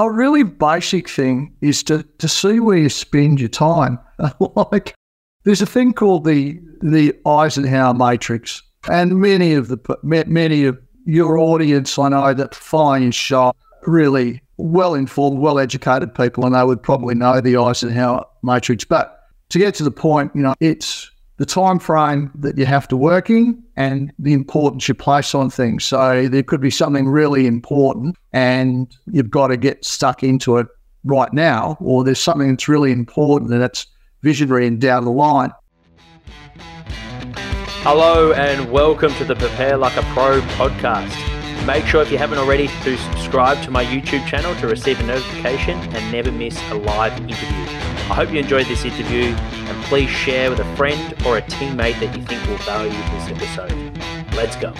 a 0.00 0.10
really 0.10 0.42
basic 0.42 1.08
thing 1.08 1.54
is 1.60 1.82
to, 1.84 2.02
to 2.18 2.28
see 2.28 2.58
where 2.58 2.78
you 2.78 2.88
spend 2.88 3.38
your 3.38 3.48
time. 3.48 3.98
like 4.56 4.94
there's 5.44 5.62
a 5.62 5.66
thing 5.66 5.92
called 5.92 6.24
the 6.24 6.58
the 6.82 7.14
Eisenhower 7.26 7.94
matrix, 7.94 8.62
and 8.90 9.20
many 9.20 9.52
of 9.52 9.68
the 9.68 9.78
many 10.02 10.64
of 10.64 10.78
your 11.04 11.38
audience 11.38 11.98
I 11.98 12.08
know 12.08 12.32
that 12.34 12.54
fine 12.54 13.10
shop 13.10 13.56
really 13.86 14.42
well 14.56 14.94
informed, 14.94 15.38
well 15.38 15.58
educated 15.58 16.14
people, 16.14 16.46
and 16.46 16.54
they 16.54 16.64
would 16.64 16.82
probably 16.82 17.14
know 17.14 17.40
the 17.40 17.56
Eisenhower 17.56 18.24
matrix. 18.42 18.84
But 18.84 19.18
to 19.50 19.58
get 19.58 19.74
to 19.76 19.84
the 19.84 19.90
point, 19.90 20.32
you 20.34 20.42
know, 20.42 20.54
it's 20.60 21.09
the 21.40 21.46
time 21.46 21.78
frame 21.78 22.30
that 22.34 22.58
you 22.58 22.66
have 22.66 22.86
to 22.86 22.98
work 22.98 23.30
in 23.30 23.64
and 23.74 24.12
the 24.18 24.34
importance 24.34 24.86
you 24.86 24.92
place 24.92 25.34
on 25.34 25.48
things. 25.48 25.84
So 25.84 26.28
there 26.28 26.42
could 26.42 26.60
be 26.60 26.68
something 26.68 27.08
really 27.08 27.46
important 27.46 28.14
and 28.34 28.94
you've 29.06 29.30
got 29.30 29.46
to 29.46 29.56
get 29.56 29.82
stuck 29.82 30.22
into 30.22 30.58
it 30.58 30.66
right 31.02 31.32
now, 31.32 31.78
or 31.80 32.04
there's 32.04 32.20
something 32.20 32.50
that's 32.50 32.68
really 32.68 32.92
important 32.92 33.50
and 33.52 33.62
that's 33.62 33.86
visionary 34.22 34.66
and 34.66 34.78
down 34.82 35.06
the 35.06 35.10
line. 35.12 35.50
Hello 37.84 38.34
and 38.34 38.70
welcome 38.70 39.14
to 39.14 39.24
the 39.24 39.34
Prepare 39.34 39.78
Like 39.78 39.96
a 39.96 40.02
Pro 40.12 40.42
podcast. 40.42 41.16
Make 41.64 41.86
sure 41.86 42.02
if 42.02 42.12
you 42.12 42.18
haven't 42.18 42.36
already 42.36 42.68
to 42.68 42.98
subscribe 42.98 43.62
to 43.64 43.70
my 43.70 43.82
YouTube 43.82 44.26
channel 44.26 44.54
to 44.56 44.66
receive 44.66 45.00
a 45.00 45.04
notification 45.04 45.78
and 45.78 46.12
never 46.12 46.30
miss 46.30 46.60
a 46.70 46.74
live 46.74 47.18
interview. 47.18 47.79
I 48.10 48.14
hope 48.14 48.32
you 48.32 48.40
enjoyed 48.40 48.66
this 48.66 48.84
interview 48.84 49.26
and 49.26 49.84
please 49.84 50.10
share 50.10 50.50
with 50.50 50.58
a 50.58 50.76
friend 50.76 51.14
or 51.24 51.38
a 51.38 51.42
teammate 51.42 52.00
that 52.00 52.16
you 52.16 52.24
think 52.24 52.44
will 52.48 52.56
value 52.56 52.90
this 52.90 53.28
episode. 53.28 53.72
Let's 54.34 54.56
go. 54.56 54.74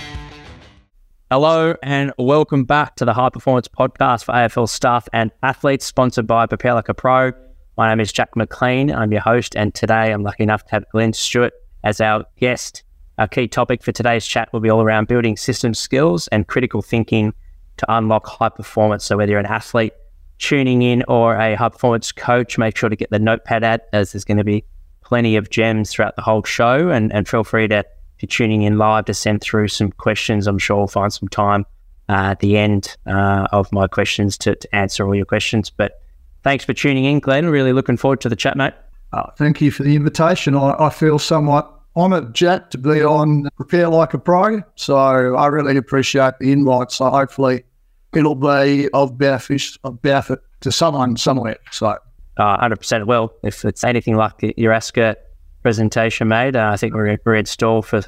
Hello 1.30 1.76
and 1.80 2.12
welcome 2.18 2.64
back 2.64 2.96
to 2.96 3.04
the 3.04 3.12
High 3.12 3.28
Performance 3.28 3.68
Podcast 3.68 4.24
for 4.24 4.32
AFL 4.32 4.68
staff 4.68 5.08
and 5.12 5.30
athletes, 5.44 5.86
sponsored 5.86 6.26
by 6.26 6.46
Prepare 6.46 6.74
Like 6.74 6.88
a 6.88 6.94
Pro. 6.94 7.30
My 7.76 7.88
name 7.88 8.00
is 8.00 8.10
Jack 8.10 8.34
McLean. 8.34 8.90
I'm 8.92 9.12
your 9.12 9.20
host, 9.20 9.54
and 9.54 9.72
today 9.76 10.12
I'm 10.12 10.24
lucky 10.24 10.42
enough 10.42 10.65
to 10.65 10.70
have 10.72 10.84
Glenn 10.90 11.12
Stewart 11.12 11.52
as 11.84 12.00
our 12.00 12.24
guest. 12.37 12.82
Our 13.16 13.28
key 13.28 13.46
topic 13.46 13.84
for 13.84 13.92
today's 13.92 14.26
chat 14.26 14.52
will 14.52 14.59
be 14.59 14.70
all 14.70 14.82
around 14.82 15.06
building 15.06 15.37
system 15.37 15.72
skills 15.72 16.26
and 16.28 16.48
critical 16.48 16.82
thinking 16.82 17.32
to 17.76 17.87
unlock 17.94 18.26
high 18.26 18.48
performance. 18.48 19.04
So, 19.04 19.16
whether 19.16 19.30
you're 19.30 19.38
an 19.38 19.46
athlete, 19.46 19.92
tuning 20.41 20.83
in 20.83 21.05
or 21.07 21.37
a 21.37 21.55
high 21.55 21.69
performance 21.69 22.10
coach, 22.10 22.59
make 22.59 22.77
sure 22.77 22.88
to 22.88 22.96
get 22.96 23.10
the 23.10 23.19
notepad 23.19 23.63
out 23.63 23.80
as 23.93 24.13
there's 24.13 24.24
going 24.24 24.38
to 24.38 24.45
be 24.45 24.65
plenty 25.02 25.37
of 25.37 25.51
gems 25.51 25.93
throughout 25.93 26.16
the 26.16 26.23
whole 26.23 26.43
show. 26.43 26.88
And, 26.88 27.13
and 27.13 27.29
feel 27.29 27.45
free 27.45 27.69
to, 27.69 27.79
if 27.79 27.87
you're 28.23 28.29
tuning 28.29 28.63
in 28.63 28.79
live, 28.79 29.05
to 29.05 29.15
send 29.15 29.43
through 29.43 29.68
some 29.68 29.93
questions. 29.93 30.46
I'm 30.46 30.59
sure 30.59 30.79
we'll 30.79 30.87
find 30.88 31.13
some 31.13 31.29
time 31.29 31.65
uh, 32.09 32.33
at 32.33 32.41
the 32.41 32.57
end 32.57 32.96
uh, 33.07 33.46
of 33.52 33.71
my 33.73 33.87
questions 33.87 34.37
to, 34.38 34.57
to, 34.57 34.74
answer 34.74 35.07
all 35.07 35.15
your 35.15 35.27
questions. 35.27 35.71
But 35.71 36.01
thanks 36.43 36.65
for 36.65 36.73
tuning 36.73 37.05
in, 37.05 37.21
Glenn. 37.21 37.46
Really 37.46 37.73
looking 37.73 37.96
forward 37.96 38.21
to 38.23 38.29
the 38.29 38.37
chat, 38.37 38.57
mate. 38.57 38.74
Uh, 39.13 39.30
thank 39.37 39.61
you 39.61 39.71
for 39.71 39.83
the 39.83 39.95
invitation. 39.95 40.57
I, 40.57 40.74
I 40.79 40.91
feel 40.91 41.18
somewhat 41.18 41.73
honoured, 41.96 42.35
Jack, 42.35 42.71
to 42.71 42.79
be 42.79 43.02
on 43.02 43.49
Prepare 43.57 43.88
Like 43.88 44.15
a 44.15 44.18
Pro. 44.18 44.63
So 44.77 44.96
I 44.96 45.46
really 45.46 45.77
appreciate 45.77 46.35
the 46.41 46.52
invite. 46.52 46.93
So 46.93 47.11
hopefully 47.11 47.65
it'll 48.14 48.34
be 48.34 48.88
of 48.92 49.16
benefit, 49.18 49.62
of 49.84 50.02
benefit 50.02 50.40
to 50.60 50.72
someone 50.72 51.16
somewhere. 51.16 51.58
So, 51.70 51.96
uh, 52.36 52.56
100% 52.58 53.06
will. 53.06 53.32
If 53.42 53.64
it's 53.64 53.84
anything 53.84 54.16
like 54.16 54.34
your 54.56 54.72
ASCA 54.72 55.16
presentation 55.62 56.28
made, 56.28 56.56
uh, 56.56 56.70
I 56.72 56.76
think 56.76 56.94
we're, 56.94 57.18
we're 57.24 57.34
in 57.34 57.46
store 57.46 57.82
for 57.82 58.02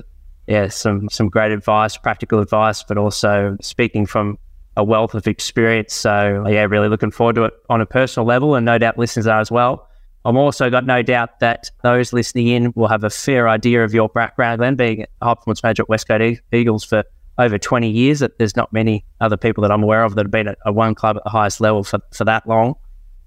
yeah 0.49 0.69
some 0.69 1.09
some 1.09 1.29
great 1.29 1.53
advice, 1.53 1.97
practical 1.97 2.41
advice, 2.41 2.83
but 2.83 2.99
also 2.99 3.57
speaking 3.61 4.07
from 4.07 4.39
a 4.77 4.83
wealth 4.83 5.15
of 5.15 5.27
experience. 5.27 5.95
So 5.95 6.45
yeah, 6.49 6.63
really 6.63 6.89
looking 6.89 7.11
forward 7.11 7.37
to 7.37 7.45
it 7.45 7.55
on 7.69 7.81
a 7.81 7.87
personal 7.87 8.27
level, 8.27 8.55
and 8.55 8.65
no 8.65 8.79
doubt 8.79 8.99
listeners 8.99 9.27
are 9.27 9.41
as 9.41 9.51
well. 9.51 9.89
I'm 10.25 10.37
also 10.37 10.71
got 10.71 10.87
no 10.87 11.03
doubt 11.03 11.41
that 11.41 11.71
those 11.83 12.13
listening 12.13 12.47
in 12.47 12.73
will 12.77 12.87
have 12.87 13.03
a 13.03 13.11
fair 13.11 13.49
idea 13.49 13.85
of 13.85 13.93
your 13.93 14.09
background, 14.09 14.63
then 14.63 14.77
being 14.77 15.05
a 15.21 15.25
high 15.25 15.35
performance 15.35 15.63
manager 15.63 15.83
at 15.83 15.89
Westcoast 15.89 16.39
Eagles 16.53 16.85
for 16.85 17.03
over 17.39 17.59
20 17.59 17.91
years. 17.91 18.23
There's 18.39 18.57
not 18.57 18.73
many 18.73 19.05
other 19.21 19.37
people 19.37 19.63
that 19.63 19.71
I'm 19.71 19.83
aware 19.83 20.05
of 20.05 20.15
that 20.15 20.25
have 20.25 20.31
been 20.31 20.49
at 20.49 20.59
a 20.65 20.73
one 20.73 20.95
club 20.95 21.17
at 21.17 21.25
the 21.25 21.31
highest 21.31 21.61
level 21.61 21.85
for, 21.85 22.01
for 22.13 22.25
that 22.25 22.47
long. 22.47 22.75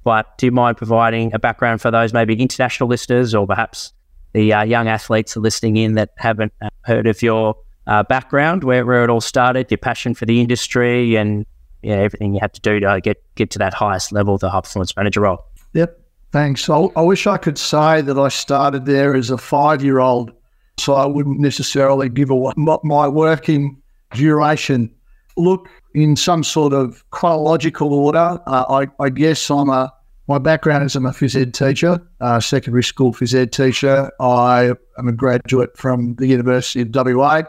But 0.04 0.38
do 0.38 0.46
you 0.46 0.52
mind 0.52 0.78
providing 0.78 1.34
a 1.34 1.40
background 1.40 1.82
for 1.82 1.90
those 1.90 2.14
maybe 2.14 2.40
international 2.40 2.88
listeners 2.88 3.34
or 3.34 3.48
perhaps 3.48 3.92
the 4.34 4.54
uh, 4.54 4.64
young 4.64 4.88
athletes 4.88 5.36
are 5.36 5.40
listening 5.40 5.78
in 5.78 5.96
that 5.96 6.12
haven't 6.18 6.54
uh, 6.62 6.70
heard 6.82 7.08
of 7.08 7.22
your 7.22 7.56
uh, 7.88 8.04
background, 8.04 8.64
where, 8.64 8.86
where 8.86 9.04
it 9.04 9.10
all 9.10 9.22
started, 9.22 9.72
your 9.72 9.78
passion 9.78 10.14
for 10.14 10.26
the 10.26 10.42
industry, 10.42 11.16
and 11.16 11.46
everything 11.84 12.34
you 12.34 12.40
had 12.40 12.54
to 12.54 12.62
do 12.62 12.80
to 12.80 13.00
get 13.02 13.18
get 13.36 13.50
to 13.52 13.60
that 13.60 13.74
highest 13.74 14.12
level, 14.12 14.38
the 14.38 14.50
high 14.50 14.62
performance 14.62 14.96
manager 14.96 15.22
role? 15.22 15.46
Yep. 15.74 16.00
Thanks. 16.32 16.70
I, 16.70 16.88
I 16.96 17.02
wish 17.02 17.28
I 17.28 17.38
could 17.38 17.58
say 17.58 18.02
that 18.02 18.18
I 18.20 18.28
started 18.28 18.86
there 18.86 19.16
as 19.16 19.30
a 19.30 19.38
five 19.38 19.84
year 19.84 20.00
old, 20.00 20.32
so 20.78 20.94
I 20.96 21.06
wouldn't 21.06 21.40
necessarily 21.40 22.10
give 22.10 22.30
away 22.30 22.54
my 22.58 23.08
working 23.08 23.82
duration. 24.14 24.92
Look, 25.38 25.68
in 25.94 26.16
some 26.16 26.44
sort 26.44 26.74
of 26.74 27.10
chronological 27.12 27.94
order, 27.94 28.40
uh, 28.48 28.66
I, 28.70 29.04
I, 29.04 29.10
guess 29.10 29.50
I'm 29.50 29.70
a 29.70 29.92
my 30.28 30.38
background 30.40 30.84
is 30.86 30.96
I'm 30.96 31.06
a 31.06 31.12
phys 31.12 31.40
ed 31.40 31.54
teacher, 31.54 32.02
uh, 32.20 32.40
secondary 32.40 32.84
school 32.84 33.14
phys 33.14 33.36
ed 33.36 33.52
teacher. 33.52 34.12
I 34.20 34.74
am 34.98 35.08
a 35.08 35.12
graduate 35.12 35.78
from 35.78 36.16
the 36.16 36.28
University 36.28 36.82
of 36.82 36.90
WA. 36.94 37.44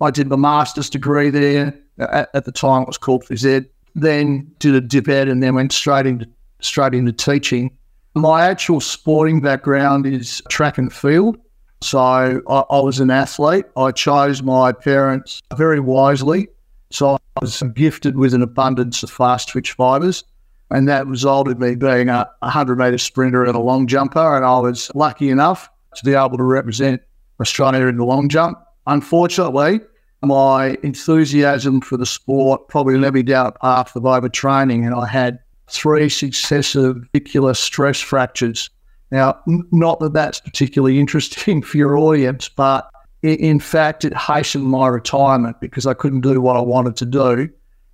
I 0.00 0.10
did 0.10 0.28
my 0.28 0.36
master's 0.36 0.88
degree 0.88 1.30
there. 1.30 1.74
At, 1.98 2.30
at 2.32 2.44
the 2.44 2.52
time, 2.52 2.82
it 2.82 2.88
was 2.88 2.98
called 2.98 3.24
phys 3.24 3.44
ed. 3.44 3.66
Then 3.94 4.50
did 4.60 4.74
a 4.74 4.80
dip 4.80 5.08
ed 5.08 5.28
and 5.28 5.42
then 5.42 5.54
went 5.54 5.72
straight 5.72 6.06
into 6.06 6.26
straight 6.60 6.94
into 6.94 7.12
teaching. 7.12 7.76
My 8.14 8.46
actual 8.46 8.80
sporting 8.80 9.40
background 9.40 10.06
is 10.06 10.42
track 10.48 10.78
and 10.78 10.92
field. 10.92 11.36
So 11.82 11.98
I, 11.98 12.40
I, 12.46 12.80
was 12.80 13.00
an 13.00 13.10
athlete. 13.10 13.64
I 13.76 13.90
chose 13.92 14.42
my 14.42 14.70
parents 14.70 15.40
very 15.56 15.80
wisely. 15.80 16.48
So 16.90 17.14
I 17.14 17.18
was 17.40 17.62
gifted 17.74 18.16
with 18.16 18.34
an 18.34 18.42
abundance 18.42 19.02
of 19.02 19.10
fast 19.10 19.48
twitch 19.48 19.72
fibres. 19.72 20.24
And 20.70 20.88
that 20.88 21.06
resulted 21.06 21.58
me 21.58 21.74
being 21.74 22.10
a 22.10 22.28
100 22.40 22.76
metre 22.76 22.98
sprinter 22.98 23.44
and 23.44 23.56
a 23.56 23.60
long 23.60 23.86
jumper. 23.86 24.36
And 24.36 24.44
I 24.44 24.58
was 24.58 24.90
lucky 24.94 25.30
enough 25.30 25.70
to 25.96 26.04
be 26.04 26.14
able 26.14 26.36
to 26.36 26.44
represent 26.44 27.00
Australia 27.40 27.86
in 27.86 27.96
the 27.96 28.04
long 28.04 28.28
jump. 28.28 28.58
Unfortunately, 28.86 29.80
my 30.22 30.76
enthusiasm 30.82 31.80
for 31.80 31.96
the 31.96 32.06
sport 32.06 32.68
probably 32.68 32.98
led 32.98 33.14
me 33.14 33.22
down 33.22 33.46
a 33.46 33.52
path 33.52 33.96
of 33.96 34.02
overtraining. 34.02 34.84
And 34.84 34.94
I 34.94 35.06
had 35.06 35.38
three 35.68 36.08
successive 36.10 36.96
navicular 37.14 37.54
stress 37.54 38.00
fractures 38.00 38.68
now, 39.10 39.40
not 39.46 40.00
that 40.00 40.12
that's 40.12 40.40
particularly 40.40 41.00
interesting 41.00 41.62
for 41.62 41.76
your 41.76 41.96
audience, 41.98 42.48
but 42.48 42.88
in 43.22 43.60
fact, 43.60 44.04
it 44.04 44.16
hastened 44.16 44.64
my 44.64 44.88
retirement 44.88 45.60
because 45.60 45.86
I 45.86 45.94
couldn't 45.94 46.22
do 46.22 46.40
what 46.40 46.56
I 46.56 46.60
wanted 46.60 46.96
to 46.96 47.06
do. 47.06 47.50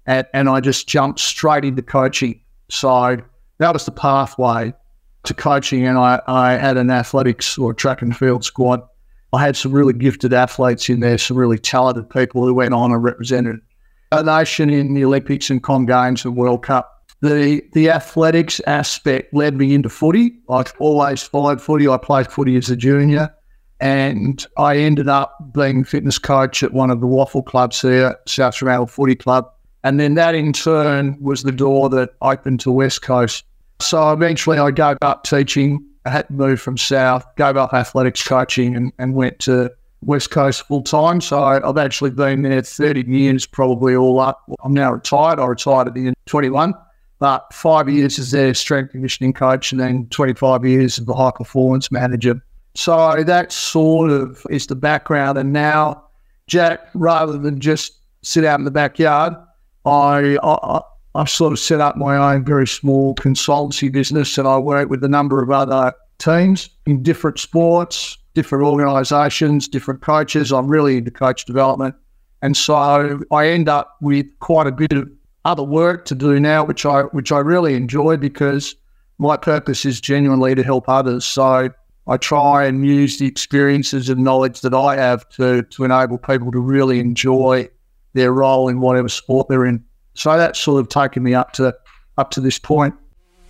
And, 0.06 0.26
and 0.32 0.48
I 0.48 0.60
just 0.60 0.86
jumped 0.86 1.18
straight 1.18 1.64
into 1.64 1.82
coaching. 1.82 2.40
So 2.68 3.18
that 3.58 3.72
was 3.72 3.86
the 3.86 3.92
pathway 3.92 4.72
to 5.24 5.34
coaching. 5.34 5.84
And 5.86 5.98
I, 5.98 6.20
I 6.28 6.52
had 6.52 6.76
an 6.76 6.90
athletics 6.90 7.58
or 7.58 7.74
track 7.74 8.02
and 8.02 8.16
field 8.16 8.44
squad. 8.44 8.82
I 9.32 9.42
had 9.44 9.56
some 9.56 9.72
really 9.72 9.92
gifted 9.92 10.32
athletes 10.32 10.88
in 10.88 11.00
there, 11.00 11.18
some 11.18 11.36
really 11.36 11.58
talented 11.58 12.08
people 12.08 12.44
who 12.44 12.54
went 12.54 12.72
on 12.72 12.92
and 12.92 13.02
represented 13.02 13.60
a 14.12 14.22
nation 14.22 14.70
in 14.70 14.94
the 14.94 15.04
Olympics 15.04 15.50
and 15.50 15.60
Com 15.60 15.86
Games 15.86 16.24
and 16.24 16.36
World 16.36 16.62
Cup 16.62 16.95
the 17.20 17.62
the 17.72 17.90
athletics 17.90 18.60
aspect 18.66 19.32
led 19.32 19.56
me 19.56 19.74
into 19.74 19.88
footy. 19.88 20.38
I've 20.50 20.72
always 20.78 21.22
followed 21.22 21.60
footy. 21.60 21.88
I 21.88 21.96
played 21.96 22.30
footy 22.30 22.56
as 22.56 22.70
a 22.70 22.76
junior, 22.76 23.34
and 23.80 24.46
I 24.58 24.76
ended 24.76 25.08
up 25.08 25.36
being 25.52 25.84
fitness 25.84 26.18
coach 26.18 26.62
at 26.62 26.72
one 26.72 26.90
of 26.90 27.00
the 27.00 27.06
WAFL 27.06 27.44
clubs 27.46 27.80
here, 27.80 28.16
South 28.26 28.56
Fremantle 28.56 28.86
Footy 28.86 29.14
Club. 29.14 29.50
And 29.84 30.00
then 30.00 30.14
that 30.14 30.34
in 30.34 30.52
turn 30.52 31.16
was 31.20 31.42
the 31.42 31.52
door 31.52 31.88
that 31.90 32.10
opened 32.20 32.60
to 32.60 32.72
West 32.72 33.02
Coast. 33.02 33.44
So 33.80 34.10
eventually 34.12 34.58
I 34.58 34.70
gave 34.70 34.96
up 35.02 35.24
teaching. 35.24 35.84
I 36.04 36.10
had 36.10 36.28
to 36.28 36.32
move 36.32 36.60
from 36.60 36.76
South, 36.76 37.24
gave 37.36 37.56
up 37.56 37.72
athletics 37.72 38.22
coaching, 38.26 38.74
and, 38.74 38.92
and 38.98 39.14
went 39.14 39.38
to 39.40 39.70
West 40.02 40.30
Coast 40.30 40.66
full 40.66 40.82
time. 40.82 41.20
So 41.20 41.42
I've 41.42 41.78
actually 41.78 42.10
been 42.10 42.42
there 42.42 42.62
30 42.62 43.02
years, 43.02 43.46
probably 43.46 43.94
all 43.94 44.20
up. 44.20 44.42
I'm 44.64 44.72
now 44.72 44.92
retired. 44.92 45.38
I 45.38 45.46
retired 45.46 45.88
at 45.88 45.94
the 45.94 46.00
end 46.00 46.10
of 46.10 46.24
21 46.26 46.74
but 47.18 47.52
five 47.52 47.88
years 47.88 48.18
as 48.18 48.30
their 48.30 48.54
strength 48.54 48.92
conditioning 48.92 49.32
coach 49.32 49.72
and 49.72 49.80
then 49.80 50.06
25 50.08 50.64
years 50.64 50.98
as 50.98 51.06
the 51.06 51.14
high 51.14 51.30
performance 51.30 51.90
manager. 51.90 52.40
So 52.74 53.22
that 53.24 53.52
sort 53.52 54.10
of 54.10 54.46
is 54.50 54.66
the 54.66 54.76
background. 54.76 55.38
And 55.38 55.52
now, 55.52 56.04
Jack, 56.46 56.88
rather 56.94 57.38
than 57.38 57.58
just 57.58 57.92
sit 58.22 58.44
out 58.44 58.58
in 58.58 58.64
the 58.64 58.70
backyard, 58.70 59.34
I, 59.86 60.38
I, 60.42 60.80
I 61.14 61.24
sort 61.24 61.52
of 61.52 61.58
set 61.58 61.80
up 61.80 61.96
my 61.96 62.16
own 62.16 62.44
very 62.44 62.66
small 62.66 63.14
consultancy 63.14 63.90
business 63.90 64.36
and 64.36 64.46
I 64.46 64.58
work 64.58 64.90
with 64.90 65.02
a 65.02 65.08
number 65.08 65.42
of 65.42 65.50
other 65.50 65.94
teams 66.18 66.68
in 66.84 67.02
different 67.02 67.38
sports, 67.38 68.18
different 68.34 68.64
organisations, 68.64 69.68
different 69.68 70.02
coaches. 70.02 70.52
I'm 70.52 70.68
really 70.68 70.98
into 70.98 71.10
coach 71.10 71.46
development. 71.46 71.94
And 72.42 72.56
so 72.56 73.20
I 73.30 73.48
end 73.48 73.68
up 73.68 73.96
with 74.02 74.26
quite 74.40 74.66
a 74.66 74.72
bit 74.72 74.92
of 74.92 75.08
other 75.46 75.62
work 75.62 76.04
to 76.06 76.14
do 76.14 76.38
now, 76.40 76.64
which 76.64 76.84
I 76.84 77.02
which 77.02 77.30
I 77.30 77.38
really 77.38 77.74
enjoy 77.74 78.16
because 78.16 78.74
my 79.18 79.36
purpose 79.36 79.84
is 79.84 80.00
genuinely 80.00 80.54
to 80.54 80.62
help 80.62 80.88
others. 80.88 81.24
So 81.24 81.70
I 82.08 82.16
try 82.16 82.64
and 82.64 82.84
use 82.84 83.18
the 83.18 83.26
experiences 83.26 84.08
and 84.10 84.22
knowledge 84.22 84.60
that 84.62 84.74
I 84.74 84.96
have 84.96 85.26
to 85.30 85.62
to 85.62 85.84
enable 85.84 86.18
people 86.18 86.50
to 86.50 86.58
really 86.58 86.98
enjoy 86.98 87.68
their 88.12 88.32
role 88.32 88.68
in 88.68 88.80
whatever 88.80 89.08
sport 89.08 89.46
they're 89.48 89.64
in. 89.64 89.84
So 90.14 90.36
that's 90.36 90.58
sort 90.58 90.80
of 90.80 90.88
taken 90.88 91.22
me 91.22 91.34
up 91.34 91.52
to 91.54 91.74
up 92.18 92.32
to 92.32 92.40
this 92.40 92.58
point. 92.58 92.94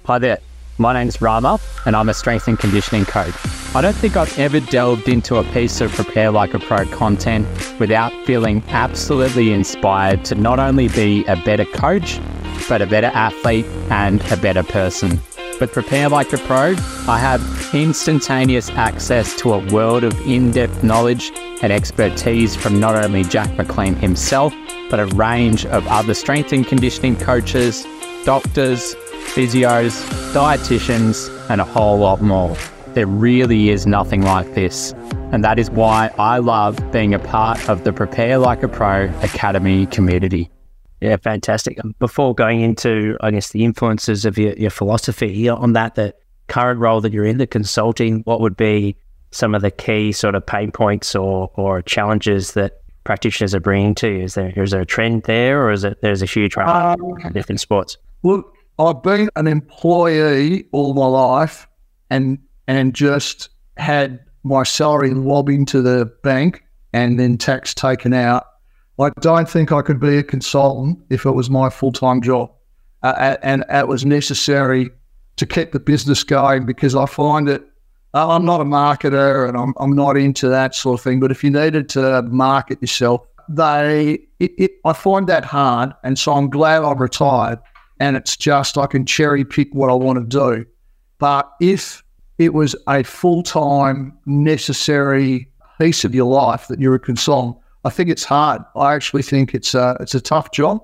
Hi 0.04 0.18
there. 0.18 0.38
My 0.78 0.92
name's 0.92 1.22
Rama, 1.22 1.58
and 1.86 1.96
I'm 1.96 2.10
a 2.10 2.14
strength 2.14 2.48
and 2.48 2.58
conditioning 2.58 3.06
coach. 3.06 3.34
I 3.74 3.80
don't 3.80 3.96
think 3.96 4.14
I've 4.14 4.38
ever 4.38 4.60
delved 4.60 5.08
into 5.08 5.36
a 5.36 5.44
piece 5.44 5.80
of 5.80 5.90
Prepare 5.92 6.30
Like 6.30 6.52
a 6.52 6.58
Pro 6.58 6.84
content 6.86 7.46
without 7.80 8.12
feeling 8.26 8.62
absolutely 8.68 9.52
inspired 9.52 10.22
to 10.26 10.34
not 10.34 10.58
only 10.58 10.88
be 10.88 11.24
a 11.26 11.36
better 11.36 11.64
coach, 11.64 12.20
but 12.68 12.82
a 12.82 12.86
better 12.86 13.06
athlete 13.06 13.64
and 13.88 14.20
a 14.30 14.36
better 14.36 14.62
person. 14.62 15.18
With 15.60 15.72
Prepare 15.72 16.10
Like 16.10 16.30
a 16.34 16.38
Pro, 16.38 16.74
I 17.08 17.18
have 17.18 17.40
instantaneous 17.74 18.68
access 18.68 19.34
to 19.36 19.54
a 19.54 19.72
world 19.72 20.04
of 20.04 20.12
in 20.26 20.50
depth 20.50 20.84
knowledge 20.84 21.32
and 21.62 21.72
expertise 21.72 22.54
from 22.54 22.78
not 22.78 23.02
only 23.02 23.24
Jack 23.24 23.56
McLean 23.56 23.94
himself, 23.94 24.52
but 24.90 25.00
a 25.00 25.06
range 25.16 25.64
of 25.64 25.86
other 25.86 26.12
strength 26.12 26.52
and 26.52 26.66
conditioning 26.66 27.16
coaches, 27.16 27.86
doctors, 28.26 28.94
physios, 29.34 30.02
dietitians, 30.32 31.30
and 31.50 31.60
a 31.60 31.64
whole 31.64 31.98
lot 31.98 32.22
more. 32.22 32.56
There 32.94 33.06
really 33.06 33.70
is 33.70 33.86
nothing 33.86 34.22
like 34.22 34.54
this. 34.54 34.92
And 35.32 35.44
that 35.44 35.58
is 35.58 35.70
why 35.70 36.10
I 36.18 36.38
love 36.38 36.78
being 36.92 37.12
a 37.12 37.18
part 37.18 37.68
of 37.68 37.84
the 37.84 37.92
Prepare 37.92 38.38
Like 38.38 38.62
a 38.62 38.68
Pro 38.68 39.12
Academy 39.22 39.86
community. 39.86 40.50
Yeah, 41.00 41.16
fantastic. 41.16 41.78
Before 41.98 42.34
going 42.34 42.62
into, 42.62 43.16
I 43.20 43.30
guess, 43.30 43.50
the 43.50 43.64
influences 43.64 44.24
of 44.24 44.38
your, 44.38 44.54
your 44.54 44.70
philosophy 44.70 45.48
on 45.48 45.74
that, 45.74 45.94
the 45.94 46.14
current 46.48 46.80
role 46.80 47.00
that 47.02 47.12
you're 47.12 47.26
in, 47.26 47.38
the 47.38 47.46
consulting, 47.46 48.20
what 48.20 48.40
would 48.40 48.56
be 48.56 48.96
some 49.30 49.54
of 49.54 49.60
the 49.60 49.70
key 49.70 50.12
sort 50.12 50.34
of 50.34 50.46
pain 50.46 50.70
points 50.72 51.14
or, 51.14 51.50
or 51.54 51.82
challenges 51.82 52.52
that 52.52 52.80
practitioners 53.04 53.54
are 53.54 53.60
bringing 53.60 53.94
to 53.96 54.08
you? 54.08 54.24
Is 54.24 54.34
there 54.34 54.52
is 54.56 54.70
there 54.70 54.80
a 54.80 54.86
trend 54.86 55.24
there, 55.24 55.62
or 55.62 55.70
is 55.70 55.84
it 55.84 56.00
there's 56.00 56.22
a 56.22 56.26
huge 56.26 56.56
range 56.56 56.70
um, 56.70 57.18
in 57.24 57.32
different 57.32 57.60
sports? 57.60 57.98
Look, 58.22 58.55
I've 58.78 59.02
been 59.02 59.30
an 59.36 59.46
employee 59.46 60.66
all 60.72 60.94
my 60.94 61.06
life, 61.06 61.66
and 62.10 62.38
and 62.68 62.94
just 62.94 63.48
had 63.76 64.20
my 64.42 64.62
salary 64.62 65.10
lobbed 65.10 65.50
into 65.50 65.82
the 65.82 66.06
bank 66.22 66.62
and 66.92 67.18
then 67.18 67.38
tax 67.38 67.74
taken 67.74 68.12
out. 68.12 68.44
I 68.98 69.10
don't 69.20 69.48
think 69.48 69.72
I 69.72 69.82
could 69.82 70.00
be 70.00 70.18
a 70.18 70.22
consultant 70.22 70.98
if 71.10 71.26
it 71.26 71.32
was 71.32 71.50
my 71.50 71.70
full 71.70 71.92
time 71.92 72.20
job, 72.20 72.50
uh, 73.02 73.36
and 73.42 73.64
it 73.70 73.88
was 73.88 74.04
necessary 74.04 74.90
to 75.36 75.46
keep 75.46 75.72
the 75.72 75.80
business 75.80 76.22
going 76.24 76.66
because 76.66 76.94
I 76.94 77.06
find 77.06 77.48
it. 77.48 77.62
I'm 78.14 78.46
not 78.46 78.62
a 78.62 78.64
marketer 78.64 79.46
and 79.46 79.58
I'm, 79.58 79.74
I'm 79.78 79.94
not 79.94 80.16
into 80.16 80.48
that 80.48 80.74
sort 80.74 80.98
of 80.98 81.04
thing. 81.04 81.20
But 81.20 81.30
if 81.30 81.44
you 81.44 81.50
needed 81.50 81.90
to 81.90 82.22
market 82.22 82.80
yourself, 82.80 83.26
they 83.46 84.20
it, 84.38 84.52
it, 84.56 84.70
I 84.86 84.94
find 84.94 85.26
that 85.26 85.44
hard, 85.44 85.92
and 86.02 86.18
so 86.18 86.32
I'm 86.32 86.50
glad 86.50 86.82
I've 86.82 87.00
retired 87.00 87.58
and 88.00 88.16
it's 88.16 88.36
just 88.36 88.78
I 88.78 88.86
can 88.86 89.06
cherry 89.06 89.44
pick 89.44 89.74
what 89.74 89.90
I 89.90 89.94
want 89.94 90.18
to 90.18 90.24
do. 90.24 90.66
But 91.18 91.50
if 91.60 92.02
it 92.38 92.52
was 92.54 92.76
a 92.88 93.02
full 93.02 93.42
time 93.42 94.16
necessary 94.26 95.50
piece 95.80 96.04
of 96.04 96.14
your 96.14 96.26
life 96.26 96.68
that 96.68 96.80
you're 96.80 96.94
a 96.94 97.00
consultant, 97.00 97.56
I 97.84 97.90
think 97.90 98.10
it's 98.10 98.24
hard. 98.24 98.62
I 98.74 98.94
actually 98.94 99.22
think 99.22 99.54
it's 99.54 99.74
a, 99.74 99.96
it's 100.00 100.14
a 100.14 100.20
tough 100.20 100.50
job. 100.52 100.80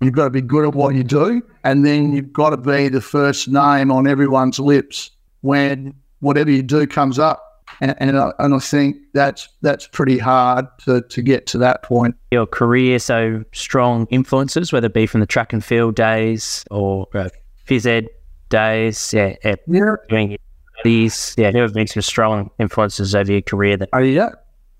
You've 0.00 0.14
got 0.14 0.24
to 0.24 0.30
be 0.30 0.42
good 0.42 0.66
at 0.66 0.74
what 0.74 0.94
you 0.94 1.04
do, 1.04 1.42
and 1.64 1.86
then 1.86 2.12
you've 2.12 2.32
got 2.32 2.50
to 2.50 2.56
be 2.58 2.88
the 2.88 3.00
first 3.00 3.48
name 3.48 3.90
on 3.90 4.06
everyone's 4.06 4.58
lips 4.58 5.10
when 5.40 5.94
whatever 6.20 6.50
you 6.50 6.62
do 6.62 6.86
comes 6.86 7.18
up 7.18 7.45
and, 7.80 7.94
and, 7.98 8.18
I, 8.18 8.32
and 8.38 8.54
I 8.54 8.58
think 8.58 8.96
that's 9.12 9.48
that's 9.62 9.86
pretty 9.86 10.18
hard 10.18 10.66
to, 10.84 11.02
to 11.02 11.22
get 11.22 11.46
to 11.48 11.58
that 11.58 11.82
point. 11.82 12.16
Your 12.30 12.46
career, 12.46 12.98
so 12.98 13.44
strong 13.52 14.06
influences, 14.10 14.72
whether 14.72 14.86
it 14.86 14.94
be 14.94 15.06
from 15.06 15.20
the 15.20 15.26
track 15.26 15.52
and 15.52 15.64
field 15.64 15.94
days 15.94 16.64
or 16.70 17.06
uh, 17.14 17.28
phys 17.66 17.86
ed 17.86 18.08
days, 18.48 19.12
yeah, 19.12 19.34
yeah. 19.44 19.96
doing 20.08 20.36
these, 20.84 21.34
yeah, 21.36 21.50
who 21.50 21.58
have 21.58 21.74
been 21.74 21.86
some 21.86 22.02
strong 22.02 22.50
influences 22.58 23.14
over 23.14 23.32
your 23.32 23.42
career? 23.42 23.76
That 23.76 23.88
oh 23.92 23.98
yeah. 23.98 24.30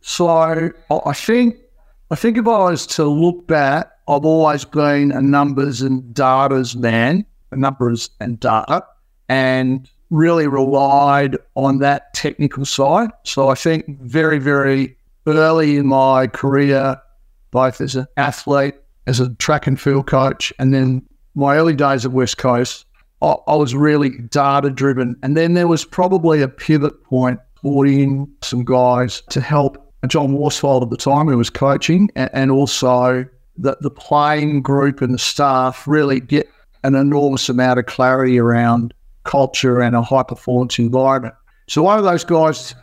So 0.00 0.28
I 0.28 1.12
think 1.12 1.56
I 2.10 2.14
think 2.14 2.38
if 2.38 2.46
I 2.46 2.70
was 2.70 2.86
to 2.88 3.04
look 3.04 3.46
back, 3.46 3.90
I've 4.08 4.24
always 4.24 4.64
been 4.64 5.10
a 5.10 5.20
numbers 5.20 5.82
and 5.82 6.14
data's 6.14 6.76
man, 6.76 7.26
numbers 7.50 8.10
and 8.20 8.38
data, 8.38 8.84
and 9.28 9.90
really 10.10 10.46
relied 10.46 11.36
on 11.54 11.78
that 11.78 12.14
technical 12.14 12.64
side. 12.64 13.10
So 13.24 13.48
I 13.48 13.54
think 13.54 14.00
very, 14.00 14.38
very 14.38 14.96
early 15.26 15.76
in 15.76 15.86
my 15.86 16.28
career, 16.28 17.00
both 17.50 17.80
as 17.80 17.96
an 17.96 18.06
athlete, 18.16 18.74
as 19.06 19.20
a 19.20 19.34
track 19.34 19.66
and 19.66 19.80
field 19.80 20.06
coach, 20.06 20.52
and 20.58 20.72
then 20.72 21.02
my 21.34 21.56
early 21.56 21.74
days 21.74 22.04
at 22.04 22.12
West 22.12 22.38
Coast, 22.38 22.86
I, 23.22 23.34
I 23.46 23.56
was 23.56 23.74
really 23.74 24.10
data 24.30 24.70
driven. 24.70 25.16
And 25.22 25.36
then 25.36 25.54
there 25.54 25.68
was 25.68 25.84
probably 25.84 26.42
a 26.42 26.48
pivot 26.48 27.02
point, 27.04 27.40
brought 27.62 27.88
in 27.88 28.30
some 28.42 28.64
guys 28.64 29.22
to 29.30 29.40
help 29.40 29.92
John 30.06 30.34
Worsfold 30.34 30.82
at 30.82 30.90
the 30.90 30.96
time, 30.96 31.26
who 31.26 31.36
was 31.36 31.50
coaching, 31.50 32.10
and, 32.14 32.30
and 32.32 32.50
also 32.50 33.24
the, 33.56 33.76
the 33.80 33.90
playing 33.90 34.62
group 34.62 35.02
and 35.02 35.14
the 35.14 35.18
staff 35.18 35.86
really 35.86 36.20
get 36.20 36.48
an 36.84 36.94
enormous 36.94 37.48
amount 37.48 37.78
of 37.78 37.86
clarity 37.86 38.38
around 38.38 38.94
culture 39.26 39.80
and 39.80 39.94
a 39.94 40.02
high 40.02 40.22
performance 40.22 40.78
environment. 40.78 41.34
So 41.68 41.82
one 41.82 41.98
of 41.98 42.04
those 42.04 42.24
guys, 42.24 42.74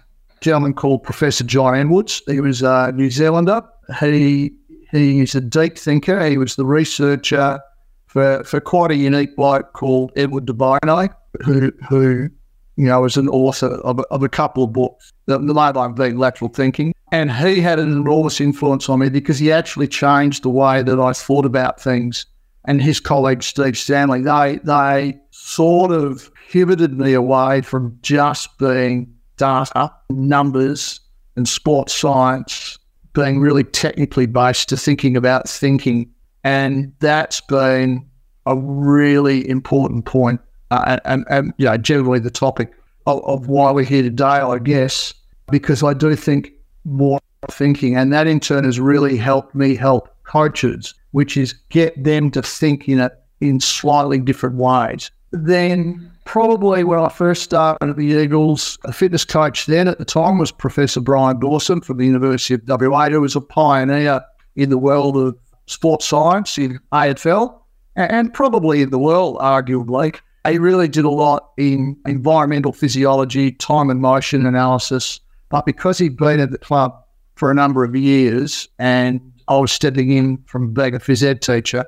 gentleman 0.42 0.74
called 0.74 1.04
Professor 1.04 1.44
John 1.44 1.76
Edwards, 1.76 2.22
he 2.28 2.40
was 2.40 2.62
a 2.62 2.92
New 2.94 3.10
Zealander. 3.10 3.62
He 4.00 4.54
he's 4.92 5.36
a 5.36 5.42
deep 5.42 5.78
thinker. 5.78 6.26
He 6.26 6.38
was 6.38 6.56
the 6.56 6.66
researcher 6.66 7.60
for, 8.08 8.44
for 8.44 8.60
quite 8.60 8.92
a 8.92 8.96
unique 8.96 9.36
bloke 9.36 9.74
called 9.74 10.12
Edward 10.16 10.46
de 10.46 10.54
Bono, 10.54 11.10
who 11.44 11.72
who 11.90 12.30
you 12.76 12.86
know 12.86 13.02
was 13.02 13.18
an 13.18 13.28
author 13.30 13.76
of, 13.84 14.00
of 14.12 14.24
a 14.24 14.30
couple 14.30 14.64
of 14.64 14.74
books. 14.74 15.12
The, 15.26 15.40
the 15.40 15.54
main 15.54 15.74
one 15.74 15.94
being 15.94 16.18
Lateral 16.18 16.50
Thinking, 16.50 16.94
and 17.12 17.32
he 17.32 17.62
had 17.62 17.80
an 17.80 17.92
enormous 17.92 18.40
influence 18.40 18.88
on 18.90 19.00
me 19.00 19.10
because 19.10 19.40
he 19.40 19.52
actually 19.52 19.88
changed 19.88 20.44
the 20.44 20.50
way 20.50 20.84
that 20.84 21.00
I 21.00 21.14
thought 21.14 21.46
about 21.46 21.82
things. 21.82 22.26
And 22.66 22.82
his 22.82 23.00
colleague 23.00 23.44
Steve 23.44 23.78
Stanley, 23.78 24.22
they 24.22 24.60
they 24.64 25.20
sort 25.32 25.92
of 25.92 26.32
pivoted 26.50 26.98
me 26.98 27.14
away 27.14 27.62
from 27.62 27.98
just 28.02 28.58
being 28.58 29.14
data, 29.38 29.92
numbers, 30.10 31.00
and 31.36 31.48
sports 31.48 31.94
science, 31.94 32.78
being 33.14 33.40
really 33.40 33.64
technically 33.64 34.28
based 34.28 34.70
to 34.70 34.78
thinking 34.78 35.18
about 35.18 35.50
thinking. 35.50 36.10
And 36.44 36.94
that's 37.00 37.42
been 37.42 38.06
a 38.46 38.56
really 38.58 39.48
important 39.50 40.06
point, 40.06 40.40
uh, 40.72 41.00
and, 41.06 41.26
and, 41.30 41.54
you 41.58 41.66
know, 41.66 41.78
generally 41.78 42.20
the 42.20 42.30
topic 42.30 42.74
of, 43.08 43.24
of 43.26 43.48
why 43.48 43.72
we're 43.72 43.86
here 43.86 44.04
today, 44.04 44.26
I 44.26 44.60
guess, 44.60 45.14
because 45.52 45.84
I 45.84 45.94
do 45.94 46.16
think 46.16 46.52
more 46.86 47.20
thinking, 47.50 47.96
and 47.96 48.14
that 48.14 48.28
in 48.28 48.40
turn 48.40 48.64
has 48.64 48.80
really 48.80 49.18
helped 49.18 49.56
me 49.56 49.76
help 49.76 50.13
coaches, 50.24 50.94
which 51.12 51.38
is 51.38 51.54
get 51.70 52.02
them 52.04 52.32
to 52.32 52.42
think 52.42 52.88
in 52.88 53.00
a 53.00 53.12
in 53.42 53.60
slightly 53.60 54.20
different 54.20 54.56
ways. 54.56 55.12
Then 55.32 56.12
probably 56.26 56.84
when 56.84 57.00
I 57.00 57.10
first 57.10 57.44
started 57.44 57.90
at 57.90 57.98
the 57.98 58.06
Eagles, 58.06 58.78
a 58.86 58.94
fitness 58.94 59.26
coach 59.26 59.66
then 59.66 59.88
at 59.88 59.98
the 59.98 60.06
time 60.06 60.38
was 60.38 60.52
Professor 60.52 61.02
Brian 61.02 61.40
Dawson 61.40 61.82
from 61.82 61.98
the 61.98 62.06
University 62.06 62.54
of 62.54 62.62
WA, 62.66 63.10
who 63.10 63.22
was 63.22 63.36
a 63.36 63.42
pioneer 63.42 64.22
in 64.56 64.70
the 64.70 64.78
world 64.78 65.18
of 65.18 65.38
sports 65.66 66.06
science 66.06 66.58
in 66.58 66.80
AFL 66.92 67.60
and 67.96 68.34
probably 68.34 68.82
in 68.82 68.90
the 68.90 69.00
world, 69.00 69.38
arguably. 69.38 70.16
He 70.48 70.58
really 70.58 70.88
did 70.88 71.06
a 71.06 71.10
lot 71.10 71.52
in 71.58 71.98
environmental 72.06 72.74
physiology, 72.74 73.52
time 73.52 73.90
and 73.90 74.02
motion 74.02 74.46
analysis. 74.46 75.20
But 75.50 75.66
because 75.66 75.98
he'd 75.98 76.18
been 76.18 76.40
at 76.40 76.52
the 76.52 76.58
club 76.58 76.94
for 77.36 77.50
a 77.50 77.54
number 77.56 77.84
of 77.84 77.96
years 77.96 78.68
and 78.78 79.22
I 79.48 79.58
was 79.58 79.72
stepping 79.72 80.12
in 80.12 80.44
from 80.46 80.74
being 80.74 80.96
a 80.96 81.00
phys 81.00 81.24
ed 81.24 81.42
teacher, 81.42 81.86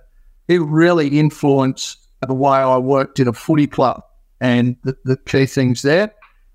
it 0.47 0.61
really 0.61 1.19
influenced 1.19 1.97
the 2.25 2.33
way 2.33 2.57
I 2.57 2.77
worked 2.77 3.19
in 3.19 3.27
a 3.27 3.33
footy 3.33 3.67
club 3.67 4.01
and 4.41 4.75
the, 4.83 4.97
the 5.05 5.17
key 5.17 5.45
things 5.45 5.81
there. 5.81 6.13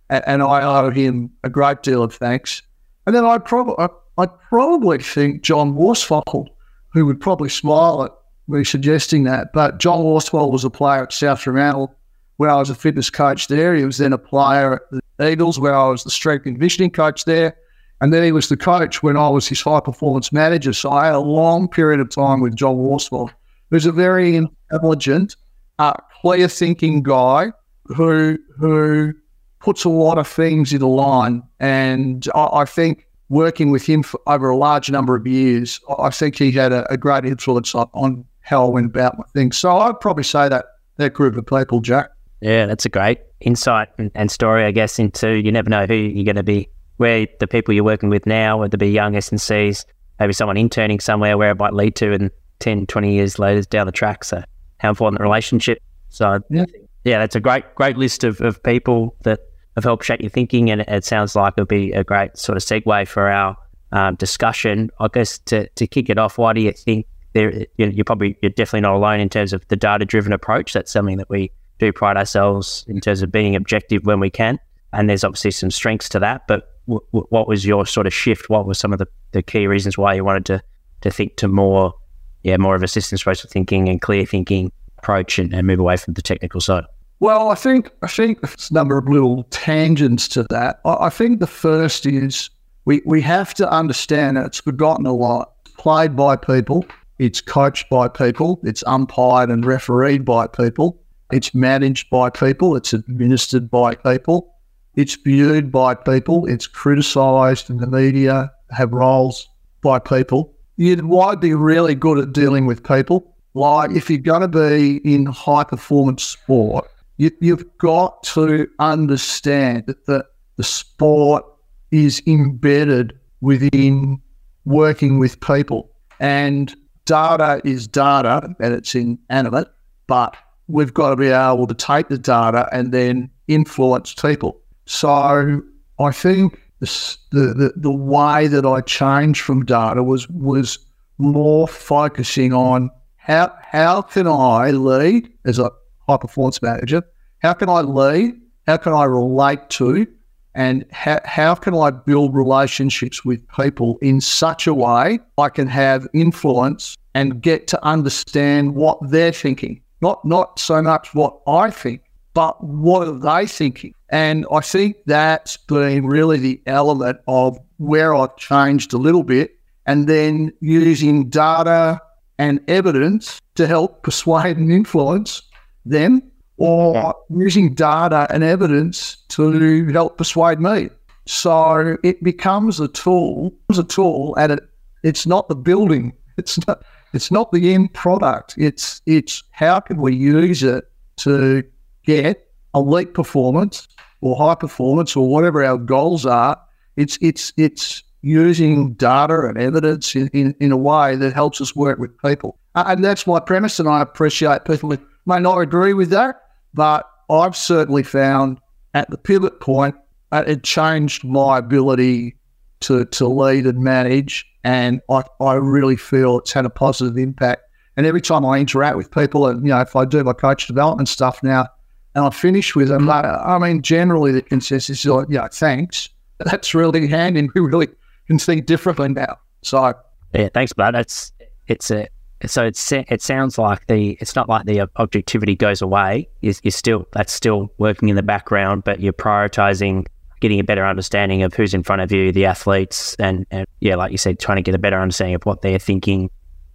And, 0.08 0.24
and, 0.26 0.42
I 0.42 0.62
owe 0.62 0.90
him 0.90 1.30
a 1.44 1.50
great 1.50 1.82
deal 1.82 2.02
of 2.02 2.14
thanks. 2.14 2.62
And 3.06 3.14
then 3.14 3.24
I 3.24 3.38
probably 3.38 3.74
I, 3.78 3.88
I 4.18 4.26
probably 4.26 4.98
think 4.98 5.42
John 5.42 5.74
Worsfold, 5.76 6.50
who 6.92 7.06
would 7.06 7.20
probably 7.20 7.48
smile 7.48 8.04
at 8.04 8.12
me 8.48 8.64
suggesting 8.64 9.24
that, 9.24 9.52
but 9.52 9.78
John 9.78 10.02
Worsfold 10.02 10.52
was 10.52 10.64
a 10.64 10.70
player 10.70 11.04
at 11.04 11.12
South 11.12 11.40
Fremantle 11.40 11.94
where 12.36 12.50
I 12.50 12.56
was 12.56 12.70
a 12.70 12.74
fitness 12.74 13.10
coach 13.10 13.48
there. 13.48 13.74
He 13.74 13.84
was 13.84 13.98
then 13.98 14.12
a 14.12 14.18
player 14.18 14.74
at 14.74 14.82
the 15.18 15.30
Eagles 15.30 15.60
where 15.60 15.74
I 15.74 15.88
was 15.88 16.04
the 16.04 16.10
strength 16.10 16.46
and 16.46 16.56
conditioning 16.56 16.90
coach 16.90 17.24
there. 17.26 17.56
And 18.00 18.12
then 18.12 18.22
he 18.22 18.32
was 18.32 18.48
the 18.48 18.56
coach 18.56 19.02
when 19.02 19.16
I 19.16 19.28
was 19.28 19.46
his 19.46 19.60
high 19.60 19.80
performance 19.80 20.32
manager. 20.32 20.72
So 20.72 20.90
I 20.90 21.06
had 21.06 21.14
a 21.14 21.20
long 21.20 21.68
period 21.68 22.00
of 22.00 22.08
time 22.10 22.40
with 22.40 22.56
John 22.56 22.76
Worsfold. 22.76 23.32
who's 23.70 23.86
a 23.86 23.92
very 23.92 24.36
intelligent, 24.36 25.36
uh, 25.78 25.92
clear 26.20 26.48
thinking 26.48 27.02
guy 27.02 27.52
who 27.86 28.38
who 28.58 29.12
puts 29.60 29.84
a 29.84 29.88
lot 29.88 30.18
of 30.18 30.26
things 30.26 30.72
in 30.72 30.80
line. 30.80 31.42
And 31.60 32.26
I, 32.34 32.48
I 32.52 32.64
think 32.64 33.06
working 33.28 33.70
with 33.70 33.86
him 33.86 34.02
for 34.02 34.20
over 34.26 34.50
a 34.50 34.56
large 34.56 34.90
number 34.90 35.14
of 35.14 35.26
years, 35.26 35.80
I 35.98 36.10
think 36.10 36.36
he 36.36 36.50
had 36.50 36.72
a, 36.72 36.90
a 36.92 36.96
great 36.96 37.24
influence 37.24 37.74
on, 37.74 37.88
on, 37.94 38.24
how 38.42 38.66
I 38.66 38.70
went 38.70 38.86
about 38.86 39.16
my 39.16 39.24
things. 39.34 39.56
So 39.56 39.78
I'd 39.78 40.00
probably 40.00 40.24
say 40.24 40.48
that 40.48 40.64
that 40.96 41.12
group 41.12 41.36
of 41.36 41.46
people, 41.46 41.80
Jack. 41.80 42.10
Yeah, 42.40 42.66
that's 42.66 42.84
a 42.84 42.88
great 42.88 43.20
insight 43.40 43.88
and, 43.98 44.10
and 44.14 44.30
story, 44.30 44.64
I 44.64 44.72
guess, 44.72 44.98
into 44.98 45.36
you 45.36 45.52
never 45.52 45.70
know 45.70 45.86
who 45.86 45.94
you're 45.94 46.24
going 46.24 46.36
to 46.36 46.42
be, 46.42 46.68
where 47.00 47.26
the 47.38 47.46
people 47.46 47.72
you're 47.72 47.82
working 47.82 48.10
with 48.10 48.26
now, 48.26 48.58
whether 48.58 48.76
they 48.76 48.86
be 48.86 48.90
young 48.90 49.16
S&Cs, 49.16 49.86
maybe 50.18 50.34
someone 50.34 50.58
interning 50.58 51.00
somewhere 51.00 51.38
where 51.38 51.50
it 51.50 51.58
might 51.58 51.72
lead 51.72 51.96
to 51.96 52.12
in 52.12 52.30
10, 52.58 52.86
20 52.88 53.14
years 53.14 53.38
later 53.38 53.62
down 53.62 53.86
the 53.86 53.92
track. 53.92 54.22
So 54.22 54.44
how 54.80 54.90
important 54.90 55.18
the 55.18 55.22
relationship. 55.22 55.82
So 56.10 56.40
yeah, 56.50 56.66
yeah 57.04 57.18
that's 57.20 57.34
a 57.34 57.40
great, 57.40 57.74
great 57.74 57.96
list 57.96 58.22
of, 58.22 58.42
of 58.42 58.62
people 58.62 59.16
that 59.22 59.40
have 59.76 59.84
helped 59.84 60.04
shape 60.04 60.20
your 60.20 60.28
thinking. 60.28 60.70
And 60.70 60.82
it 60.82 61.06
sounds 61.06 61.34
like 61.34 61.54
it'll 61.56 61.64
be 61.64 61.90
a 61.92 62.04
great 62.04 62.36
sort 62.36 62.58
of 62.58 62.62
segue 62.62 63.08
for 63.08 63.30
our 63.30 63.56
um, 63.92 64.16
discussion. 64.16 64.90
I 65.00 65.08
guess 65.10 65.38
to, 65.46 65.70
to 65.70 65.86
kick 65.86 66.10
it 66.10 66.18
off, 66.18 66.36
why 66.36 66.52
do 66.52 66.60
you 66.60 66.72
think 66.72 67.06
there, 67.32 67.64
you're 67.78 68.04
probably, 68.04 68.36
you're 68.42 68.50
definitely 68.50 68.82
not 68.82 68.94
alone 68.94 69.20
in 69.20 69.30
terms 69.30 69.54
of 69.54 69.66
the 69.68 69.76
data 69.76 70.04
driven 70.04 70.34
approach. 70.34 70.74
That's 70.74 70.92
something 70.92 71.16
that 71.16 71.30
we 71.30 71.50
do 71.78 71.94
pride 71.94 72.18
ourselves 72.18 72.84
in 72.88 73.00
terms 73.00 73.22
of 73.22 73.32
being 73.32 73.56
objective 73.56 74.04
when 74.04 74.20
we 74.20 74.28
can. 74.28 74.58
And 74.92 75.08
there's 75.08 75.24
obviously 75.24 75.52
some 75.52 75.70
strengths 75.70 76.10
to 76.10 76.18
that. 76.18 76.46
But 76.46 76.66
what 77.10 77.48
was 77.48 77.64
your 77.64 77.86
sort 77.86 78.06
of 78.06 78.14
shift? 78.14 78.50
What 78.50 78.66
were 78.66 78.74
some 78.74 78.92
of 78.92 78.98
the, 78.98 79.06
the 79.32 79.42
key 79.42 79.66
reasons 79.66 79.96
why 79.96 80.14
you 80.14 80.24
wanted 80.24 80.46
to, 80.46 80.62
to 81.02 81.10
think 81.10 81.36
to 81.36 81.48
more, 81.48 81.94
yeah, 82.42 82.56
more 82.56 82.74
of 82.74 82.82
a 82.82 82.88
systems 82.88 83.22
based 83.24 83.48
thinking 83.48 83.88
and 83.88 84.00
clear 84.00 84.26
thinking 84.26 84.72
approach 84.98 85.38
and, 85.38 85.54
and 85.54 85.66
move 85.66 85.78
away 85.78 85.96
from 85.96 86.14
the 86.14 86.22
technical 86.22 86.60
side? 86.60 86.84
Well, 87.20 87.50
I 87.50 87.54
think 87.54 87.90
I 88.02 88.06
think 88.06 88.40
there's 88.40 88.70
a 88.70 88.74
number 88.74 88.96
of 88.96 89.06
little 89.06 89.44
tangents 89.50 90.26
to 90.28 90.46
that. 90.50 90.80
I, 90.84 91.06
I 91.06 91.10
think 91.10 91.40
the 91.40 91.46
first 91.46 92.06
is 92.06 92.50
we, 92.86 93.02
we 93.04 93.20
have 93.20 93.54
to 93.54 93.70
understand 93.70 94.36
that 94.36 94.46
it's 94.46 94.60
forgotten 94.60 95.06
a 95.06 95.12
lot. 95.12 95.52
Played 95.76 96.14
by 96.16 96.36
people, 96.36 96.84
it's 97.18 97.40
coached 97.40 97.88
by 97.88 98.08
people, 98.08 98.60
it's 98.64 98.82
umpired 98.86 99.50
and 99.50 99.64
refereed 99.64 100.24
by 100.24 100.46
people, 100.46 101.00
it's 101.32 101.54
managed 101.54 102.10
by 102.10 102.30
people, 102.30 102.76
it's 102.76 102.92
administered 102.92 103.70
by 103.70 103.94
people, 103.94 104.54
it's 104.94 105.16
viewed 105.16 105.70
by 105.70 105.94
people, 105.94 106.46
it's 106.46 106.66
criticised 106.66 107.70
in 107.70 107.78
the 107.78 107.86
media, 107.86 108.50
have 108.70 108.92
roles 108.92 109.48
by 109.82 109.98
people. 109.98 110.54
You'd 110.76 111.04
why 111.04 111.34
be 111.34 111.54
really 111.54 111.94
good 111.94 112.18
at 112.18 112.32
dealing 112.32 112.66
with 112.66 112.82
people. 112.82 113.36
Like 113.54 113.90
if 113.90 114.08
you're 114.08 114.18
going 114.18 114.42
to 114.42 114.48
be 114.48 114.96
in 115.04 115.26
high 115.26 115.64
performance 115.64 116.22
sport, 116.22 116.88
you, 117.18 117.30
you've 117.40 117.66
got 117.78 118.22
to 118.24 118.68
understand 118.78 119.94
that 120.06 120.26
the 120.56 120.64
sport 120.64 121.44
is 121.90 122.22
embedded 122.26 123.18
within 123.40 124.20
working 124.64 125.18
with 125.18 125.40
people. 125.40 125.90
And 126.18 126.74
data 127.06 127.60
is 127.64 127.88
data 127.88 128.54
and 128.60 128.74
it's 128.74 128.94
inanimate, 128.94 129.68
but 130.06 130.36
we've 130.68 130.94
got 130.94 131.10
to 131.10 131.16
be 131.16 131.28
able 131.28 131.66
to 131.66 131.74
take 131.74 132.08
the 132.08 132.18
data 132.18 132.68
and 132.72 132.92
then 132.92 133.30
influence 133.48 134.14
people. 134.14 134.59
So 134.90 135.62
I 136.00 136.10
think 136.10 136.60
the, 136.80 137.16
the, 137.30 137.72
the 137.76 137.92
way 137.92 138.48
that 138.48 138.66
I 138.66 138.80
changed 138.80 139.40
from 139.40 139.64
data 139.64 140.02
was 140.02 140.28
was 140.30 140.80
more 141.16 141.68
focusing 141.68 142.52
on 142.52 142.90
how 143.16 143.54
how 143.62 144.02
can 144.02 144.26
I 144.26 144.72
lead 144.72 145.32
as 145.44 145.60
a 145.60 145.70
high 146.08 146.16
performance 146.16 146.60
manager? 146.60 147.04
How 147.38 147.52
can 147.52 147.68
I 147.68 147.82
lead? 147.82 148.34
How 148.66 148.78
can 148.78 148.92
I 148.92 149.04
relate 149.04 149.70
to? 149.70 150.08
And 150.56 150.84
how, 150.90 151.20
how 151.24 151.54
can 151.54 151.76
I 151.76 151.92
build 151.92 152.34
relationships 152.34 153.24
with 153.24 153.46
people 153.50 153.96
in 154.02 154.20
such 154.20 154.66
a 154.66 154.74
way 154.74 155.20
I 155.38 155.50
can 155.50 155.68
have 155.68 156.08
influence 156.12 156.96
and 157.14 157.40
get 157.40 157.68
to 157.68 157.84
understand 157.84 158.74
what 158.74 158.98
they're 159.08 159.32
thinking? 159.32 159.82
Not, 160.00 160.24
not 160.24 160.58
so 160.58 160.82
much 160.82 161.14
what 161.14 161.38
I 161.46 161.70
think, 161.70 162.02
but 162.34 162.62
what 162.62 163.08
are 163.08 163.18
they 163.18 163.46
thinking? 163.46 163.94
And 164.10 164.46
I 164.52 164.60
think 164.60 164.96
that's 165.06 165.56
been 165.56 166.06
really 166.06 166.38
the 166.38 166.60
element 166.66 167.20
of 167.26 167.58
where 167.78 168.14
I've 168.14 168.36
changed 168.36 168.92
a 168.92 168.98
little 168.98 169.22
bit. 169.22 169.56
And 169.86 170.08
then 170.08 170.52
using 170.60 171.28
data 171.28 172.00
and 172.38 172.60
evidence 172.68 173.40
to 173.56 173.66
help 173.66 174.02
persuade 174.02 174.56
and 174.56 174.70
influence 174.70 175.42
them 175.84 176.22
or 176.56 177.14
using 177.30 177.74
data 177.74 178.26
and 178.30 178.44
evidence 178.44 179.16
to 179.30 179.50
help 179.90 180.18
persuade 180.18 180.60
me. 180.60 180.90
So 181.26 181.96
it 182.02 182.22
becomes 182.22 182.80
a 182.80 182.88
tool, 182.88 183.52
it's 183.68 183.78
a 183.78 183.84
tool, 183.84 184.34
and 184.36 184.52
it, 184.52 184.60
it's 185.02 185.26
not 185.26 185.48
the 185.48 185.56
building. 185.56 186.12
It's 186.36 186.64
not 186.66 186.82
it's 187.12 187.30
not 187.30 187.52
the 187.52 187.74
end 187.74 187.92
product. 187.92 188.54
It's 188.56 189.02
it's 189.04 189.42
how 189.50 189.78
can 189.80 190.00
we 190.00 190.14
use 190.14 190.62
it 190.62 190.84
to 191.18 191.62
get 192.10 192.48
elite 192.74 193.14
performance 193.14 193.88
or 194.20 194.36
high 194.36 194.54
performance 194.54 195.16
or 195.16 195.28
whatever 195.28 195.64
our 195.64 195.78
goals 195.78 196.26
are. 196.26 196.60
It's 196.96 197.18
it's 197.20 197.52
it's 197.56 198.02
using 198.22 198.92
data 198.94 199.46
and 199.46 199.56
evidence 199.56 200.14
in, 200.14 200.28
in, 200.28 200.54
in 200.60 200.72
a 200.72 200.76
way 200.76 201.16
that 201.16 201.32
helps 201.32 201.60
us 201.60 201.74
work 201.74 201.98
with 201.98 202.16
people. 202.18 202.58
And 202.74 203.02
that's 203.02 203.26
my 203.26 203.40
premise, 203.40 203.80
and 203.80 203.88
I 203.88 204.02
appreciate 204.02 204.64
people 204.64 204.90
who 204.90 204.98
may 205.26 205.40
not 205.40 205.58
agree 205.58 205.94
with 205.94 206.10
that. 206.10 206.42
But 206.74 207.08
I've 207.30 207.56
certainly 207.56 208.02
found 208.02 208.60
at 208.94 209.08
the 209.10 209.18
pivot 209.18 209.60
point, 209.60 209.94
uh, 210.32 210.44
it 210.46 210.62
changed 210.62 211.24
my 211.24 211.58
ability 211.58 212.36
to, 212.80 213.04
to 213.06 213.26
lead 213.26 213.66
and 213.66 213.78
manage. 213.78 214.46
And 214.62 215.00
I, 215.10 215.22
I 215.40 215.54
really 215.54 215.96
feel 215.96 216.38
it's 216.38 216.52
had 216.52 216.66
a 216.66 216.70
positive 216.70 217.16
impact. 217.16 217.62
And 217.96 218.06
every 218.06 218.20
time 218.20 218.44
I 218.44 218.58
interact 218.58 218.96
with 218.96 219.10
people, 219.10 219.46
and 219.46 219.62
you 219.62 219.72
know, 219.72 219.80
if 219.80 219.96
I 219.96 220.04
do 220.04 220.22
my 220.22 220.32
coach 220.32 220.66
development 220.66 221.08
stuff 221.08 221.42
now, 221.42 221.66
and 222.14 222.24
I 222.24 222.30
finish 222.30 222.74
with 222.74 222.88
them, 222.88 223.06
mm-hmm. 223.06 223.50
I 223.50 223.58
mean, 223.58 223.82
generally 223.82 224.32
the 224.32 224.42
consensus 224.42 225.00
is 225.00 225.06
like, 225.06 225.26
yeah, 225.30 225.48
thanks. 225.48 226.08
That's 226.38 226.74
really 226.74 227.06
handy. 227.06 227.48
We 227.54 227.60
really 227.60 227.88
can 228.26 228.38
think 228.38 228.66
differently 228.66 229.08
now. 229.08 229.38
So, 229.62 229.92
yeah, 230.34 230.48
thanks, 230.52 230.72
Bud. 230.72 230.94
It's 230.94 231.32
it's 231.66 231.90
a 231.90 232.08
so 232.46 232.64
it's 232.64 232.92
it 232.92 233.20
sounds 233.20 233.58
like 233.58 233.86
the 233.86 234.16
it's 234.20 234.34
not 234.34 234.48
like 234.48 234.64
the 234.64 234.88
objectivity 234.96 235.54
goes 235.54 235.82
away. 235.82 236.28
You're, 236.40 236.54
you're, 236.62 236.70
still 236.70 237.06
that's 237.12 237.32
still 237.32 237.70
working 237.78 238.08
in 238.08 238.16
the 238.16 238.22
background, 238.22 238.84
but 238.84 239.00
you're 239.00 239.12
prioritizing 239.12 240.06
getting 240.40 240.58
a 240.58 240.64
better 240.64 240.86
understanding 240.86 241.42
of 241.42 241.52
who's 241.52 241.74
in 241.74 241.82
front 241.82 242.00
of 242.00 242.10
you, 242.10 242.32
the 242.32 242.46
athletes, 242.46 243.14
and, 243.18 243.46
and 243.50 243.66
yeah, 243.80 243.94
like 243.94 244.10
you 244.10 244.16
said, 244.16 244.38
trying 244.38 244.56
to 244.56 244.62
get 244.62 244.74
a 244.74 244.78
better 244.78 244.98
understanding 244.98 245.34
of 245.34 245.44
what 245.44 245.60
they're 245.60 245.78
thinking, 245.78 246.30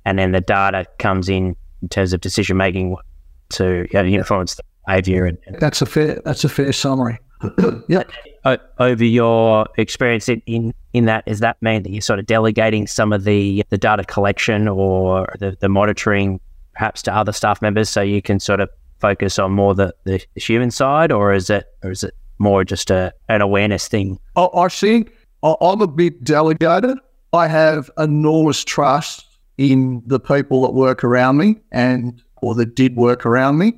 and 0.05 0.19
then 0.19 0.31
the 0.33 0.41
data 0.41 0.85
comes 0.99 1.29
in 1.29 1.55
in 1.81 1.89
terms 1.89 2.13
of 2.13 2.21
decision 2.21 2.57
making 2.57 2.95
to 3.49 3.87
you 3.91 4.03
know, 4.03 4.05
influence 4.05 4.55
the 4.55 4.63
behavior. 4.85 5.25
And, 5.25 5.37
and 5.45 5.59
that's 5.59 5.81
a 5.81 5.85
fair 5.85 6.21
that's 6.25 6.43
a 6.43 6.49
fair 6.49 6.73
summary. 6.73 7.19
yeah. 7.87 8.03
over 8.79 9.03
your 9.03 9.67
experience 9.77 10.29
in, 10.29 10.41
in, 10.45 10.73
in 10.93 11.05
that, 11.05 11.25
does 11.25 11.39
that 11.39 11.61
mean 11.61 11.83
that 11.83 11.91
you're 11.91 12.01
sort 12.01 12.19
of 12.19 12.25
delegating 12.25 12.87
some 12.87 13.11
of 13.13 13.23
the, 13.23 13.63
the 13.69 13.77
data 13.77 14.03
collection 14.03 14.67
or 14.67 15.27
the, 15.39 15.57
the 15.59 15.69
monitoring 15.69 16.39
perhaps 16.73 17.01
to 17.03 17.15
other 17.15 17.31
staff 17.31 17.61
members 17.61 17.89
so 17.89 18.01
you 18.01 18.21
can 18.21 18.39
sort 18.39 18.59
of 18.59 18.69
focus 18.99 19.39
on 19.39 19.51
more 19.51 19.75
the, 19.75 19.93
the 20.05 20.23
human 20.35 20.71
side 20.71 21.11
or 21.11 21.33
is 21.33 21.49
it 21.49 21.65
or 21.83 21.91
is 21.91 22.03
it 22.03 22.13
more 22.39 22.63
just 22.63 22.89
a, 22.91 23.13
an 23.29 23.41
awareness 23.41 23.87
thing? 23.87 24.19
I, 24.35 24.47
I 24.53 24.67
think 24.69 25.13
I'm 25.43 25.81
a 25.81 25.87
bit 25.87 26.23
delegated. 26.23 26.97
I 27.33 27.47
have 27.47 27.89
enormous 27.97 28.63
trust 28.63 29.25
in 29.57 30.01
the 30.05 30.19
people 30.19 30.61
that 30.63 30.73
work 30.73 31.03
around 31.03 31.37
me 31.37 31.57
and 31.71 32.21
or 32.41 32.55
that 32.55 32.75
did 32.75 32.95
work 32.95 33.25
around 33.25 33.57
me. 33.57 33.73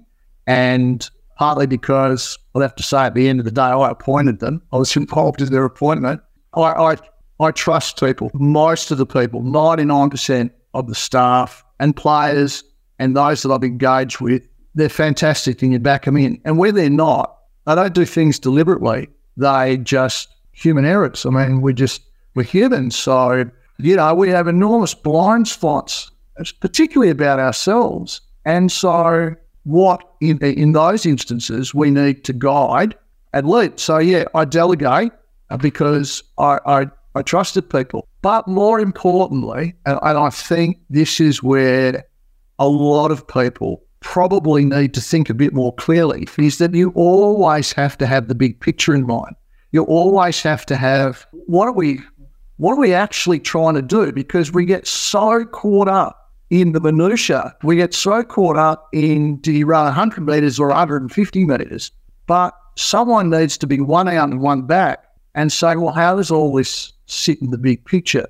And 0.47 1.07
partly 1.37 1.67
because 1.67 2.37
I'll 2.55 2.61
have 2.61 2.75
to 2.75 2.83
say 2.83 3.03
at 3.03 3.13
the 3.13 3.27
end 3.27 3.39
of 3.39 3.45
the 3.45 3.51
day, 3.51 3.61
I 3.61 3.91
appointed 3.91 4.39
them. 4.39 4.61
I 4.71 4.77
was 4.77 4.95
involved 4.95 5.41
in 5.41 5.51
their 5.51 5.65
appointment. 5.65 6.21
I, 6.55 6.61
I, 6.61 6.97
I 7.39 7.51
trust 7.51 7.99
people, 7.99 8.31
most 8.33 8.89
of 8.89 8.97
the 8.97 9.05
people, 9.05 9.41
99% 9.41 10.49
of 10.73 10.87
the 10.87 10.95
staff 10.95 11.63
and 11.79 11.95
players 11.95 12.63
and 12.97 13.15
those 13.15 13.43
that 13.43 13.51
I've 13.51 13.63
engaged 13.63 14.19
with, 14.19 14.47
they're 14.73 14.89
fantastic 14.89 15.61
and 15.61 15.73
you 15.73 15.79
back 15.79 16.05
them 16.05 16.17
in. 16.17 16.41
And 16.45 16.57
where 16.57 16.71
they're 16.71 16.89
not, 16.89 17.37
they 17.65 17.75
don't 17.75 17.93
do 17.93 18.05
things 18.05 18.39
deliberately. 18.39 19.09
They 19.35 19.77
just 19.77 20.29
human 20.51 20.85
errors. 20.85 21.25
I 21.25 21.29
mean, 21.29 21.61
we're 21.61 21.73
just, 21.73 22.01
we're 22.33 22.43
human. 22.43 22.89
So, 22.89 23.45
you 23.77 23.95
know, 23.95 24.15
we 24.15 24.29
have 24.29 24.47
enormous 24.47 24.95
blind 24.95 25.47
spots, 25.47 26.09
particularly 26.59 27.11
about 27.11 27.39
ourselves. 27.39 28.21
And 28.45 28.71
so 28.71 29.35
what 29.67 30.01
in, 30.21 30.37
in 30.39 30.71
those 30.71 31.05
instances 31.05 31.73
we 31.73 31.91
need 31.91 32.23
to 32.23 32.31
guide 32.31 32.95
and 33.33 33.49
lead. 33.49 33.79
So 33.79 33.97
yeah, 33.97 34.23
I 34.33 34.45
delegate 34.45 35.11
uh, 35.49 35.57
because 35.57 36.23
I, 36.37 36.59
I, 36.65 36.85
I 37.15 37.21
trusted 37.21 37.69
people. 37.69 38.07
But 38.21 38.47
more 38.47 38.79
importantly, 38.79 39.75
and, 39.85 39.99
and 40.01 40.17
I 40.17 40.29
think 40.29 40.79
this 40.89 41.19
is 41.19 41.43
where 41.43 42.05
a 42.59 42.67
lot 42.67 43.11
of 43.11 43.27
people 43.27 43.83
probably 43.99 44.63
need 44.63 44.93
to 44.93 45.01
think 45.01 45.29
a 45.29 45.33
bit 45.33 45.53
more 45.53 45.75
clearly 45.75 46.25
is 46.37 46.59
that 46.59 46.73
you 46.73 46.91
always 46.95 47.73
have 47.73 47.97
to 47.97 48.07
have 48.07 48.29
the 48.29 48.35
big 48.35 48.61
picture 48.61 48.95
in 48.95 49.05
mind. 49.05 49.35
You 49.73 49.83
always 49.83 50.41
have 50.43 50.65
to 50.67 50.77
have 50.77 51.27
what 51.31 51.67
are 51.67 51.73
we 51.73 51.99
what 52.55 52.71
are 52.73 52.79
we 52.79 52.93
actually 52.93 53.39
trying 53.39 53.75
to 53.75 53.81
do? 53.81 54.13
Because 54.13 54.53
we 54.53 54.65
get 54.65 54.87
so 54.87 55.45
caught 55.45 55.89
up 55.89 56.26
in 56.49 56.71
the 56.71 56.79
minutia. 56.79 57.55
We 57.63 57.75
get 57.75 57.93
so 57.93 58.23
caught 58.23 58.57
up 58.57 58.87
in 58.93 59.37
do 59.37 59.51
you 59.51 59.65
run 59.65 59.85
100 59.85 60.21
meters 60.25 60.59
or 60.59 60.67
150 60.67 61.45
meters? 61.45 61.91
But 62.25 62.53
someone 62.75 63.29
needs 63.29 63.57
to 63.57 63.67
be 63.67 63.79
one 63.79 64.07
out 64.07 64.29
and 64.29 64.39
one 64.41 64.63
back 64.63 65.03
and 65.35 65.51
say, 65.51 65.75
well, 65.75 65.93
how 65.93 66.15
does 66.15 66.31
all 66.31 66.53
this 66.53 66.93
sit 67.05 67.41
in 67.41 67.51
the 67.51 67.57
big 67.57 67.85
picture? 67.85 68.27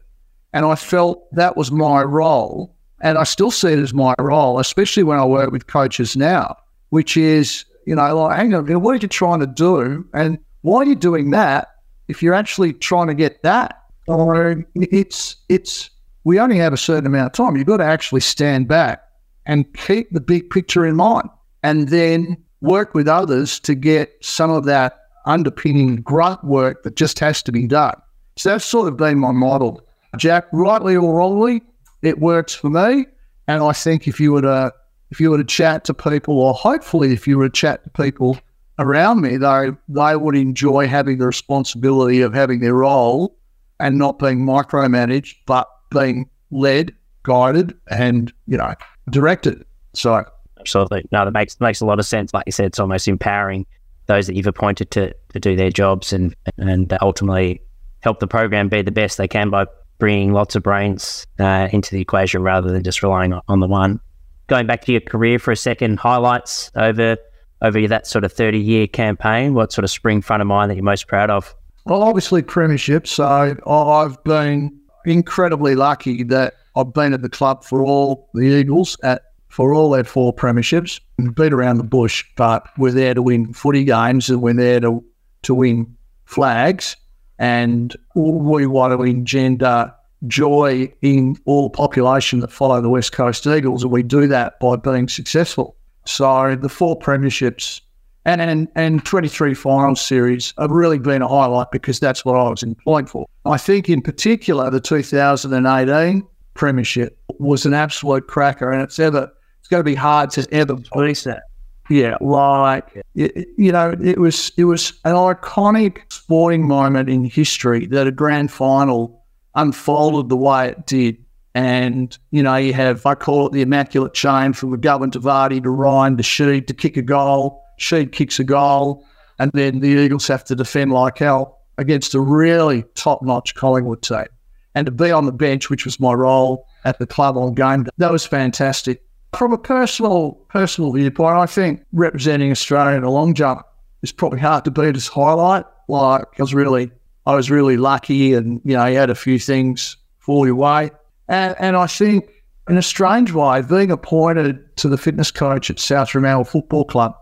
And 0.54 0.66
I 0.66 0.76
felt 0.76 1.34
that 1.34 1.58
was 1.58 1.72
my 1.72 2.04
role. 2.04 2.76
And 3.02 3.18
I 3.18 3.24
still 3.24 3.52
see 3.52 3.74
it 3.74 3.80
as 3.80 3.94
my 3.94 4.16
role, 4.20 4.60
especially 4.60 5.04
when 5.04 5.20
I 5.20 5.26
work 5.26 5.52
with 5.52 5.68
coaches 5.68 6.18
now, 6.18 6.56
which 6.90 7.16
is, 7.16 7.64
you 7.86 7.96
know, 7.96 8.24
like, 8.24 8.38
hang 8.38 8.54
on, 8.56 8.66
what 8.82 8.92
are 8.92 8.98
you 8.98 9.08
trying 9.08 9.40
to 9.40 9.48
do? 9.48 10.08
And 10.14 10.40
why 10.62 10.80
are 10.80 10.86
you 10.86 10.96
doing 10.96 11.30
that 11.32 11.68
if 12.08 12.24
you're 12.24 12.34
actually 12.34 12.74
trying 12.74 13.08
to 13.08 13.14
get 13.14 13.44
that? 13.44 13.84
Or 14.08 14.66
it's 14.76 15.36
it's 15.50 15.90
we 16.28 16.42
only 16.42 16.58
have 16.58 16.74
a 16.74 16.78
certain 16.78 17.06
amount 17.06 17.28
of 17.28 17.32
time. 17.32 17.56
You've 17.56 17.68
got 17.68 17.78
to 17.78 17.86
actually 17.86 18.20
stand 18.20 18.68
back 18.68 19.02
and 19.46 19.74
keep 19.76 20.12
the 20.12 20.20
big 20.20 20.50
picture 20.50 20.86
in 20.86 20.98
mind 20.98 21.30
and 21.64 21.88
then 21.88 22.36
work 22.60 22.94
with 22.94 23.08
others 23.08 23.62
to 23.62 23.74
get 23.74 24.14
some 24.22 24.52
of 24.52 24.66
that 24.66 25.00
underpinning 25.26 26.02
grunt 26.02 26.44
work 26.44 26.84
that 26.84 26.98
just 26.98 27.18
has 27.20 27.42
to 27.44 27.54
be 27.54 27.66
done. 27.66 27.94
So 28.36 28.50
that's 28.50 28.66
sort 28.66 28.90
of 28.90 28.98
been 28.98 29.20
my 29.20 29.32
model. 29.32 29.82
Jack, 30.18 30.48
rightly 30.52 30.98
or 30.98 31.18
wrongly, 31.18 31.62
it 32.02 32.20
works 32.20 32.54
for 32.54 32.70
me. 32.70 33.06
And 33.48 33.64
I 33.64 33.72
think 33.72 34.06
if 34.06 34.20
you 34.20 34.34
were 34.34 34.42
to 34.42 34.74
if 35.12 35.22
you 35.22 35.32
were 35.32 35.38
to 35.38 35.46
chat 35.46 35.86
to 35.86 35.94
people, 35.94 36.42
or 36.42 36.54
hopefully 36.54 37.14
if 37.14 37.26
you 37.26 37.38
were 37.38 37.48
to 37.48 37.54
chat 37.54 37.86
to 37.86 37.90
people 37.92 38.38
around 38.80 39.22
me, 39.22 39.38
they 39.38 39.72
they 39.88 40.18
would 40.18 40.36
enjoy 40.36 40.88
having 40.88 41.20
the 41.20 41.26
responsibility 41.26 42.20
of 42.20 42.34
having 42.34 42.60
their 42.60 42.74
role 42.74 43.38
and 43.80 43.98
not 43.98 44.20
being 44.20 44.40
micromanaged, 44.40 45.36
but 45.46 45.70
being 45.90 46.30
led, 46.52 46.94
guided, 47.24 47.78
and 47.90 48.32
you 48.48 48.58
know 48.58 48.74
directed. 49.10 49.66
So 49.94 50.24
absolutely, 50.60 51.06
no, 51.12 51.26
that 51.26 51.32
makes 51.32 51.60
makes 51.60 51.82
a 51.82 51.86
lot 51.86 52.00
of 52.00 52.06
sense. 52.06 52.34
Like 52.34 52.44
you 52.46 52.52
said, 52.52 52.66
it's 52.66 52.80
almost 52.80 53.08
empowering 53.08 53.66
those 54.08 54.28
that 54.28 54.36
you've 54.36 54.48
appointed 54.48 54.92
to 54.92 55.14
to 55.34 55.40
do 55.40 55.56
their 55.56 55.70
jobs 55.70 56.14
and 56.14 56.36
and 56.58 56.96
ultimately 57.02 57.62
help 58.02 58.20
the 58.20 58.28
program 58.28 58.70
be 58.70 58.82
the 58.82 58.92
best 58.92 59.18
they 59.18 59.28
can 59.28 59.50
by 59.50 59.66
bringing 59.98 60.32
lots 60.32 60.56
of 60.56 60.64
brains 60.64 61.26
uh, 61.40 61.68
into 61.72 61.96
the 61.96 62.02
equation 62.02 62.44
rather 62.44 62.72
than 62.72 62.84
just 62.84 63.02
relying 63.02 63.34
on, 63.34 63.42
on 63.48 63.60
the 63.60 63.68
one. 63.68 64.00
Going 64.46 64.68
back 64.68 64.86
to 64.86 64.92
your 64.92 65.02
career 65.02 65.40
for 65.40 65.52
a 65.52 65.58
second, 65.58 66.00
highlights 66.00 66.72
over 66.76 67.18
over 67.62 67.88
that 67.88 68.08
sort 68.08 68.24
of 68.24 68.32
30 68.32 68.60
year 68.60 68.88
campaign? 68.88 69.54
What 69.54 69.72
sort 69.72 69.84
of 69.84 69.92
spring 69.92 70.22
front 70.22 70.42
of 70.42 70.48
mind 70.48 70.70
that 70.70 70.76
you're 70.76 70.84
most 70.84 71.08
proud 71.08 71.30
of? 71.30 71.56
Well, 71.86 72.04
obviously, 72.04 72.42
premiership. 72.42 73.08
So 73.08 73.56
I've 73.66 74.24
been 74.24 74.80
incredibly 75.08 75.76
lucky 75.76 76.24
that 76.24 76.56
I've 76.76 76.94
been 76.94 77.14
at 77.14 77.22
the 77.22 77.30
club 77.30 77.64
for 77.64 77.82
all 77.82 78.30
the 78.34 78.42
Eagles 78.42 78.98
at 79.04 79.24
for 79.50 79.74
all 79.74 79.90
their 79.90 80.04
four 80.04 80.36
premierships. 80.36 81.00
We've 81.18 81.34
been 81.34 81.54
around 81.54 81.78
the 81.78 81.84
bush, 81.84 82.26
but 82.36 82.68
we're 82.78 82.92
there 82.92 83.14
to 83.14 83.22
win 83.22 83.54
footy 83.54 83.86
games 83.86 84.30
and 84.30 84.42
we're 84.42 84.54
there 84.54 84.80
to 84.82 85.04
to 85.44 85.56
win 85.56 85.96
flags. 86.26 86.96
And 87.40 87.96
we 88.16 88.66
want 88.68 88.94
to 88.94 89.04
engender 89.04 89.94
joy 90.26 90.92
in 91.02 91.38
all 91.46 91.70
population 91.70 92.40
that 92.40 92.52
follow 92.52 92.82
the 92.82 92.90
West 92.90 93.12
Coast 93.12 93.46
Eagles, 93.46 93.84
and 93.84 93.92
we 93.92 94.04
do 94.04 94.28
that 94.28 94.60
by 94.60 94.76
being 94.76 95.08
successful. 95.08 95.76
So 96.06 96.56
the 96.56 96.70
four 96.70 96.98
premierships 96.98 97.82
and, 98.28 98.42
and, 98.42 98.68
and 98.76 99.06
23 99.06 99.54
finals 99.54 100.02
series 100.02 100.54
have 100.60 100.70
really 100.70 101.00
been 101.00 101.22
a 101.22 101.28
highlight 101.28 101.72
because 101.72 102.00
that's 102.00 102.26
what 102.26 102.36
I 102.36 102.50
was 102.50 102.62
employed 102.62 103.10
for. 103.10 103.26
I 103.46 103.58
think 103.58 103.90
in 103.90 104.02
particular, 104.02 104.70
the 104.70 104.82
2018 104.82 106.28
premiership 106.54 107.18
was 107.40 107.66
an 107.66 107.74
absolute 107.74 108.28
cracker 108.28 108.70
and 108.72 108.82
it's 108.82 109.00
ever, 109.00 109.32
it's 109.60 109.70
going 109.70 109.80
to 109.80 109.86
be 109.86 109.96
hard 109.96 110.30
to 110.32 110.46
ever 110.52 110.76
beat 110.76 111.24
that. 111.24 111.44
Yeah, 111.90 112.18
like 112.20 113.02
you 113.14 113.72
know, 113.72 113.96
it 114.04 114.18
was 114.18 114.52
it 114.58 114.66
was 114.66 114.92
an 115.06 115.14
iconic 115.14 116.00
sporting 116.12 116.68
moment 116.68 117.08
in 117.08 117.24
history 117.24 117.86
that 117.86 118.08
a 118.08 118.12
grand 118.12 118.52
final 118.52 119.24
unfolded 119.56 120.28
the 120.28 120.36
way 120.36 120.68
it 120.68 120.86
did. 120.86 121.18
And, 121.56 122.16
you 122.32 122.44
know, 122.44 122.58
you 122.58 122.74
have, 122.74 123.06
I 123.06 123.16
call 123.16 123.48
it 123.48 123.54
the 123.54 123.62
immaculate 123.62 124.14
chain 124.14 124.52
from 124.52 124.78
McGovern 124.78 125.14
to 125.14 125.20
Vardy 125.22 125.64
to 125.64 125.70
Ryan 125.70 126.18
to 126.18 126.24
Sheed 126.24 126.68
to 126.68 126.74
kick 126.74 126.98
a 126.98 127.02
goal. 127.02 127.64
Sheed 127.78 128.12
kicks 128.12 128.40
a 128.40 128.44
goal. 128.44 129.06
And 129.40 129.52
then 129.54 129.80
the 129.80 129.90
Eagles 129.90 130.28
have 130.28 130.44
to 130.46 130.56
defend 130.56 130.92
like 130.92 131.20
hell 131.20 131.60
against 131.78 132.16
a 132.16 132.20
really 132.20 132.84
top 132.96 133.22
notch 133.22 133.54
Collingwood 133.56 134.02
team. 134.02 134.26
And 134.74 134.86
to 134.86 134.92
be 134.92 135.12
on 135.12 135.26
the 135.26 135.32
bench, 135.32 135.70
which 135.70 135.86
was 135.86 136.00
my 136.00 136.14
role 136.14 136.66
at 136.86 137.00
the 137.00 137.08
club 137.08 137.38
on 137.38 137.54
game, 137.54 137.84
day, 137.84 137.92
that 137.98 138.12
was 138.12 138.26
fantastic. 138.26 139.04
From 139.38 139.54
a 139.54 139.58
personal 139.58 140.34
personal 140.50 140.92
viewpoint, 140.92 141.38
I 141.38 141.46
think 141.46 141.84
representing 141.92 142.52
Australia 142.52 142.98
in 142.98 143.04
a 143.04 143.12
long 143.12 143.34
jump 143.34 143.64
is 144.02 144.12
probably 144.12 144.40
hard 144.40 144.66
to 144.66 144.72
beat 144.72 144.96
as 144.96 145.08
highlight. 145.08 145.66
Like 145.88 146.26
I 146.40 146.42
was 146.42 146.54
really 146.54 146.92
I 147.26 147.36
was 147.36 147.52
really 147.52 147.76
lucky 147.76 148.34
and, 148.34 148.62
you 148.64 148.76
know, 148.76 148.86
you 148.86 148.98
had 148.98 149.10
a 149.10 149.16
few 149.16 149.38
things 149.38 149.98
fall 150.20 150.46
your 150.46 150.56
way. 150.56 150.92
And, 151.28 151.56
and 151.60 151.76
I 151.76 151.86
think, 151.86 152.30
in 152.70 152.78
a 152.78 152.82
strange 152.82 153.34
way, 153.34 153.62
being 153.62 153.92
appointed 153.92 154.78
to 154.78 154.88
the 154.88 154.98
fitness 154.98 155.30
coach 155.30 155.70
at 155.70 155.78
South 155.78 156.10
Fremantle 156.10 156.46
Football 156.46 156.86
Club, 156.86 157.16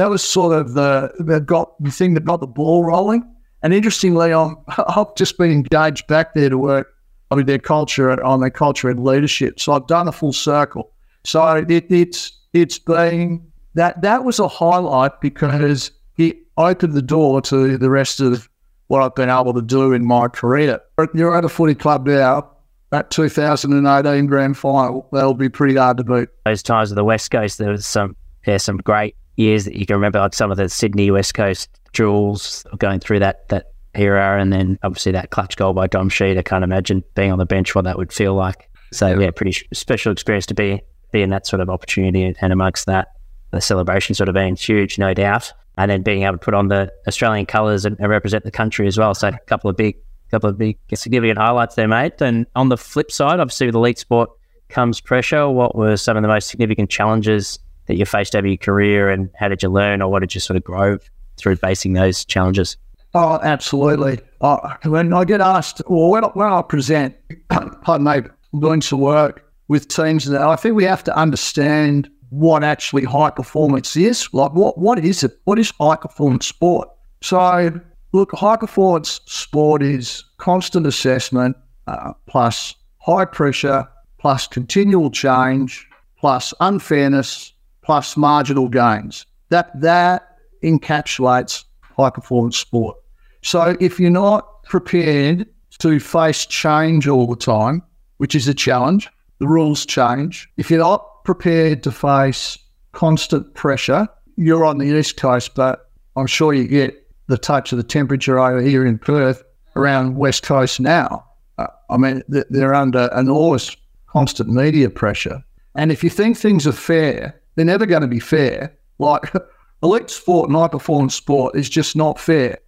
that 0.00 0.08
was 0.08 0.22
sort 0.22 0.56
of 0.56 0.74
the 0.74 1.12
that 1.18 1.46
got 1.46 1.80
the 1.82 1.90
thing 1.90 2.14
that 2.14 2.24
got 2.24 2.40
the 2.40 2.46
ball 2.46 2.84
rolling. 2.84 3.22
And 3.62 3.74
interestingly, 3.74 4.32
I'm, 4.32 4.56
I've 4.68 5.14
just 5.14 5.36
been 5.36 5.50
engaged 5.50 6.06
back 6.06 6.34
there 6.34 6.48
to 6.48 6.58
work 6.58 6.94
on 7.30 7.44
their 7.44 7.58
culture 7.58 8.22
on 8.22 8.40
their 8.40 8.50
culture 8.50 8.88
and 8.88 9.04
leadership. 9.04 9.60
So 9.60 9.72
I've 9.72 9.86
done 9.86 10.08
a 10.08 10.12
full 10.12 10.32
circle. 10.32 10.92
So 11.24 11.46
it, 11.56 11.86
it's 11.90 12.32
it's 12.52 12.78
been 12.78 13.46
that 13.74 14.00
that 14.02 14.24
was 14.24 14.38
a 14.38 14.48
highlight 14.48 15.20
because 15.20 15.90
it 16.16 16.38
opened 16.56 16.94
the 16.94 17.02
door 17.02 17.40
to 17.42 17.76
the 17.76 17.90
rest 17.90 18.20
of 18.20 18.48
what 18.88 19.02
I've 19.02 19.14
been 19.14 19.30
able 19.30 19.54
to 19.54 19.62
do 19.62 19.92
in 19.92 20.04
my 20.04 20.28
career. 20.28 20.80
You're 21.14 21.36
at 21.36 21.44
a 21.44 21.48
footy 21.48 21.74
club 21.74 22.06
now 22.06 22.50
that 22.90 23.10
2018 23.10 24.26
grand 24.26 24.58
final, 24.58 25.08
that'll 25.12 25.34
be 25.34 25.48
pretty 25.48 25.76
hard 25.76 25.96
to 25.98 26.04
beat. 26.04 26.28
Those 26.44 26.62
times 26.62 26.90
of 26.90 26.96
the 26.96 27.04
West 27.04 27.30
Coast, 27.30 27.58
there 27.58 27.70
was 27.70 27.86
some, 27.86 28.16
yeah, 28.46 28.56
some 28.56 28.78
great 28.78 29.14
years 29.40 29.64
that 29.64 29.74
you 29.74 29.86
can 29.86 29.96
remember, 29.96 30.20
like 30.20 30.34
some 30.34 30.50
of 30.50 30.56
the 30.56 30.68
Sydney 30.68 31.10
West 31.10 31.34
Coast 31.34 31.68
jewels 31.92 32.64
going 32.78 33.00
through 33.00 33.18
that 33.20 33.48
that 33.48 33.72
era, 33.94 34.40
and 34.40 34.52
then 34.52 34.78
obviously 34.82 35.12
that 35.12 35.30
clutch 35.30 35.56
goal 35.56 35.72
by 35.72 35.86
Dom 35.86 36.08
Sheed. 36.08 36.38
I 36.38 36.42
can't 36.42 36.64
imagine 36.64 37.02
being 37.14 37.32
on 37.32 37.38
the 37.38 37.46
bench 37.46 37.74
what 37.74 37.84
that 37.84 37.98
would 37.98 38.12
feel 38.12 38.34
like. 38.34 38.68
So 38.92 39.18
yeah, 39.18 39.30
pretty 39.30 39.66
special 39.72 40.12
experience 40.12 40.46
to 40.46 40.54
be 40.54 40.82
be 41.12 41.22
in 41.22 41.30
that 41.30 41.46
sort 41.46 41.60
of 41.60 41.68
opportunity, 41.68 42.34
and 42.40 42.52
amongst 42.52 42.86
that, 42.86 43.08
the 43.50 43.60
celebration 43.60 44.14
sort 44.14 44.28
of 44.28 44.34
being 44.34 44.54
huge, 44.54 44.98
no 44.98 45.12
doubt, 45.12 45.52
and 45.76 45.90
then 45.90 46.02
being 46.02 46.22
able 46.22 46.34
to 46.34 46.38
put 46.38 46.54
on 46.54 46.68
the 46.68 46.92
Australian 47.08 47.46
colours 47.46 47.84
and, 47.84 47.96
and 47.98 48.08
represent 48.08 48.44
the 48.44 48.50
country 48.50 48.86
as 48.86 48.98
well. 48.98 49.14
So 49.14 49.28
a 49.28 49.38
couple 49.46 49.70
of 49.70 49.76
big 49.76 49.96
couple 50.30 50.48
of 50.48 50.56
big 50.56 50.78
significant 50.94 51.38
highlights 51.38 51.74
there, 51.74 51.88
mate. 51.88 52.20
And 52.20 52.46
on 52.54 52.68
the 52.68 52.76
flip 52.76 53.10
side, 53.10 53.40
obviously 53.40 53.66
with 53.66 53.74
elite 53.74 53.98
sport 53.98 54.30
comes 54.68 55.00
pressure. 55.00 55.48
What 55.48 55.74
were 55.74 55.96
some 55.96 56.16
of 56.16 56.22
the 56.22 56.28
most 56.28 56.48
significant 56.48 56.88
challenges 56.88 57.58
that 57.90 57.98
you 57.98 58.06
faced 58.06 58.34
over 58.34 58.46
your 58.46 58.56
career, 58.56 59.10
and 59.10 59.28
how 59.36 59.48
did 59.48 59.62
you 59.62 59.68
learn, 59.68 60.00
or 60.00 60.10
what 60.10 60.20
did 60.20 60.34
you 60.34 60.40
sort 60.40 60.56
of 60.56 60.64
grow 60.64 60.98
through 61.36 61.56
facing 61.56 61.92
those 61.92 62.24
challenges? 62.24 62.76
Oh, 63.14 63.40
absolutely. 63.42 64.20
Uh, 64.40 64.76
when 64.84 65.12
I 65.12 65.24
get 65.24 65.40
asked, 65.40 65.82
or 65.86 66.10
when, 66.12 66.24
when 66.24 66.48
I 66.48 66.62
present, 66.62 67.14
pardon 67.82 68.04
me, 68.04 68.30
doing 68.60 68.80
some 68.80 69.00
work 69.00 69.44
with 69.68 69.88
teams, 69.88 70.24
that 70.26 70.40
I 70.40 70.56
think 70.56 70.76
we 70.76 70.84
have 70.84 71.04
to 71.04 71.16
understand 71.16 72.08
what 72.30 72.62
actually 72.62 73.04
high 73.04 73.30
performance 73.30 73.96
is. 73.96 74.28
Like, 74.32 74.52
what 74.52 74.78
what 74.78 75.04
is 75.04 75.24
it? 75.24 75.38
What 75.44 75.58
is 75.58 75.72
high 75.80 75.96
performance 75.96 76.46
sport? 76.46 76.88
So 77.22 77.80
Look, 78.12 78.32
high 78.32 78.56
performance 78.56 79.20
sport 79.26 79.82
is 79.82 80.24
constant 80.38 80.86
assessment 80.86 81.56
uh, 81.86 82.12
plus 82.26 82.74
high 82.98 83.24
pressure 83.24 83.86
plus 84.18 84.48
continual 84.48 85.10
change 85.10 85.86
plus 86.18 86.52
unfairness 86.60 87.52
plus 87.90 88.16
marginal 88.16 88.68
gains. 88.68 89.26
That 89.48 89.68
that 89.80 90.36
encapsulates 90.62 91.64
high 91.82 92.10
performance 92.10 92.56
sport. 92.56 92.96
So 93.42 93.76
if 93.80 93.98
you're 93.98 94.10
not 94.10 94.62
prepared 94.62 95.48
to 95.80 95.98
face 95.98 96.46
change 96.46 97.08
all 97.08 97.26
the 97.26 97.34
time, 97.34 97.82
which 98.18 98.36
is 98.36 98.46
a 98.46 98.54
challenge, 98.54 99.08
the 99.40 99.48
rules 99.48 99.84
change. 99.84 100.48
If 100.56 100.70
you're 100.70 100.78
not 100.78 101.24
prepared 101.24 101.82
to 101.82 101.90
face 101.90 102.56
constant 102.92 103.54
pressure, 103.54 104.06
you're 104.36 104.64
on 104.64 104.78
the 104.78 104.96
East 104.96 105.16
Coast, 105.16 105.56
but 105.56 105.90
I'm 106.14 106.28
sure 106.28 106.54
you 106.54 106.68
get 106.68 106.94
the 107.26 107.38
touch 107.38 107.72
of 107.72 107.78
the 107.78 107.82
temperature 107.82 108.38
over 108.38 108.62
here 108.62 108.86
in 108.86 108.98
Perth 108.98 109.42
around 109.74 110.16
West 110.16 110.44
Coast 110.44 110.78
now. 110.78 111.26
Uh, 111.58 111.66
I 111.90 111.96
mean, 111.96 112.22
they're 112.28 112.72
under 112.72 113.10
enormous 113.16 113.76
constant 114.06 114.48
media 114.48 114.90
pressure. 114.90 115.42
And 115.74 115.90
if 115.90 116.04
you 116.04 116.10
think 116.10 116.36
things 116.36 116.68
are 116.68 116.72
fair, 116.72 117.39
they're 117.60 117.66
never 117.66 117.84
going 117.84 118.00
to 118.00 118.08
be 118.08 118.20
fair. 118.20 118.74
Like 118.98 119.30
elite 119.82 120.08
sport 120.08 120.48
and 120.48 120.56
high 120.56 120.68
performance 120.68 121.14
sport 121.14 121.54
is 121.54 121.68
just 121.68 121.94
not 121.94 122.18
fair. 122.18 122.58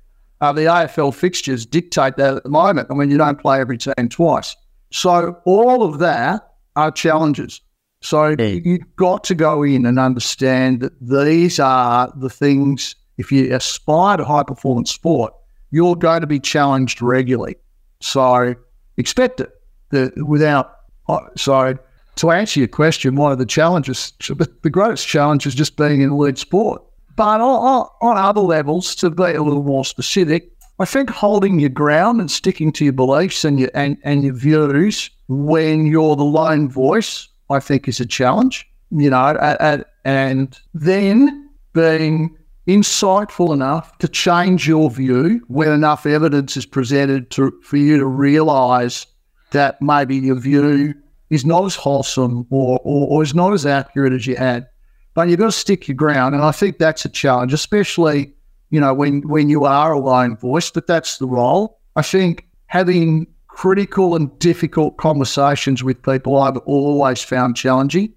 Uh, 0.43 0.53
the 0.53 0.63
AFL 0.63 1.15
fixtures 1.15 1.65
dictate 1.65 2.17
that 2.17 2.37
at 2.37 2.43
the 2.43 2.51
moment. 2.51 2.89
I 2.91 2.95
mean, 2.95 3.11
you 3.11 3.17
don't 3.17 3.41
play 3.41 3.59
every 3.59 3.79
team 3.79 4.11
twice. 4.11 4.55
So 4.91 5.41
all 5.47 5.83
of 5.83 5.99
that 6.01 6.43
are 6.77 6.91
challenges. 6.91 7.63
So 8.03 8.35
you've 8.39 8.97
got 8.97 9.25
to 9.25 9.35
go 9.35 9.63
in 9.63 9.87
and 9.87 9.99
understand 9.99 10.83
that 10.83 11.01
these 11.01 11.59
are 11.59 12.13
the 12.17 12.29
things, 12.29 12.95
if 13.17 13.33
you 13.33 13.55
aspire 13.55 14.19
to 14.19 14.27
high 14.27 14.43
performance 14.43 14.91
sport, 14.91 15.33
you're 15.71 15.97
going 15.97 16.21
to 16.21 16.27
be 16.27 16.39
challenged 16.39 17.01
regularly. 17.01 17.57
So 18.01 18.55
expect 18.99 19.41
it 19.41 19.53
the, 19.89 20.13
without, 20.27 20.81
uh, 21.09 21.21
so 21.35 21.79
to 22.17 22.31
answer 22.31 22.61
your 22.61 22.69
question, 22.69 23.17
one 23.17 23.33
of 23.33 23.39
the 23.39 23.47
challenges, 23.47 24.13
the 24.21 24.71
greatest 24.71 25.07
challenge 25.07 25.47
is 25.47 25.55
just 25.55 25.77
being 25.77 26.03
in 26.03 26.11
elite 26.11 26.39
sport. 26.39 26.83
But 27.17 27.41
on, 27.41 27.89
other 28.01 28.41
levels, 28.41 28.95
to 28.97 29.11
be 29.11 29.25
a 29.25 29.43
little 29.43 29.63
more 29.63 29.85
specific, 29.85 30.53
I 30.79 30.85
think 30.85 31.11
holding 31.11 31.61
your 31.61 31.71
ground 31.71 32.21
and 32.21 32.31
sticking 32.31 32.73
to 32.73 32.85
your 32.85 32.95
beliefs 32.95 33.45
and 33.45 33.61
your 33.61 33.71
and, 33.75 33.99
and 34.03 34.25
your 34.25 34.35
views 34.35 35.11
when 35.29 35.87
you're 35.87 36.17
the 36.17 36.25
lone 36.25 36.69
voice, 36.69 37.29
I 37.51 37.61
think 37.61 37.87
is 37.87 38.01
a 38.01 38.07
challenge. 38.07 38.69
You 38.91 39.11
know, 39.11 39.29
at, 39.29 39.61
at, 39.61 39.93
and 40.05 40.59
then 40.75 41.51
being 41.73 42.37
insightful 42.67 43.53
enough 43.53 43.97
to 43.99 44.09
change 44.09 44.69
your 44.69 44.91
view 44.91 45.41
when 45.49 45.71
enough 45.71 46.07
evidence 46.07 46.57
is 46.57 46.67
presented 46.67 47.31
to 47.31 47.59
for 47.63 47.77
you 47.77 47.99
to 47.99 48.07
realise 48.07 49.07
that 49.51 49.81
maybe 49.83 50.17
your 50.17 50.37
view 50.37 50.95
is 51.33 51.47
not 51.47 51.65
as 51.65 51.75
wholesome 51.75 52.47
or, 52.51 52.79
or, 52.85 53.09
or 53.09 53.23
is 53.23 53.35
not 53.35 53.55
as 53.55 53.65
accurate 53.65 54.13
as 54.13 54.27
you 54.27 54.37
had. 54.37 54.69
But 55.15 55.29
you've 55.29 55.39
got 55.39 55.47
to 55.47 55.53
stick 55.53 55.89
your 55.89 55.95
ground. 55.95 56.35
And 56.35 56.45
I 56.45 56.53
think 56.53 56.79
that's 56.79 57.05
a 57.05 57.09
challenge, 57.09 57.53
especially, 57.53 58.35
you 58.71 58.79
know, 58.79 58.93
when, 58.93 59.27
when 59.27 59.49
you 59.49 59.65
are 59.65 59.93
a 59.93 59.99
lone 59.99 60.37
voice, 60.37 60.71
but 60.71 60.87
that's 60.87 61.17
the 61.17 61.27
role. 61.27 61.81
I 61.97 62.03
think 62.03 62.47
having 62.67 63.27
critical 63.49 64.15
and 64.15 64.39
difficult 64.39 64.99
conversations 64.99 65.83
with 65.83 66.03
people 66.03 66.39
I've 66.39 66.59
always 66.59 67.23
found 67.23 67.57
challenging, 67.57 68.13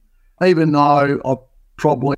even 0.46 0.74
though 0.74 1.20
I've 1.26 1.38
probably 1.78 2.16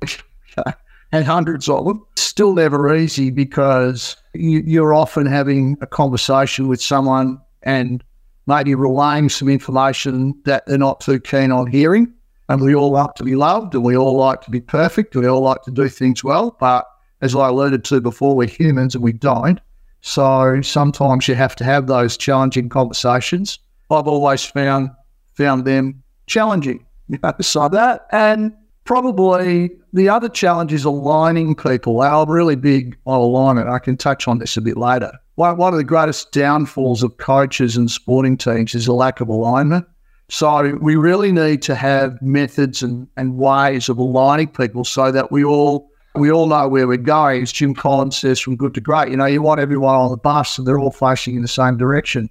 had 1.12 1.24
hundreds 1.24 1.68
of 1.68 1.84
them. 1.84 2.04
Still 2.16 2.54
never 2.54 2.94
easy 2.94 3.30
because 3.30 4.16
you, 4.34 4.62
you're 4.64 4.94
often 4.94 5.26
having 5.26 5.76
a 5.80 5.86
conversation 5.86 6.66
with 6.66 6.82
someone 6.82 7.40
and 7.62 8.02
maybe 8.48 8.74
relaying 8.74 9.28
some 9.28 9.48
information 9.48 10.34
that 10.46 10.66
they're 10.66 10.78
not 10.78 11.00
too 11.00 11.20
keen 11.20 11.52
on 11.52 11.66
hearing. 11.66 12.12
And 12.48 12.62
we 12.62 12.74
all 12.74 12.90
like 12.90 13.14
to 13.16 13.22
be 13.22 13.36
loved 13.36 13.74
and 13.74 13.84
we 13.84 13.94
all 13.94 14.16
like 14.16 14.40
to 14.40 14.50
be 14.50 14.62
perfect. 14.62 15.14
We 15.14 15.26
all 15.26 15.42
like 15.42 15.62
to 15.64 15.70
do 15.70 15.86
things 15.86 16.24
well. 16.24 16.56
But 16.58 16.86
as 17.20 17.36
I 17.36 17.48
alluded 17.48 17.84
to 17.84 18.00
before, 18.00 18.34
we're 18.34 18.48
humans 18.48 18.94
and 18.94 19.04
we 19.04 19.12
don't. 19.12 19.60
So 20.00 20.62
sometimes 20.62 21.28
you 21.28 21.34
have 21.34 21.56
to 21.56 21.64
have 21.64 21.88
those 21.88 22.16
challenging 22.16 22.70
conversations. 22.70 23.58
I've 23.90 24.08
always 24.08 24.44
found 24.44 24.90
found 25.34 25.66
them 25.66 26.02
challenging. 26.26 26.86
You 27.08 27.18
know, 27.22 27.34
so 27.42 27.68
that 27.68 28.06
and 28.12 28.54
probably 28.88 29.70
the 29.92 30.08
other 30.08 30.28
challenge 30.28 30.72
is 30.72 30.84
aligning 30.84 31.54
people. 31.54 32.00
I'm 32.00 32.28
really 32.28 32.56
big 32.56 32.96
on 33.06 33.20
alignment. 33.20 33.68
I 33.68 33.78
can 33.78 33.96
touch 33.96 34.26
on 34.26 34.38
this 34.38 34.56
a 34.56 34.60
bit 34.60 34.76
later 34.76 35.12
one, 35.38 35.72
of 35.72 35.76
the 35.76 35.84
greatest 35.84 36.32
downfalls 36.32 37.02
of 37.04 37.16
coaches 37.18 37.76
and 37.76 37.90
sporting 37.90 38.36
teams 38.36 38.74
is 38.74 38.88
a 38.88 38.92
lack 38.92 39.20
of 39.20 39.28
alignment. 39.28 39.86
So 40.28 40.76
we 40.82 40.96
really 40.96 41.30
need 41.30 41.62
to 41.62 41.74
have 41.74 42.20
methods 42.20 42.82
and, 42.82 43.06
and 43.16 43.38
ways 43.38 43.88
of 43.88 43.98
aligning 43.98 44.48
people 44.48 44.84
so 44.84 45.12
that 45.12 45.30
we 45.30 45.44
all 45.44 45.88
we 46.16 46.32
all 46.32 46.48
know 46.48 46.66
where 46.66 46.88
we're 46.88 46.96
going. 46.96 47.42
As 47.42 47.52
Jim 47.52 47.74
Collins 47.74 48.18
says, 48.18 48.40
from 48.40 48.56
good 48.56 48.74
to 48.74 48.80
great. 48.80 49.10
You 49.10 49.16
know, 49.16 49.26
you 49.26 49.40
want 49.40 49.60
everyone 49.60 49.94
on 49.94 50.10
the 50.10 50.16
bus 50.16 50.58
and 50.58 50.66
they're 50.66 50.78
all 50.78 50.90
facing 50.90 51.36
in 51.36 51.42
the 51.42 51.48
same 51.48 51.76
direction. 51.76 52.28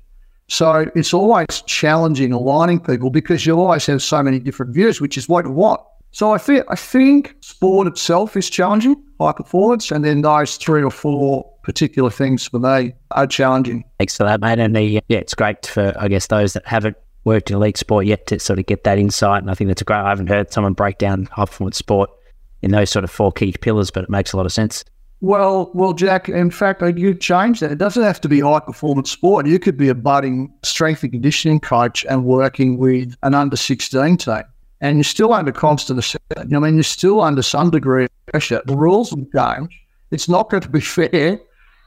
So 0.49 0.91
it's 0.93 1.13
always 1.13 1.61
challenging 1.65 2.33
aligning 2.33 2.81
people 2.81 3.09
because 3.09 3.45
you 3.45 3.57
always 3.57 3.85
have 3.85 4.03
so 4.03 4.21
many 4.21 4.39
different 4.39 4.73
views, 4.73 4.99
which 4.99 5.17
is 5.17 5.29
what 5.29 5.45
you 5.45 5.51
want. 5.51 5.79
So 6.11 6.33
I 6.33 6.37
think 6.37 6.65
I 6.69 6.75
think 6.75 7.35
sport 7.41 7.87
itself 7.87 8.35
is 8.35 8.49
challenging, 8.49 8.95
high 9.19 9.33
performance, 9.33 9.91
and 9.91 10.03
then 10.03 10.21
those 10.21 10.57
three 10.57 10.81
or 10.81 10.89
four 10.89 11.47
particular 11.63 12.09
things 12.09 12.47
for 12.47 12.59
me 12.59 12.93
are 13.11 13.27
challenging. 13.27 13.83
Thanks 13.99 14.17
for 14.17 14.23
that, 14.23 14.41
mate. 14.41 14.57
And 14.57 14.75
the, 14.75 15.01
yeah, 15.07 15.17
it's 15.19 15.35
great 15.35 15.65
for, 15.65 15.93
I 15.99 16.07
guess, 16.07 16.27
those 16.27 16.53
that 16.53 16.65
haven't 16.65 16.95
worked 17.25 17.51
in 17.51 17.57
elite 17.57 17.77
sport 17.77 18.05
yet 18.05 18.25
to 18.27 18.39
sort 18.39 18.57
of 18.57 18.65
get 18.65 18.83
that 18.85 18.97
insight. 18.97 19.41
And 19.41 19.51
I 19.51 19.53
think 19.53 19.67
that's 19.67 19.81
a 19.81 19.85
great, 19.85 19.97
I 19.97 20.09
haven't 20.09 20.27
heard 20.27 20.51
someone 20.51 20.73
break 20.73 20.97
down 20.97 21.25
high 21.25 21.45
performance 21.45 21.77
sport 21.77 22.09
in 22.61 22.71
those 22.71 22.89
sort 22.89 23.03
of 23.03 23.11
four 23.11 23.31
key 23.31 23.53
pillars, 23.59 23.91
but 23.91 24.03
it 24.03 24.09
makes 24.09 24.33
a 24.33 24.37
lot 24.37 24.45
of 24.45 24.53
sense. 24.53 24.83
Well, 25.19 25.71
well, 25.73 25.93
Jack. 25.93 26.29
In 26.29 26.51
fact, 26.51 26.81
you 26.95 27.13
change 27.15 27.59
that. 27.59 27.71
It 27.71 27.79
doesn't 27.79 28.03
have 28.03 28.21
to 28.21 28.29
be 28.29 28.39
high 28.39 28.59
performance 28.59 29.11
sport. 29.11 29.45
You 29.45 29.59
could 29.59 29.75
be 29.75 29.89
a 29.89 29.95
budding 29.95 30.53
strength 30.63 31.03
and 31.03 31.11
conditioning 31.11 31.59
coach 31.59 32.05
and 32.05 32.23
working 32.23 32.77
with 32.77 33.15
an 33.23 33.33
under 33.33 33.57
sixteen 33.57 34.17
team, 34.17 34.43
and 34.81 34.97
you're 34.97 35.03
still 35.03 35.33
under 35.33 35.51
constant. 35.51 36.15
I 36.37 36.43
mean, 36.43 36.75
you're 36.75 36.83
still 36.83 37.21
under 37.21 37.41
some 37.41 37.71
degree 37.71 38.05
of 38.05 38.25
pressure. 38.27 38.61
The 38.65 38.75
rules 38.75 39.09
the 39.09 39.17
game. 39.17 39.69
It's 40.11 40.29
not 40.29 40.49
going 40.49 40.63
to 40.63 40.69
be 40.69 40.79
fair 40.79 41.39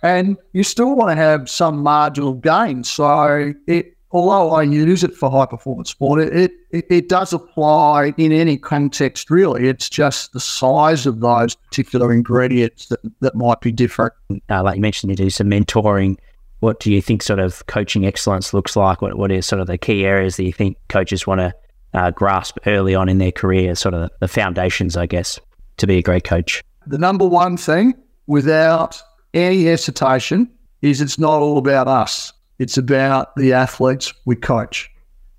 and 0.02 0.36
you 0.52 0.62
still 0.62 0.94
want 0.94 1.10
to 1.10 1.16
have 1.16 1.48
some 1.48 1.82
marginal 1.82 2.34
gain. 2.34 2.84
So 2.84 3.52
it, 3.66 3.96
although 4.12 4.50
I 4.50 4.62
use 4.62 5.04
it 5.04 5.14
for 5.14 5.30
high 5.30 5.46
performance 5.46 5.90
sport, 5.90 6.20
it, 6.20 6.52
it, 6.70 6.84
it 6.88 7.08
does 7.08 7.32
apply 7.32 8.14
in 8.16 8.32
any 8.32 8.56
context, 8.56 9.30
really. 9.30 9.68
It's 9.68 9.88
just 9.88 10.32
the 10.32 10.40
size 10.40 11.06
of 11.06 11.20
those 11.20 11.54
particular 11.54 12.12
ingredients 12.12 12.86
that, 12.86 13.00
that 13.20 13.34
might 13.34 13.60
be 13.60 13.72
different. 13.72 14.14
Uh, 14.48 14.62
like 14.62 14.76
you 14.76 14.82
mentioned, 14.82 15.10
you 15.10 15.16
do 15.16 15.30
some 15.30 15.50
mentoring. 15.50 16.16
What 16.60 16.80
do 16.80 16.92
you 16.92 17.00
think 17.00 17.22
sort 17.22 17.38
of 17.38 17.64
coaching 17.66 18.06
excellence 18.06 18.52
looks 18.52 18.76
like? 18.76 19.00
What, 19.02 19.16
what 19.16 19.32
are 19.32 19.42
sort 19.42 19.60
of 19.60 19.66
the 19.66 19.78
key 19.78 20.04
areas 20.04 20.36
that 20.36 20.44
you 20.44 20.52
think 20.52 20.76
coaches 20.88 21.26
want 21.26 21.40
to 21.40 21.54
uh, 21.94 22.10
grasp 22.10 22.58
early 22.66 22.94
on 22.94 23.08
in 23.08 23.18
their 23.18 23.32
career, 23.32 23.74
sort 23.74 23.94
of 23.94 24.10
the 24.20 24.28
foundations, 24.28 24.96
I 24.96 25.06
guess, 25.06 25.38
to 25.78 25.86
be 25.86 25.98
a 25.98 26.02
great 26.02 26.24
coach? 26.24 26.62
The 26.86 26.98
number 26.98 27.26
one 27.26 27.56
thing 27.56 27.94
without 28.26 29.00
any 29.34 29.64
hesitation 29.64 30.50
is 30.82 31.00
it's 31.00 31.18
not 31.18 31.40
all 31.40 31.58
about 31.58 31.88
us. 31.88 32.32
It's 32.58 32.76
about 32.76 33.34
the 33.36 33.52
athletes 33.52 34.12
we 34.24 34.36
coach. 34.36 34.90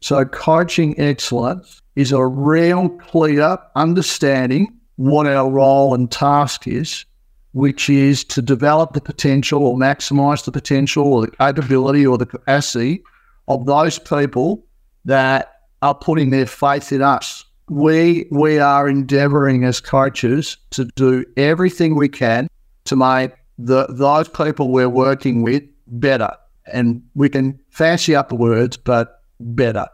So 0.01 0.25
coaching 0.25 0.99
excellence 0.99 1.81
is 1.95 2.11
a 2.11 2.25
real 2.25 2.89
clear 2.89 3.57
understanding 3.75 4.75
what 4.95 5.27
our 5.27 5.49
role 5.49 5.93
and 5.93 6.11
task 6.11 6.67
is, 6.67 7.05
which 7.53 7.89
is 7.89 8.23
to 8.25 8.41
develop 8.41 8.93
the 8.93 9.01
potential 9.01 9.63
or 9.65 9.75
maximize 9.75 10.45
the 10.45 10.51
potential 10.51 11.13
or 11.13 11.21
the 11.25 11.31
capability 11.31 12.05
or 12.05 12.17
the 12.17 12.25
capacity 12.25 13.03
of 13.47 13.65
those 13.65 13.99
people 13.99 14.65
that 15.05 15.60
are 15.81 15.95
putting 15.95 16.29
their 16.29 16.45
faith 16.45 16.91
in 16.91 17.01
us. 17.01 17.45
We 17.69 18.27
we 18.31 18.59
are 18.59 18.87
endeavoring 18.87 19.63
as 19.63 19.79
coaches 19.79 20.57
to 20.71 20.85
do 20.95 21.25
everything 21.37 21.95
we 21.95 22.09
can 22.09 22.47
to 22.85 22.95
make 22.95 23.31
the 23.57 23.87
those 23.89 24.27
people 24.27 24.71
we're 24.71 24.89
working 24.89 25.41
with 25.41 25.63
better. 25.87 26.31
And 26.71 27.01
we 27.15 27.29
can 27.29 27.59
fancy 27.69 28.15
up 28.15 28.29
the 28.29 28.35
words, 28.35 28.77
but 28.77 29.21
better. 29.39 29.87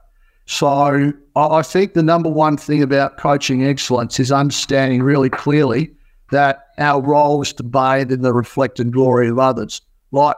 So 0.45 1.13
I 1.35 1.61
think 1.61 1.93
the 1.93 2.03
number 2.03 2.29
one 2.29 2.57
thing 2.57 2.81
about 2.81 3.17
coaching 3.17 3.65
excellence 3.65 4.19
is 4.19 4.31
understanding 4.31 5.03
really 5.03 5.29
clearly 5.29 5.91
that 6.31 6.67
our 6.77 7.01
role 7.01 7.41
is 7.41 7.53
to 7.53 7.63
bathe 7.63 8.11
in 8.11 8.21
the 8.21 8.33
reflected 8.33 8.91
glory 8.91 9.27
of 9.27 9.39
others. 9.39 9.81
Like 10.11 10.37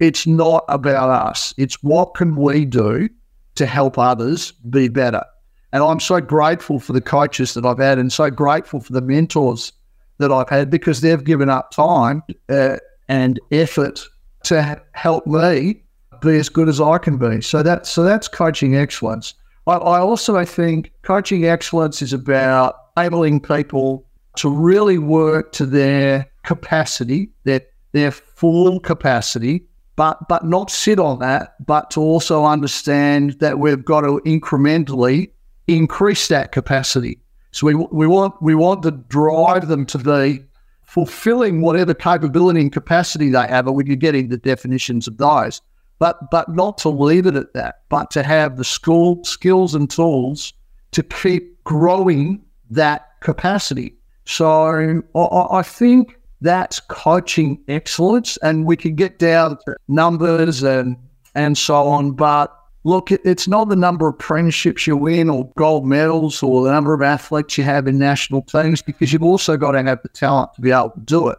it's 0.00 0.26
not 0.26 0.64
about 0.68 1.10
us; 1.10 1.54
it's 1.56 1.82
what 1.82 2.14
can 2.14 2.34
we 2.34 2.64
do 2.64 3.08
to 3.56 3.66
help 3.66 3.98
others 3.98 4.52
be 4.52 4.88
better. 4.88 5.24
And 5.72 5.82
I'm 5.82 6.00
so 6.00 6.20
grateful 6.20 6.78
for 6.78 6.92
the 6.92 7.00
coaches 7.00 7.54
that 7.54 7.66
I've 7.66 7.78
had, 7.78 7.98
and 7.98 8.12
so 8.12 8.30
grateful 8.30 8.80
for 8.80 8.92
the 8.92 9.00
mentors 9.00 9.72
that 10.18 10.32
I've 10.32 10.48
had 10.48 10.70
because 10.70 11.00
they've 11.00 11.22
given 11.22 11.50
up 11.50 11.70
time 11.70 12.22
uh, 12.48 12.76
and 13.08 13.38
effort 13.50 14.00
to 14.44 14.80
help 14.92 15.26
me 15.26 15.82
be 16.22 16.36
as 16.38 16.48
good 16.48 16.68
as 16.68 16.80
I 16.80 16.98
can 16.98 17.18
be. 17.18 17.40
So 17.40 17.62
that 17.62 17.86
so 17.86 18.02
that's 18.02 18.28
coaching 18.28 18.76
excellence. 18.76 19.34
I, 19.66 19.74
I 19.74 20.00
also 20.00 20.36
I 20.36 20.44
think 20.44 20.92
coaching 21.02 21.44
excellence 21.44 22.00
is 22.00 22.12
about 22.12 22.76
enabling 22.96 23.40
people 23.40 24.06
to 24.36 24.48
really 24.48 24.98
work 24.98 25.52
to 25.52 25.66
their 25.66 26.26
capacity, 26.44 27.30
their 27.44 27.60
their 27.92 28.10
full 28.10 28.80
capacity, 28.80 29.66
but 29.96 30.28
but 30.28 30.44
not 30.44 30.70
sit 30.70 31.00
on 31.00 31.18
that, 31.20 31.54
but 31.64 31.90
to 31.92 32.00
also 32.00 32.44
understand 32.44 33.32
that 33.40 33.58
we've 33.58 33.84
got 33.84 34.02
to 34.02 34.20
incrementally 34.26 35.30
increase 35.66 36.28
that 36.28 36.52
capacity. 36.52 37.18
So 37.52 37.66
we, 37.66 37.74
we 37.74 38.06
want 38.06 38.40
we 38.42 38.54
want 38.54 38.82
to 38.82 38.90
drive 38.90 39.68
them 39.68 39.86
to 39.86 39.98
be 39.98 40.44
fulfilling 40.84 41.62
whatever 41.62 41.94
capability 41.94 42.60
and 42.60 42.72
capacity 42.72 43.30
they 43.30 43.46
have, 43.46 43.66
and 43.66 43.74
we 43.74 43.84
could 43.84 44.00
get 44.00 44.14
into 44.14 44.36
definitions 44.36 45.08
of 45.08 45.16
those. 45.16 45.62
But 45.98 46.30
but 46.30 46.54
not 46.54 46.76
to 46.78 46.90
leave 46.90 47.26
it 47.26 47.34
at 47.34 47.54
that, 47.54 47.80
but 47.88 48.10
to 48.12 48.22
have 48.22 48.58
the 48.58 48.64
school 48.64 49.24
skills 49.24 49.74
and 49.74 49.90
tools 49.90 50.52
to 50.92 51.02
keep 51.02 51.64
growing 51.64 52.44
that 52.70 53.08
capacity. 53.20 53.96
So 54.26 55.02
I, 55.14 55.58
I 55.58 55.62
think 55.62 56.18
that's 56.46 56.80
coaching 56.80 57.62
excellence, 57.68 58.36
and 58.38 58.64
we 58.66 58.76
can 58.76 58.94
get 58.94 59.18
down 59.18 59.58
to 59.64 59.76
numbers 59.88 60.62
and 60.62 60.96
and 61.34 61.58
so 61.58 61.86
on. 61.88 62.12
But 62.12 62.56
look, 62.84 63.10
it's 63.10 63.48
not 63.48 63.68
the 63.68 63.76
number 63.76 64.08
of 64.08 64.16
premierships 64.18 64.86
you 64.86 64.96
win 64.96 65.28
or 65.28 65.50
gold 65.56 65.86
medals 65.86 66.42
or 66.42 66.64
the 66.64 66.72
number 66.72 66.94
of 66.94 67.02
athletes 67.02 67.58
you 67.58 67.64
have 67.64 67.88
in 67.88 67.98
national 67.98 68.42
teams, 68.42 68.80
because 68.80 69.12
you've 69.12 69.22
also 69.22 69.56
got 69.56 69.72
to 69.72 69.82
have 69.82 70.02
the 70.02 70.08
talent 70.08 70.54
to 70.54 70.60
be 70.60 70.70
able 70.70 70.90
to 70.90 71.00
do 71.00 71.28
it. 71.28 71.38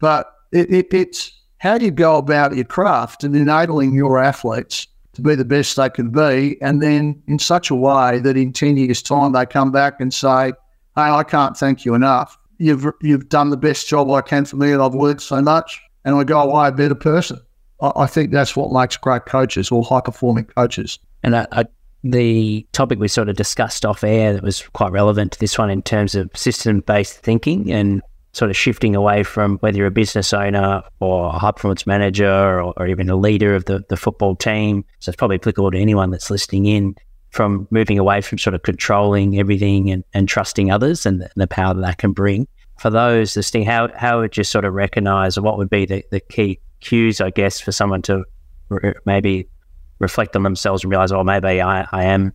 But 0.00 0.32
it, 0.52 0.72
it, 0.72 0.86
it's 0.92 1.32
how 1.58 1.78
do 1.78 1.84
you 1.84 1.90
go 1.90 2.16
about 2.16 2.56
your 2.56 2.64
craft 2.64 3.24
and 3.24 3.36
enabling 3.36 3.94
your 3.94 4.18
athletes 4.18 4.86
to 5.14 5.22
be 5.22 5.34
the 5.34 5.44
best 5.44 5.76
they 5.76 5.88
can 5.88 6.10
be, 6.10 6.60
and 6.60 6.82
then 6.82 7.22
in 7.26 7.38
such 7.38 7.70
a 7.70 7.74
way 7.74 8.18
that 8.18 8.36
in 8.36 8.52
ten 8.52 8.76
years' 8.76 9.02
time 9.02 9.32
they 9.32 9.46
come 9.46 9.72
back 9.72 10.00
and 10.00 10.12
say, 10.12 10.52
"Hey, 10.94 11.02
I 11.02 11.22
can't 11.22 11.56
thank 11.56 11.84
you 11.84 11.94
enough." 11.94 12.38
You've 12.58 12.86
you've 13.00 13.28
done 13.28 13.50
the 13.50 13.56
best 13.56 13.88
job 13.88 14.10
I 14.10 14.20
can 14.20 14.44
for 14.44 14.56
me, 14.56 14.72
and 14.72 14.82
I've 14.82 14.94
worked 14.94 15.22
so 15.22 15.40
much, 15.40 15.80
and 16.04 16.14
I 16.14 16.24
go 16.24 16.40
away 16.40 16.68
a 16.68 16.72
better 16.72 16.94
person. 16.94 17.40
I, 17.80 17.92
I 17.96 18.06
think 18.06 18.30
that's 18.30 18.56
what 18.56 18.72
makes 18.72 18.96
great 18.96 19.26
coaches 19.26 19.70
or 19.70 19.82
high 19.82 20.00
performing 20.00 20.44
coaches. 20.44 20.98
And 21.22 21.36
I, 21.36 21.46
I, 21.52 21.64
the 22.04 22.66
topic 22.72 22.98
we 22.98 23.08
sort 23.08 23.28
of 23.28 23.36
discussed 23.36 23.84
off 23.84 24.04
air 24.04 24.32
that 24.32 24.42
was 24.42 24.62
quite 24.72 24.92
relevant 24.92 25.32
to 25.32 25.40
this 25.40 25.58
one 25.58 25.70
in 25.70 25.82
terms 25.82 26.14
of 26.14 26.30
system 26.34 26.80
based 26.80 27.18
thinking 27.18 27.72
and 27.72 28.02
sort 28.32 28.50
of 28.50 28.56
shifting 28.56 28.94
away 28.94 29.22
from 29.22 29.56
whether 29.58 29.78
you're 29.78 29.86
a 29.86 29.90
business 29.90 30.32
owner 30.34 30.82
or 31.00 31.28
a 31.28 31.38
high 31.38 31.52
performance 31.52 31.86
manager 31.86 32.60
or, 32.60 32.74
or 32.76 32.86
even 32.86 33.08
a 33.08 33.16
leader 33.16 33.54
of 33.54 33.64
the, 33.64 33.82
the 33.88 33.96
football 33.96 34.36
team. 34.36 34.84
So 34.98 35.08
it's 35.08 35.16
probably 35.16 35.36
applicable 35.36 35.70
to 35.70 35.78
anyone 35.78 36.10
that's 36.10 36.30
listening 36.30 36.66
in 36.66 36.94
from 37.36 37.68
moving 37.70 37.98
away 37.98 38.22
from 38.22 38.38
sort 38.38 38.54
of 38.54 38.62
controlling 38.62 39.38
everything 39.38 39.90
and, 39.90 40.02
and 40.14 40.26
trusting 40.26 40.70
others 40.70 41.04
and 41.04 41.20
the, 41.20 41.28
the 41.36 41.46
power 41.46 41.74
that 41.74 41.82
that 41.82 41.98
can 41.98 42.12
bring. 42.12 42.48
For 42.80 42.88
those 42.88 43.36
listening, 43.36 43.66
how, 43.66 43.90
how 43.94 44.20
would 44.20 44.38
you 44.38 44.42
sort 44.42 44.64
of 44.64 44.72
recognize 44.72 45.36
or 45.36 45.42
what 45.42 45.58
would 45.58 45.68
be 45.68 45.84
the, 45.84 46.02
the 46.10 46.20
key 46.20 46.58
cues, 46.80 47.20
I 47.20 47.28
guess, 47.28 47.60
for 47.60 47.72
someone 47.72 48.00
to 48.02 48.24
re- 48.70 48.94
maybe 49.04 49.48
reflect 49.98 50.34
on 50.34 50.44
themselves 50.44 50.82
and 50.82 50.90
realize, 50.90 51.12
oh, 51.12 51.22
maybe 51.24 51.60
I, 51.60 51.86
I 51.92 52.04
am 52.04 52.32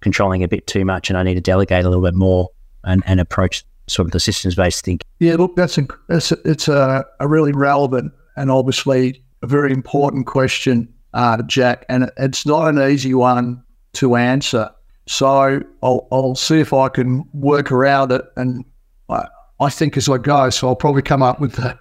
controlling 0.00 0.44
a 0.44 0.48
bit 0.48 0.68
too 0.68 0.84
much 0.84 1.10
and 1.10 1.18
I 1.18 1.24
need 1.24 1.34
to 1.34 1.40
delegate 1.40 1.84
a 1.84 1.88
little 1.88 2.04
bit 2.04 2.14
more 2.14 2.48
and, 2.84 3.02
and 3.06 3.18
approach 3.18 3.64
sort 3.88 4.06
of 4.06 4.12
the 4.12 4.20
systems 4.20 4.54
based 4.54 4.84
thinking? 4.84 5.06
Yeah, 5.18 5.34
look, 5.34 5.56
that's 5.56 5.78
a, 5.78 5.86
it's 6.10 6.30
a, 6.30 6.36
it's 6.44 6.68
a, 6.68 7.04
a 7.18 7.26
really 7.26 7.52
relevant 7.52 8.12
and 8.36 8.52
obviously 8.52 9.20
a 9.42 9.48
very 9.48 9.72
important 9.72 10.26
question, 10.26 10.94
uh, 11.12 11.42
Jack. 11.42 11.84
And 11.88 12.08
it's 12.18 12.46
not 12.46 12.68
an 12.68 12.80
easy 12.80 13.14
one 13.14 13.63
to 13.94 14.16
answer. 14.16 14.70
So 15.06 15.60
I'll, 15.82 16.08
I'll 16.10 16.34
see 16.34 16.60
if 16.60 16.72
I 16.72 16.88
can 16.88 17.24
work 17.32 17.70
around 17.70 18.12
it. 18.12 18.22
And 18.36 18.64
I, 19.08 19.26
I 19.60 19.70
think 19.70 19.96
as 19.96 20.08
I 20.08 20.18
go, 20.18 20.50
so 20.50 20.68
I'll 20.68 20.76
probably 20.76 21.02
come 21.02 21.22
up 21.22 21.40
with 21.40 21.58
a, 21.58 21.78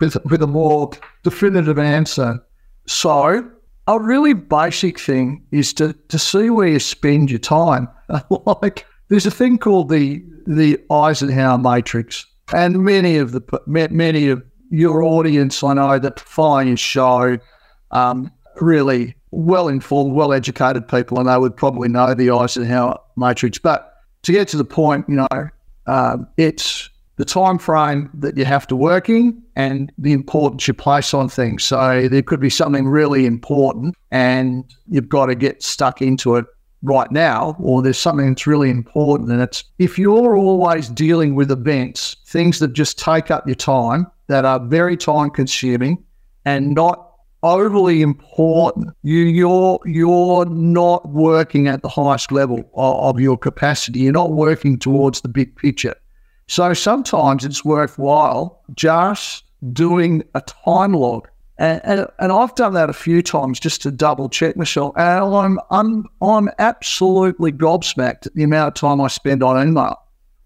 with, 0.00 0.16
with 0.24 0.42
a 0.42 0.46
more 0.46 0.90
definitive 1.22 1.78
answer. 1.78 2.44
So 2.86 3.50
a 3.86 4.00
really 4.00 4.32
basic 4.32 4.98
thing 4.98 5.44
is 5.50 5.72
to, 5.74 5.92
to 6.08 6.18
see 6.18 6.50
where 6.50 6.68
you 6.68 6.78
spend 6.78 7.30
your 7.30 7.38
time. 7.38 7.88
like 8.46 8.86
there's 9.08 9.26
a 9.26 9.30
thing 9.30 9.58
called 9.58 9.88
the 9.88 10.24
the 10.46 10.78
Eisenhower 10.90 11.58
matrix, 11.58 12.26
and 12.52 12.84
many 12.84 13.16
of 13.16 13.32
the 13.32 13.42
many 13.66 14.28
of 14.28 14.42
your 14.70 15.02
audience 15.02 15.62
I 15.62 15.74
know 15.74 15.98
that 15.98 16.18
follow 16.18 16.60
your 16.60 16.76
show 16.76 17.38
um, 17.90 18.32
really 18.60 19.14
well 19.30 19.68
informed, 19.68 20.14
well 20.14 20.32
educated 20.32 20.86
people, 20.88 21.18
and 21.18 21.28
they 21.28 21.38
would 21.38 21.56
probably 21.56 21.88
know 21.88 22.14
the 22.14 22.30
Eisenhower 22.30 22.98
matrix. 23.16 23.58
But 23.58 23.94
to 24.22 24.32
get 24.32 24.48
to 24.48 24.56
the 24.56 24.64
point, 24.64 25.06
you 25.08 25.16
know, 25.16 25.48
um, 25.86 26.28
it's 26.36 26.90
the 27.16 27.24
time 27.24 27.58
frame 27.58 28.10
that 28.14 28.36
you 28.36 28.44
have 28.44 28.66
to 28.66 28.76
work 28.76 29.08
in 29.08 29.42
and 29.56 29.92
the 29.98 30.12
importance 30.12 30.66
you 30.66 30.74
place 30.74 31.12
on 31.12 31.28
things. 31.28 31.62
So 31.62 32.08
there 32.08 32.22
could 32.22 32.40
be 32.40 32.50
something 32.50 32.88
really 32.88 33.26
important, 33.26 33.94
and 34.10 34.64
you've 34.88 35.08
got 35.08 35.26
to 35.26 35.34
get 35.34 35.62
stuck 35.62 36.02
into 36.02 36.36
it 36.36 36.46
right 36.82 37.10
now, 37.12 37.56
or 37.60 37.80
there's 37.80 37.98
something 37.98 38.28
that's 38.28 38.46
really 38.46 38.70
important. 38.70 39.30
And 39.30 39.40
it's 39.40 39.64
if 39.78 39.98
you're 39.98 40.36
always 40.36 40.88
dealing 40.88 41.34
with 41.34 41.50
events, 41.50 42.16
things 42.26 42.58
that 42.58 42.72
just 42.72 42.98
take 42.98 43.30
up 43.30 43.46
your 43.46 43.56
time, 43.56 44.06
that 44.28 44.44
are 44.44 44.58
very 44.58 44.96
time 44.96 45.30
consuming 45.30 46.02
and 46.44 46.74
not 46.74 47.11
overly 47.42 48.02
important. 48.02 48.90
You, 49.02 49.20
you're 49.20 49.78
you're 49.84 50.44
not 50.46 51.08
working 51.08 51.68
at 51.68 51.82
the 51.82 51.88
highest 51.88 52.32
level 52.32 52.60
of, 52.74 53.16
of 53.16 53.20
your 53.20 53.36
capacity. 53.36 54.00
You're 54.00 54.12
not 54.12 54.32
working 54.32 54.78
towards 54.78 55.20
the 55.20 55.28
big 55.28 55.54
picture. 55.56 55.94
So 56.48 56.74
sometimes 56.74 57.44
it's 57.44 57.64
worthwhile 57.64 58.62
just 58.74 59.44
doing 59.72 60.22
a 60.34 60.40
time 60.42 60.92
log. 60.92 61.28
And, 61.58 61.80
and, 61.84 62.06
and, 62.18 62.32
I've 62.32 62.54
done 62.56 62.72
that 62.74 62.90
a 62.90 62.94
few 62.94 63.22
times 63.22 63.60
just 63.60 63.82
to 63.82 63.90
double 63.90 64.28
check 64.28 64.56
myself. 64.56 64.94
And 64.96 65.34
I'm, 65.34 65.60
I'm, 65.70 66.06
I'm 66.20 66.48
absolutely 66.58 67.52
gobsmacked 67.52 68.26
at 68.26 68.34
the 68.34 68.42
amount 68.42 68.68
of 68.68 68.74
time 68.74 69.00
I 69.00 69.08
spend 69.08 69.42
on 69.42 69.68
email. 69.68 69.96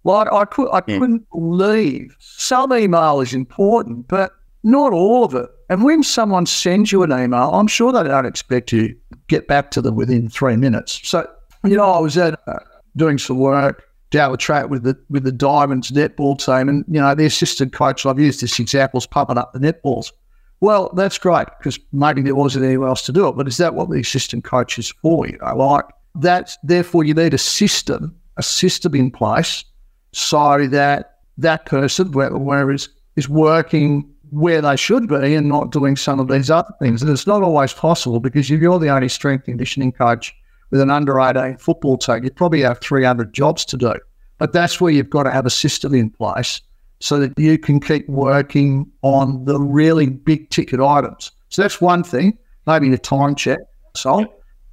Like 0.06 0.32
I 0.32 0.44
could 0.44 0.68
I 0.68 0.82
yeah. 0.86 0.98
couldn't 0.98 1.28
believe 1.30 2.14
some 2.20 2.72
email 2.72 3.20
is 3.20 3.34
important, 3.34 4.06
but 4.06 4.30
not 4.62 4.92
all 4.92 5.24
of 5.24 5.34
it. 5.34 5.48
And 5.68 5.82
when 5.82 6.02
someone 6.02 6.46
sends 6.46 6.92
you 6.92 7.02
an 7.02 7.12
email, 7.12 7.50
I'm 7.52 7.66
sure 7.66 7.92
they 7.92 8.04
don't 8.04 8.26
expect 8.26 8.72
you 8.72 8.88
to 8.88 8.94
get 9.28 9.48
back 9.48 9.70
to 9.72 9.82
them 9.82 9.96
within 9.96 10.28
three 10.28 10.56
minutes. 10.56 11.00
So, 11.02 11.28
you 11.64 11.76
know, 11.76 11.90
I 11.90 11.98
was 11.98 12.16
at 12.16 12.38
uh, 12.46 12.58
doing 12.96 13.18
some 13.18 13.38
work 13.38 13.84
down 14.10 14.30
the 14.30 14.38
track 14.38 14.70
with 14.70 14.84
the 14.84 14.96
with 15.10 15.24
the 15.24 15.32
Diamonds 15.32 15.90
netball 15.90 16.38
team, 16.38 16.68
and 16.68 16.84
you 16.88 17.00
know, 17.00 17.14
the 17.14 17.26
assistant 17.26 17.72
coach. 17.72 18.06
I've 18.06 18.18
used 18.18 18.40
this 18.40 18.58
example 18.58 18.98
is 18.98 19.06
pumping 19.06 19.38
up 19.38 19.52
the 19.52 19.58
netballs. 19.58 20.12
Well, 20.60 20.90
that's 20.94 21.18
great 21.18 21.48
because 21.58 21.78
maybe 21.92 22.22
there 22.22 22.34
wasn't 22.34 22.64
anyone 22.64 22.88
else 22.88 23.02
to 23.02 23.12
do 23.12 23.28
it. 23.28 23.32
But 23.32 23.46
is 23.46 23.58
that 23.58 23.74
what 23.74 23.90
the 23.90 24.00
assistant 24.00 24.44
coach 24.44 24.78
is 24.78 24.90
for? 25.02 25.26
You 25.28 25.38
know, 25.38 25.56
like 25.56 25.84
that's 26.14 26.56
therefore 26.62 27.04
you 27.04 27.14
need 27.14 27.34
a 27.34 27.38
system, 27.38 28.14
a 28.36 28.42
system 28.42 28.94
in 28.94 29.10
place, 29.10 29.64
so 30.12 30.66
that 30.68 31.18
that 31.36 31.66
person, 31.66 32.12
where 32.12 32.70
is 32.70 32.88
is 33.16 33.28
working 33.28 34.08
where 34.30 34.60
they 34.60 34.76
should 34.76 35.08
be 35.08 35.34
and 35.34 35.48
not 35.48 35.72
doing 35.72 35.96
some 35.96 36.20
of 36.20 36.28
these 36.28 36.50
other 36.50 36.72
things. 36.78 37.02
And 37.02 37.10
it's 37.10 37.26
not 37.26 37.42
always 37.42 37.72
possible 37.72 38.20
because 38.20 38.50
if 38.50 38.60
you're 38.60 38.78
the 38.78 38.88
only 38.88 39.08
strength 39.08 39.44
conditioning 39.44 39.92
coach 39.92 40.34
with 40.70 40.80
an 40.80 40.90
under 40.90 41.20
18 41.20 41.58
football 41.58 41.96
team, 41.96 42.24
you 42.24 42.30
probably 42.30 42.62
have 42.62 42.80
300 42.80 43.32
jobs 43.32 43.64
to 43.66 43.76
do. 43.76 43.94
But 44.38 44.52
that's 44.52 44.80
where 44.80 44.92
you've 44.92 45.10
got 45.10 45.24
to 45.24 45.30
have 45.30 45.46
a 45.46 45.50
system 45.50 45.94
in 45.94 46.10
place 46.10 46.60
so 47.00 47.18
that 47.18 47.38
you 47.38 47.58
can 47.58 47.80
keep 47.80 48.08
working 48.08 48.90
on 49.02 49.44
the 49.44 49.60
really 49.60 50.08
big 50.08 50.50
ticket 50.50 50.80
items. 50.80 51.30
So 51.48 51.62
that's 51.62 51.80
one 51.80 52.02
thing, 52.02 52.38
maybe 52.66 52.88
the 52.88 52.98
time 52.98 53.34
check. 53.34 53.58
So 53.94 54.26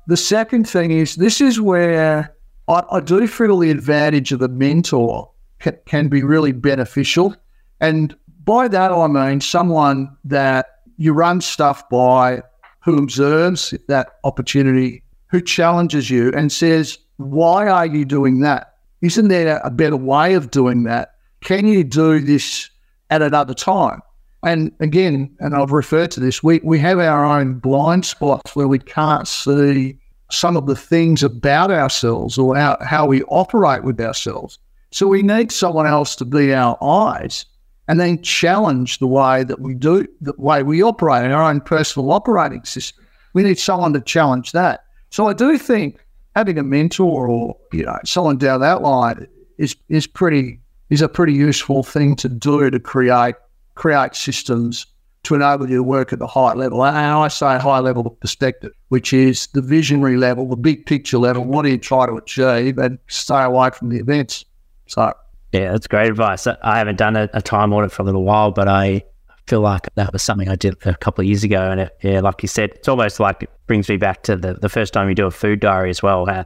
the 0.08 0.18
second 0.18 0.68
thing 0.68 0.92
is 0.92 1.16
this 1.16 1.42
is 1.42 1.60
where 1.62 2.36
I, 2.68 2.84
I 2.92 3.00
do 3.00 3.28
feel 3.28 3.58
the 3.58 3.72
advantage 3.72 4.32
of 4.32 4.42
a 4.42 4.48
mentor 4.48 5.30
can, 5.60 5.78
can 5.86 6.08
be 6.08 6.24
really 6.24 6.52
beneficial. 6.52 7.36
And 7.80 8.16
by 8.46 8.68
that, 8.68 8.92
I 8.92 9.08
mean 9.08 9.42
someone 9.42 10.16
that 10.26 10.68
you 10.98 11.14
run 11.14 11.42
stuff 11.42 11.88
by 11.90 12.42
who 12.82 12.98
observes 12.98 13.74
that 13.88 14.20
opportunity, 14.24 15.04
who 15.28 15.42
challenges 15.42 16.10
you 16.10 16.32
and 16.36 16.52
says, 16.52 16.98
Why 17.18 17.68
are 17.68 17.86
you 17.86 18.06
doing 18.06 18.42
that? 18.42 18.76
Isn't 19.02 19.30
there 19.30 19.62
a 19.64 19.72
better 19.72 19.98
way 19.98 20.34
of 20.34 20.52
doing 20.52 20.84
that? 20.84 21.16
Can 21.42 21.68
you 21.68 21.84
do 21.84 22.20
this 22.20 22.70
at 23.10 23.22
another 23.22 23.54
time? 23.54 24.02
And 24.44 24.72
again, 24.80 25.34
and 25.40 25.56
I've 25.56 25.72
referred 25.72 26.12
to 26.12 26.20
this, 26.20 26.44
we, 26.44 26.60
we 26.64 26.78
have 26.80 27.00
our 27.00 27.26
own 27.26 27.60
blind 27.60 28.06
spots 28.06 28.56
where 28.56 28.68
we 28.68 28.80
can't 28.80 29.28
see 29.28 29.98
some 30.32 30.58
of 30.58 30.68
the 30.68 30.76
things 30.76 31.24
about 31.24 31.72
ourselves 31.72 32.38
or 32.38 32.56
how 32.56 33.06
we 33.06 33.24
operate 33.24 33.84
with 33.84 34.02
ourselves. 34.02 34.60
So 34.92 35.08
we 35.08 35.22
need 35.22 35.52
someone 35.52 35.88
else 35.88 36.16
to 36.18 36.26
be 36.26 36.54
our 36.54 36.78
eyes 36.84 37.46
and 37.88 38.00
then 38.00 38.22
challenge 38.22 39.00
the 39.00 39.08
way 39.08 39.44
that 39.44 39.60
we 39.60 39.74
do, 39.74 40.08
the 40.22 40.34
way 40.38 40.64
we 40.64 40.82
operate, 40.82 41.26
in 41.26 41.32
our 41.32 41.44
own 41.44 41.62
personal 41.62 42.12
operating 42.12 42.64
system. 42.64 43.06
We 43.34 43.44
need 43.44 43.60
someone 43.60 43.94
to 43.94 44.02
challenge 44.02 44.52
that. 44.54 44.86
So 45.10 45.28
I 45.28 45.34
do 45.34 45.58
think 45.58 46.04
having 46.36 46.58
a 46.58 46.64
mentor 46.64 47.28
or 47.28 47.58
you 47.72 47.84
know 47.84 48.00
someone 48.06 48.38
down 48.38 48.62
that 48.62 48.82
line 48.82 49.28
is 49.58 49.76
is 49.90 50.08
pretty 50.08 50.60
is 50.90 51.02
a 51.02 51.10
pretty 51.10 51.34
useful 51.34 51.84
thing 51.84 52.16
to 52.18 52.30
do 52.30 52.70
to 52.70 52.80
create 52.80 53.36
create 53.76 54.16
systems 54.16 54.86
to 55.24 55.36
enable 55.36 55.70
you 55.70 55.78
to 55.78 55.84
work 55.84 56.12
at 56.12 56.20
the 56.20 56.28
high 56.28 56.54
level. 56.54 56.84
And 56.84 56.98
I 56.98 57.28
say 57.30 57.58
high 57.58 57.80
level 57.80 58.10
perspective, 58.10 58.74
which 58.90 59.14
is 59.14 59.48
the 59.48 59.62
visionary 59.62 60.18
level, 60.18 60.48
the 60.50 60.58
big 60.58 60.86
picture 60.86 61.18
level. 61.18 61.46
What 61.46 61.64
do 61.64 61.72
you 61.72 61.78
try 61.78 62.06
to 62.06 62.16
achieve, 62.16 62.78
and 62.78 63.00
stay 63.08 63.42
away 63.44 63.70
from 63.72 63.90
the 63.90 64.00
events. 64.00 64.44
So 64.88 65.14
yeah, 65.54 65.72
that's 65.72 65.88
great 65.88 66.10
advice. 66.10 66.48
I 66.48 66.78
haven't 66.78 66.98
done 66.98 67.16
a, 67.16 67.30
a, 67.34 67.42
time 67.42 67.74
audit 67.74 67.92
for 67.92 68.02
a 68.02 68.06
little 68.06 68.24
while, 68.24 68.52
but 68.52 68.68
I 68.68 69.04
feel 69.46 69.62
like 69.62 69.88
that 69.96 70.12
was 70.12 70.24
something 70.24 70.50
I 70.50 70.56
did 70.56 70.76
a 70.86 70.96
couple 70.96 71.22
of 71.22 71.28
years 71.28 71.44
ago. 71.44 71.70
And 71.70 71.82
it, 71.82 71.98
yeah, 72.02 72.22
like 72.22 72.42
you 72.42 72.48
said, 72.48 72.72
it's 72.72 72.88
almost 72.88 73.20
like 73.20 73.44
it 73.44 73.52
brings 73.68 73.88
me 73.88 73.98
back 73.98 74.24
to 74.24 74.36
the, 74.36 74.56
the 74.56 74.68
first 74.68 74.94
time 74.94 75.08
you 75.10 75.16
do 75.16 75.28
a 75.28 75.32
food 75.32 75.60
diary 75.60 75.92
as 75.92 76.02
well. 76.02 76.26
How 76.26 76.46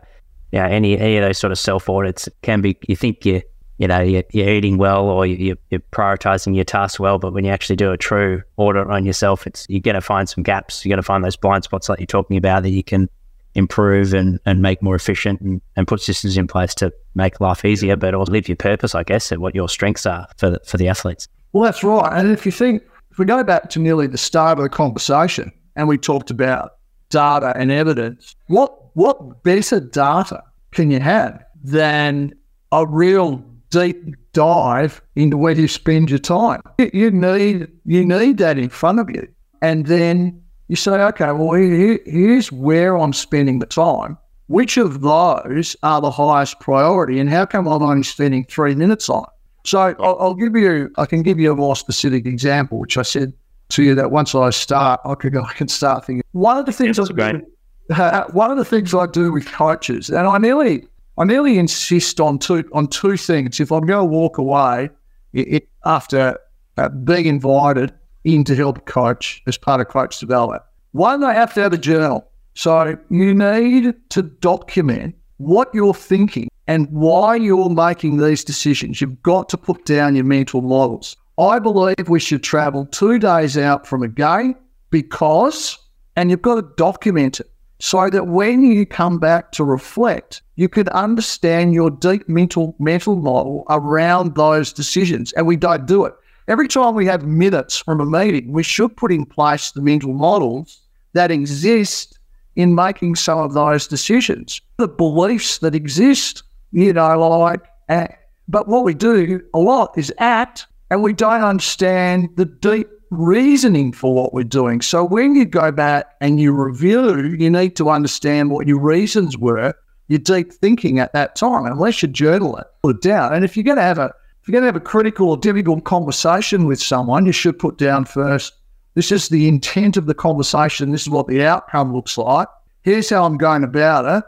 yeah, 0.51 0.67
any 0.67 0.97
any 0.97 1.17
of 1.17 1.23
those 1.23 1.37
sort 1.37 1.51
of 1.51 1.59
self 1.59 1.89
audits 1.89 2.27
can 2.41 2.61
be. 2.61 2.77
You 2.87 2.95
think 2.95 3.25
you 3.25 3.41
you 3.77 3.87
know 3.87 4.01
you're, 4.01 4.23
you're 4.31 4.49
eating 4.49 4.77
well 4.77 5.05
or 5.05 5.25
you, 5.25 5.57
you're 5.69 5.79
prioritizing 5.91 6.55
your 6.55 6.65
tasks 6.65 6.99
well, 6.99 7.17
but 7.17 7.33
when 7.33 7.45
you 7.45 7.51
actually 7.51 7.75
do 7.75 7.91
a 7.91 7.97
true 7.97 8.41
audit 8.57 8.87
on 8.87 9.05
yourself, 9.05 9.47
it's 9.47 9.65
you're 9.69 9.81
going 9.81 9.95
to 9.95 10.01
find 10.01 10.27
some 10.27 10.43
gaps. 10.43 10.85
You're 10.85 10.91
going 10.91 11.01
to 11.01 11.05
find 11.05 11.23
those 11.23 11.35
blind 11.37 11.63
spots 11.63 11.87
like 11.89 11.99
you're 11.99 12.07
talking 12.07 12.37
about 12.37 12.63
that 12.63 12.71
you 12.71 12.83
can 12.83 13.09
improve 13.57 14.13
and, 14.13 14.39
and 14.45 14.61
make 14.61 14.81
more 14.81 14.95
efficient 14.95 15.41
and, 15.41 15.61
and 15.75 15.87
put 15.87 15.99
systems 15.99 16.37
in 16.37 16.47
place 16.47 16.73
to 16.75 16.93
make 17.15 17.41
life 17.41 17.65
easier, 17.65 17.95
but 17.95 18.13
also 18.13 18.31
live 18.31 18.47
your 18.47 18.55
purpose, 18.55 18.95
I 18.95 19.03
guess, 19.03 19.31
and 19.31 19.41
what 19.41 19.55
your 19.55 19.67
strengths 19.67 20.05
are 20.05 20.27
for 20.37 20.51
the, 20.51 20.59
for 20.65 20.77
the 20.77 20.87
athletes. 20.87 21.27
Well, 21.51 21.63
that's 21.63 21.83
right. 21.83 22.09
And 22.13 22.31
if 22.31 22.45
you 22.45 22.51
think, 22.51 22.83
if 23.11 23.17
we 23.17 23.25
go 23.25 23.43
back 23.43 23.69
to 23.71 23.79
nearly 23.79 24.07
the 24.07 24.17
start 24.17 24.59
of 24.59 24.63
the 24.63 24.69
conversation 24.69 25.51
and 25.75 25.87
we 25.87 25.97
talked 25.97 26.29
about 26.29 26.73
data 27.09 27.53
and 27.55 27.71
evidence, 27.71 28.35
what 28.47 28.95
what 28.95 29.43
better 29.43 29.79
data 29.79 30.43
can 30.71 30.89
you 30.91 30.99
have 30.99 31.43
than 31.63 32.33
a 32.71 32.85
real 32.85 33.43
deep 33.69 34.15
dive 34.33 35.01
into 35.15 35.37
where 35.37 35.53
you 35.53 35.67
spend 35.67 36.09
your 36.09 36.19
time? 36.19 36.61
You 36.77 37.11
need 37.11 37.67
you 37.85 38.05
need 38.05 38.37
that 38.37 38.57
in 38.57 38.69
front 38.69 38.99
of 38.99 39.09
you, 39.09 39.27
and 39.61 39.87
then 39.87 40.43
you 40.67 40.75
say, 40.75 40.91
okay, 40.91 41.31
well 41.31 41.53
here, 41.53 41.99
here's 42.05 42.51
where 42.51 42.97
I'm 42.97 43.13
spending 43.13 43.59
the 43.59 43.65
time. 43.65 44.17
Which 44.47 44.77
of 44.77 45.01
those 45.01 45.75
are 45.83 45.99
the 45.99 46.11
highest 46.11 46.59
priority, 46.59 47.19
and 47.19 47.29
how 47.29 47.45
come 47.45 47.67
I'm 47.67 47.81
only 47.81 48.03
spending 48.03 48.45
three 48.45 48.75
minutes 48.75 49.09
on? 49.09 49.25
So 49.65 49.79
I'll, 49.99 50.17
I'll 50.19 50.33
give 50.33 50.55
you, 50.55 50.89
I 50.97 51.05
can 51.05 51.21
give 51.21 51.39
you 51.39 51.51
a 51.51 51.55
more 51.55 51.75
specific 51.75 52.25
example, 52.25 52.79
which 52.79 52.97
I 52.97 53.01
said 53.01 53.33
to 53.69 53.83
you 53.83 53.95
that 53.95 54.11
once 54.11 54.33
I 54.33 54.49
start, 54.51 55.01
I 55.03 55.15
can 55.15 55.37
I 55.37 55.51
can 55.53 55.67
start 55.67 56.05
thinking. 56.05 56.23
One 56.31 56.57
of 56.57 56.65
the 56.65 56.71
things 56.71 56.95
That's 56.95 57.09
great 57.09 57.43
uh, 57.89 58.25
one 58.31 58.51
of 58.51 58.57
the 58.57 58.65
things 58.65 58.93
I 58.93 59.05
do 59.07 59.31
with 59.31 59.45
coaches, 59.45 60.09
and 60.09 60.27
I 60.27 60.37
nearly, 60.37 60.87
I 61.17 61.23
nearly 61.23 61.57
insist 61.57 62.19
on 62.19 62.39
two 62.39 62.63
on 62.73 62.87
two 62.87 63.17
things. 63.17 63.59
If 63.59 63.71
I'm 63.71 63.85
going 63.85 64.07
to 64.07 64.11
walk 64.11 64.37
away 64.37 64.89
it, 65.33 65.47
it, 65.47 65.69
after 65.85 66.37
uh, 66.77 66.89
being 66.89 67.25
invited 67.25 67.93
in 68.27 68.43
to 68.43 68.55
help 68.55 68.85
coach 68.85 69.41
as 69.47 69.57
part 69.57 69.79
of 69.79 69.87
coach 69.87 70.19
development, 70.19 70.61
one, 70.91 71.21
they 71.21 71.33
have 71.33 71.53
to 71.53 71.61
have 71.61 71.73
a 71.73 71.77
journal. 71.77 72.29
So 72.55 72.97
you 73.09 73.33
need 73.33 73.95
to 74.09 74.21
document 74.21 75.15
what 75.37 75.69
you're 75.73 75.93
thinking 75.93 76.49
and 76.67 76.89
why 76.91 77.35
you're 77.35 77.69
making 77.69 78.17
these 78.17 78.43
decisions. 78.43 78.99
You've 78.99 79.23
got 79.23 79.47
to 79.49 79.57
put 79.57 79.85
down 79.85 80.15
your 80.15 80.25
mental 80.25 80.61
models. 80.61 81.15
I 81.37 81.59
believe 81.59 82.09
we 82.09 82.19
should 82.19 82.43
travel 82.43 82.85
two 82.87 83.19
days 83.19 83.57
out 83.57 83.87
from 83.87 84.03
a 84.03 84.07
game 84.07 84.55
because, 84.89 85.77
and 86.15 86.29
you've 86.29 86.41
got 86.41 86.55
to 86.55 86.67
document 86.75 87.39
it 87.39 87.49
so 87.79 88.09
that 88.09 88.27
when 88.27 88.63
you 88.63 88.85
come 88.85 89.19
back 89.19 89.51
to 89.53 89.63
reflect, 89.63 90.41
you 90.55 90.67
can 90.67 90.89
understand 90.89 91.75
your 91.75 91.91
deep 91.91 92.27
mental 92.27 92.75
mental 92.79 93.15
model 93.15 93.63
around 93.69 94.35
those 94.35 94.73
decisions. 94.73 95.31
And 95.33 95.45
we 95.45 95.55
don't 95.55 95.85
do 95.85 96.03
it. 96.05 96.15
Every 96.47 96.69
time 96.69 96.95
we 96.95 97.05
have 97.07 97.25
minutes 97.25 97.77
from 97.77 97.99
a 97.99 98.05
meeting, 98.05 98.53
we 98.53 98.63
should 98.63 98.95
put 98.95 99.11
in 99.11 99.25
place 99.25 99.71
the 99.71 99.81
mental 99.81 100.13
models 100.13 100.81
that 101.11 101.29
exist 101.29 102.17
in 102.55 102.73
making 102.73 103.15
some 103.15 103.37
of 103.37 103.53
those 103.53 103.85
decisions, 103.85 104.61
the 104.77 104.87
beliefs 104.87 105.57
that 105.57 105.75
exist, 105.75 106.43
you 106.71 106.93
know, 106.93 107.19
like, 107.19 107.65
uh, 107.89 108.07
but 108.47 108.67
what 108.69 108.85
we 108.85 108.93
do 108.93 109.41
a 109.53 109.59
lot 109.59 109.97
is 109.97 110.13
act 110.19 110.67
and 110.89 111.03
we 111.03 111.11
don't 111.11 111.43
understand 111.43 112.29
the 112.37 112.45
deep 112.45 112.87
reasoning 113.11 113.91
for 113.91 114.13
what 114.13 114.33
we're 114.33 114.43
doing. 114.43 114.79
So 114.79 115.03
when 115.03 115.35
you 115.35 115.43
go 115.43 115.69
back 115.71 116.15
and 116.21 116.39
you 116.39 116.53
review, 116.53 117.35
you 117.37 117.49
need 117.49 117.75
to 117.75 117.89
understand 117.89 118.51
what 118.51 118.67
your 118.67 118.79
reasons 118.79 119.37
were, 119.37 119.73
your 120.07 120.19
deep 120.19 120.53
thinking 120.53 120.99
at 120.99 121.11
that 121.11 121.35
time. 121.35 121.65
Unless 121.65 122.01
you 122.01 122.07
journal 122.07 122.55
it, 122.57 122.67
put 122.81 122.95
it 122.95 123.01
down. 123.01 123.33
And 123.33 123.43
if 123.43 123.57
you're 123.57 123.65
going 123.65 123.77
to 123.77 123.83
have 123.83 123.99
a 123.99 124.13
if 124.47 124.51
you're 124.53 124.61
going 124.61 124.71
to 124.71 124.79
have 124.79 124.81
a 124.81 124.85
critical 124.85 125.29
or 125.31 125.35
difficult 125.35 125.83
conversation 125.83 126.67
with 126.67 126.81
someone, 126.81 127.25
you 127.25 127.33
should 127.33 127.59
put 127.59 127.77
down 127.77 128.05
first. 128.05 128.53
This 128.93 129.11
is 129.11 129.27
the 129.27 129.45
intent 129.45 129.97
of 129.97 130.05
the 130.05 130.13
conversation. 130.13 130.93
This 130.93 131.01
is 131.01 131.09
what 131.09 131.27
the 131.27 131.43
outcome 131.43 131.93
looks 131.93 132.17
like. 132.17 132.47
Here's 132.81 133.09
how 133.09 133.25
I'm 133.25 133.35
going 133.35 133.65
about 133.65 134.05
it. 134.05 134.23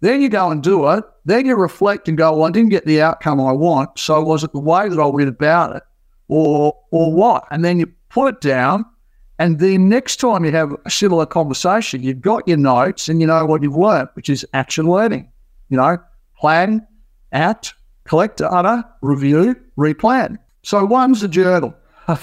Then 0.00 0.20
you 0.20 0.28
go 0.28 0.50
and 0.50 0.62
do 0.62 0.90
it. 0.90 1.04
Then 1.24 1.46
you 1.46 1.56
reflect 1.56 2.06
and 2.06 2.18
go, 2.18 2.34
well, 2.34 2.44
I 2.44 2.50
didn't 2.50 2.68
get 2.68 2.84
the 2.84 3.00
outcome 3.00 3.40
I 3.40 3.52
want. 3.52 3.98
So 3.98 4.20
was 4.22 4.44
it 4.44 4.52
the 4.52 4.60
way 4.60 4.90
that 4.90 5.00
I 5.00 5.06
went 5.06 5.30
about 5.30 5.74
it 5.74 5.84
or, 6.28 6.78
or 6.90 7.10
what? 7.10 7.46
And 7.50 7.64
then 7.64 7.80
you 7.80 7.90
put 8.10 8.34
it 8.34 8.40
down. 8.42 8.84
And 9.38 9.58
then 9.58 9.88
next 9.88 10.16
time 10.16 10.44
you 10.44 10.50
have 10.50 10.76
a 10.84 10.90
similar 10.90 11.24
conversation, 11.24 12.02
you've 12.02 12.20
got 12.20 12.46
your 12.46 12.58
notes 12.58 13.08
and 13.08 13.22
you 13.22 13.26
know 13.26 13.46
what 13.46 13.62
you've 13.62 13.74
learned, 13.74 14.10
which 14.16 14.28
is 14.28 14.46
action 14.52 14.84
learning. 14.84 15.32
You 15.70 15.78
know, 15.78 15.96
plan, 16.36 16.86
act, 17.32 17.72
collect 18.04 18.38
data, 18.38 18.84
review, 19.00 19.56
replan. 19.76 20.38
So 20.62 20.84
one's 20.84 21.22
a 21.22 21.28
journal. 21.28 21.74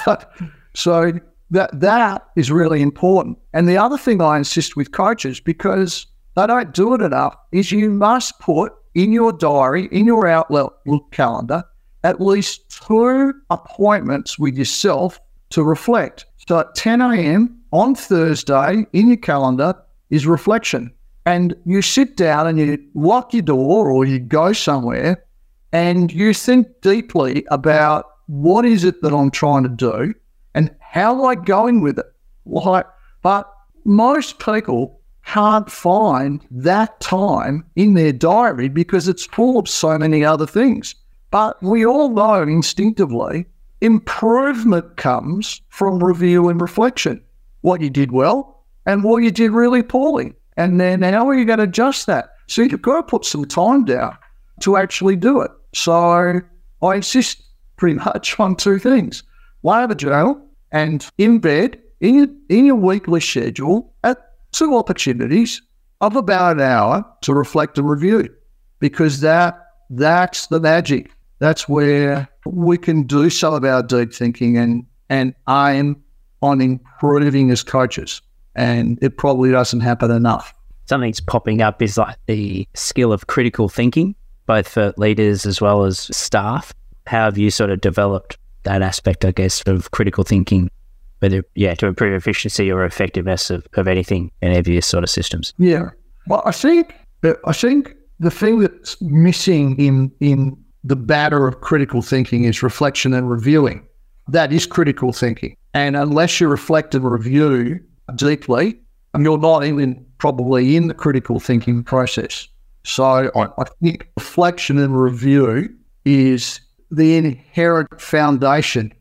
so 0.74 1.14
that 1.52 1.80
that 1.80 2.28
is 2.36 2.52
really 2.52 2.82
important. 2.82 3.38
And 3.54 3.68
the 3.68 3.78
other 3.78 3.98
thing 3.98 4.22
I 4.22 4.38
insist 4.38 4.76
with 4.76 4.92
coaches, 4.92 5.40
because 5.40 6.06
they 6.36 6.46
don't 6.48 6.74
do 6.74 6.94
it 6.94 7.02
enough, 7.02 7.36
is 7.52 7.72
you 7.72 7.90
must 7.90 8.40
put 8.40 8.74
in 8.96 9.12
your 9.12 9.32
diary, 9.32 9.88
in 9.92 10.06
your 10.06 10.28
Outlook 10.28 10.78
calendar, 11.12 11.64
at 12.04 12.22
least 12.22 12.70
two 12.70 13.34
appointments 13.50 14.40
with 14.40 14.58
yourself 14.58 15.20
to 15.50 15.64
reflect. 15.64 16.26
So 16.48 16.60
at 16.60 16.76
10 16.76 17.02
a.m. 17.02 17.60
on 17.72 17.96
Thursday 17.96 18.86
in 18.94 19.08
your 19.08 19.18
calendar 19.18 19.76
is 20.10 20.26
reflection. 20.26 20.92
And 21.26 21.56
you 21.66 21.82
sit 21.82 22.18
down 22.18 22.48
and 22.48 22.58
you 22.58 22.84
lock 22.96 23.34
your 23.34 23.44
door 23.44 23.90
or 23.92 24.06
you 24.06 24.20
go 24.20 24.54
somewhere 24.54 25.24
and 25.72 26.12
you 26.12 26.34
think 26.34 26.68
deeply 26.82 27.46
about 27.50 28.06
what 28.28 28.66
is 28.66 28.84
it 28.84 29.02
that 29.02 29.14
I'm 29.14 29.32
trying 29.32 29.64
to 29.64 29.70
do 29.70 30.14
and 30.56 30.76
how 30.80 31.16
am 31.16 31.26
I 31.26 31.36
going 31.36 31.82
with 31.82 32.00
it? 32.00 32.06
Like, 32.46 32.88
but 33.22 33.52
most 33.86 34.40
people 34.40 35.00
can't 35.26 35.70
find 35.70 36.46
that 36.50 37.00
time 37.00 37.66
in 37.76 37.94
their 37.94 38.14
diary 38.14 38.70
because 38.70 39.08
it's 39.08 39.26
full 39.26 39.60
of 39.60 39.70
so 39.70 39.98
many 39.98 40.24
other 40.24 40.48
things. 40.48 40.96
But 41.32 41.62
we 41.62 41.86
all 41.86 42.10
know 42.10 42.42
instinctively 42.42 43.46
Improvement 43.82 44.98
comes 44.98 45.62
from 45.70 46.04
review 46.04 46.50
and 46.50 46.60
reflection. 46.60 47.22
What 47.62 47.80
you 47.80 47.90
did 47.90 48.12
well 48.12 48.66
and 48.86 49.04
what 49.04 49.24
you 49.24 49.32
did 49.32 49.52
really 49.52 49.84
poorly. 49.84 50.34
And 50.58 50.82
then 50.82 51.02
how 51.02 51.30
are 51.30 51.36
you 51.36 51.46
going 51.46 51.60
to 51.60 51.64
adjust 51.64 52.06
that? 52.08 52.32
So 52.48 52.62
you've 52.62 52.82
got 52.82 52.98
to 52.98 53.04
put 53.04 53.24
some 53.24 53.46
time 53.46 53.86
down 53.86 54.18
to 54.62 54.78
actually 54.78 55.16
do 55.16 55.42
it. 55.42 55.52
So 55.74 56.42
I 56.82 56.96
insist 56.96 57.44
pretty 57.78 57.96
much 57.96 58.40
on 58.40 58.56
two 58.56 58.80
things. 58.80 59.24
One, 59.62 59.82
have 59.82 59.92
a 59.92 59.96
journal 59.96 60.42
and 60.72 61.06
in 61.18 61.40
bed, 61.40 61.80
in 62.00 62.16
your, 62.16 62.28
in 62.50 62.66
your 62.66 62.76
weekly 62.76 63.20
schedule, 63.20 63.94
at 64.04 64.18
two 64.52 64.76
opportunities 64.76 65.62
of 66.02 66.16
about 66.16 66.58
an 66.58 66.62
hour 66.62 67.06
to 67.22 67.34
reflect 67.34 67.78
and 67.78 67.90
review. 67.90 68.34
Because 68.80 69.20
that 69.22 69.66
that's 69.90 70.48
the 70.48 70.60
magic. 70.60 71.12
That's 71.40 71.68
where 71.68 72.28
we 72.46 72.78
can 72.78 73.04
do 73.04 73.30
some 73.30 73.54
of 73.54 73.66
our 73.66 73.84
deep 73.84 74.14
thinking 74.14 74.58
and 74.58 74.86
and 75.10 75.34
aim 75.50 76.02
on 76.42 76.62
improving 76.62 77.52
as 77.52 77.64
coaches. 77.64 78.22
And 78.56 79.00
it 79.02 79.18
probably 79.18 79.52
doesn't 79.52 79.80
happen 79.82 80.12
enough. 80.12 80.54
Something's 80.86 81.20
popping 81.20 81.62
up 81.62 81.82
is 81.82 81.98
like 81.98 82.18
the 82.28 82.68
skill 82.74 83.12
of 83.12 83.28
critical 83.28 83.70
thinking, 83.70 84.16
both 84.50 84.68
for 84.68 84.92
leaders 84.98 85.46
as 85.46 85.62
well 85.62 85.86
as 85.86 86.10
staff. 86.16 86.74
How 87.06 87.26
have 87.26 87.38
you 87.38 87.52
sort 87.52 87.70
of 87.70 87.82
developed 87.82 88.36
that 88.64 88.82
aspect, 88.82 89.24
I 89.24 89.30
guess, 89.30 89.62
of 89.68 89.92
critical 89.92 90.24
thinking, 90.24 90.72
whether, 91.20 91.44
yeah, 91.54 91.76
to 91.76 91.86
improve 91.86 92.16
efficiency 92.16 92.72
or 92.72 92.84
effectiveness 92.84 93.52
of, 93.52 93.68
of 93.74 93.88
anything 93.88 94.32
in 94.42 94.50
any 94.50 94.58
of 94.58 94.68
your 94.68 94.82
sort 94.82 95.04
of 95.04 95.10
systems? 95.12 95.54
Yeah. 95.60 95.92
Well, 96.26 96.42
I 96.46 96.52
think, 96.52 96.96
uh, 97.24 97.34
I 97.46 97.54
think 97.54 97.94
the 98.20 98.32
thing 98.32 98.58
that's 98.58 99.00
missing 99.04 99.78
in, 99.78 100.12
in 100.20 100.58
the 100.84 100.96
batter 100.96 101.46
of 101.46 101.62
critical 101.62 102.02
thinking 102.02 102.46
is 102.46 102.64
reflection 102.64 103.14
and 103.14 103.30
reviewing. 103.30 103.86
That 104.30 104.52
is 104.52 104.66
critical 104.66 105.14
thinking. 105.14 105.56
And 105.76 105.96
unless 105.96 106.42
you 106.42 106.48
reflect 106.48 106.96
and 106.96 107.06
review 107.06 107.80
deeply, 108.16 108.80
you're 109.16 109.38
not 109.38 109.64
even 109.66 110.04
probably 110.18 110.76
in 110.76 110.88
the 110.88 110.96
critical 110.96 111.40
thinking 111.40 111.84
process. 111.84 112.48
So 112.84 113.32
I, 113.36 113.46
I 113.46 113.66
think 113.82 114.10
reflection 114.18 114.78
and 114.78 115.00
review 115.00 115.70
is 116.06 116.62
the 116.92 117.18
inherent 117.18 118.02
foundation 118.02 118.94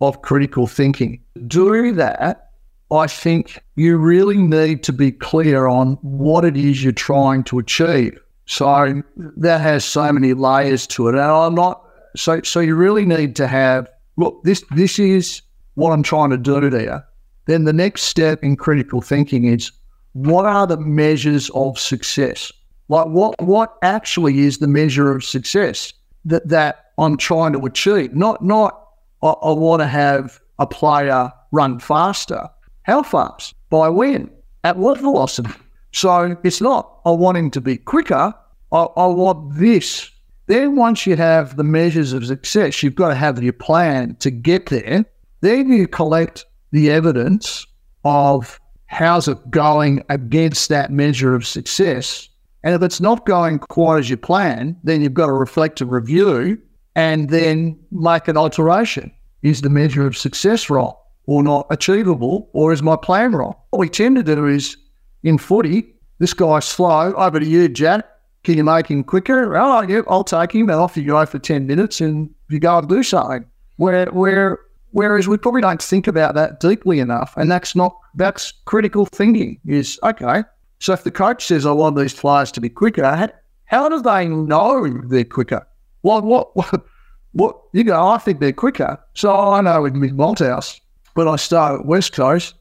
of 0.00 0.22
critical 0.22 0.66
thinking. 0.66 1.22
Do 1.46 1.92
that, 1.92 2.50
I 2.90 3.06
think 3.06 3.62
you 3.74 3.96
really 3.96 4.36
need 4.36 4.82
to 4.84 4.92
be 4.92 5.10
clear 5.10 5.66
on 5.66 5.94
what 6.02 6.44
it 6.44 6.56
is 6.56 6.82
you're 6.82 6.92
trying 6.92 7.44
to 7.44 7.58
achieve. 7.58 8.18
So 8.46 9.02
that 9.16 9.60
has 9.60 9.84
so 9.84 10.12
many 10.12 10.32
layers 10.32 10.86
to 10.88 11.08
it. 11.08 11.14
And 11.14 11.20
I'm 11.20 11.54
not 11.54 11.82
so 12.14 12.40
so 12.42 12.60
you 12.60 12.74
really 12.74 13.04
need 13.04 13.36
to 13.36 13.46
have 13.46 13.88
look, 14.16 14.42
this 14.44 14.64
this 14.70 14.98
is 14.98 15.42
what 15.74 15.92
I'm 15.92 16.02
trying 16.02 16.30
to 16.30 16.36
do 16.36 16.70
there. 16.70 17.04
Then 17.46 17.64
the 17.64 17.72
next 17.72 18.02
step 18.02 18.42
in 18.42 18.56
critical 18.56 19.00
thinking 19.00 19.44
is 19.44 19.72
what 20.12 20.46
are 20.46 20.66
the 20.66 20.78
measures 20.78 21.50
of 21.50 21.78
success? 21.78 22.52
Like 22.88 23.06
what 23.08 23.40
what 23.42 23.76
actually 23.82 24.40
is 24.40 24.58
the 24.58 24.68
measure 24.68 25.14
of 25.14 25.24
success 25.24 25.92
that 26.24 26.48
that 26.48 26.92
I'm 26.98 27.16
trying 27.16 27.52
to 27.52 27.66
achieve? 27.66 28.14
Not 28.14 28.44
not 28.44 28.88
I, 29.22 29.28
I 29.28 29.52
want 29.52 29.80
to 29.80 29.86
have 29.86 30.40
a 30.58 30.66
player 30.66 31.32
run 31.52 31.80
faster. 31.80 32.48
How 32.82 33.02
fast? 33.02 33.54
By 33.70 33.88
when? 33.88 34.30
At 34.64 34.76
what 34.76 34.98
velocity? 34.98 35.50
So 35.92 36.36
it's 36.44 36.60
not 36.60 37.00
I 37.04 37.10
want 37.10 37.38
him 37.38 37.50
to 37.52 37.60
be 37.60 37.76
quicker. 37.76 38.34
I, 38.72 38.78
I 38.78 39.06
want 39.06 39.56
this. 39.56 40.10
Then 40.46 40.76
once 40.76 41.06
you 41.06 41.16
have 41.16 41.56
the 41.56 41.64
measures 41.64 42.12
of 42.12 42.26
success, 42.26 42.82
you've 42.82 42.94
got 42.94 43.08
to 43.08 43.14
have 43.14 43.42
your 43.42 43.52
plan 43.52 44.14
to 44.16 44.30
get 44.30 44.66
there. 44.66 45.04
Then 45.40 45.70
you 45.70 45.88
collect 45.88 46.44
the 46.70 46.90
evidence 46.90 47.66
of 48.04 48.60
how's 48.86 49.26
it 49.26 49.50
going 49.50 50.04
against 50.08 50.68
that 50.68 50.92
measure 50.92 51.34
of 51.34 51.46
success. 51.46 52.28
And 52.66 52.74
if 52.74 52.82
it's 52.82 53.00
not 53.00 53.26
going 53.26 53.60
quite 53.60 54.00
as 54.00 54.10
you 54.10 54.16
plan, 54.16 54.76
then 54.82 55.00
you've 55.00 55.14
got 55.14 55.26
to 55.26 55.32
reflect 55.32 55.80
and 55.80 55.88
review 55.88 56.60
and 56.96 57.30
then 57.30 57.78
make 57.92 58.26
an 58.26 58.36
alteration. 58.36 59.12
Is 59.42 59.62
the 59.62 59.70
measure 59.70 60.04
of 60.04 60.16
success 60.16 60.68
wrong 60.68 60.96
or 61.26 61.44
not 61.44 61.68
achievable, 61.70 62.50
or 62.54 62.72
is 62.72 62.82
my 62.82 62.96
plan 62.96 63.36
wrong? 63.36 63.54
What 63.70 63.78
we 63.78 63.88
tend 63.88 64.16
to 64.16 64.24
do 64.24 64.46
is 64.46 64.76
in 65.22 65.38
footy, 65.38 65.94
this 66.18 66.34
guy's 66.34 66.64
slow, 66.64 67.12
over 67.14 67.38
to 67.38 67.46
you, 67.46 67.68
Jack. 67.68 68.04
Can 68.42 68.56
you 68.56 68.64
make 68.64 68.88
him 68.88 69.04
quicker? 69.04 69.56
Oh, 69.56 69.82
yeah, 69.82 70.00
I'll 70.08 70.24
take 70.24 70.52
him. 70.52 70.68
And 70.68 70.80
off 70.80 70.96
you 70.96 71.04
go 71.04 71.24
for 71.24 71.38
10 71.38 71.68
minutes 71.68 72.00
and 72.00 72.28
you 72.50 72.58
go 72.58 72.78
and 72.78 72.88
do 72.88 73.04
something. 73.04 73.44
Where, 73.76 74.06
where 74.06 74.58
Whereas 74.96 75.28
we 75.28 75.36
probably 75.36 75.60
don't 75.60 75.82
think 75.82 76.06
about 76.06 76.34
that 76.36 76.58
deeply 76.58 77.00
enough. 77.00 77.34
And 77.36 77.50
that's 77.50 77.76
not, 77.76 77.94
that's 78.14 78.52
critical 78.64 79.04
thinking 79.04 79.60
is, 79.66 80.00
okay, 80.02 80.42
so 80.78 80.92
if 80.92 81.04
the 81.04 81.10
coach 81.10 81.46
says, 81.46 81.66
I 81.66 81.72
want 81.72 81.96
these 81.96 82.14
players 82.14 82.52
to 82.52 82.60
be 82.60 82.68
quicker, 82.68 83.32
how 83.64 83.88
do 83.88 84.00
they 84.00 84.28
know 84.28 84.86
they're 85.06 85.24
quicker? 85.24 85.66
Well, 86.02 86.22
what, 86.22 86.56
what, 86.56 86.84
what, 87.32 87.60
you 87.72 87.84
go, 87.84 88.08
I 88.08 88.18
think 88.18 88.40
they're 88.40 88.52
quicker. 88.52 88.98
So 89.14 89.34
I 89.34 89.60
know 89.60 89.82
with 89.82 89.94
Mick 89.94 90.12
Malthouse, 90.12 90.80
when 91.14 91.28
I 91.28 91.36
started 91.36 91.80
at 91.80 91.86
West 91.86 92.12
Coast, 92.12 92.54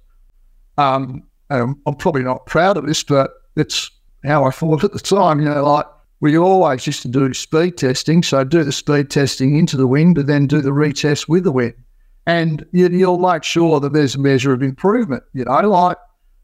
um, 0.78 1.24
I'm 1.49 1.76
probably 1.99 2.24
not 2.24 2.45
proud 2.45 2.78
of 2.78 2.88
this, 2.88 3.03
but 3.03 3.32
it's 3.55 3.91
how 4.24 4.45
I 4.45 4.51
thought 4.51 4.84
at 4.84 4.93
the 4.93 4.99
time, 4.99 5.39
you 5.39 5.45
know, 5.45 5.63
like 5.63 5.86
we 6.22 6.38
always 6.38 6.88
used 6.88 7.03
to 7.03 7.07
do 7.07 7.34
speed 7.34 7.78
testing. 7.78 8.24
So 8.24 8.43
do 8.43 8.63
the 8.63 8.72
speed 8.72 9.11
testing 9.11 9.57
into 9.57 9.78
the 9.78 9.88
wind, 9.88 10.16
but 10.16 10.28
then 10.28 10.47
do 10.47 10.61
the 10.61 10.72
retest 10.72 11.28
with 11.28 11.43
the 11.43 11.51
wind 11.51 11.76
and 12.26 12.66
you, 12.72 12.89
will 13.07 13.20
make 13.20 13.43
sure 13.43 13.80
that 13.80 13.93
there's 13.93 14.16
a 14.16 14.20
measure 14.20 14.53
of 14.53 14.63
improvement. 14.63 15.24
You 15.34 15.45
know, 15.45 15.70
like 15.70 15.97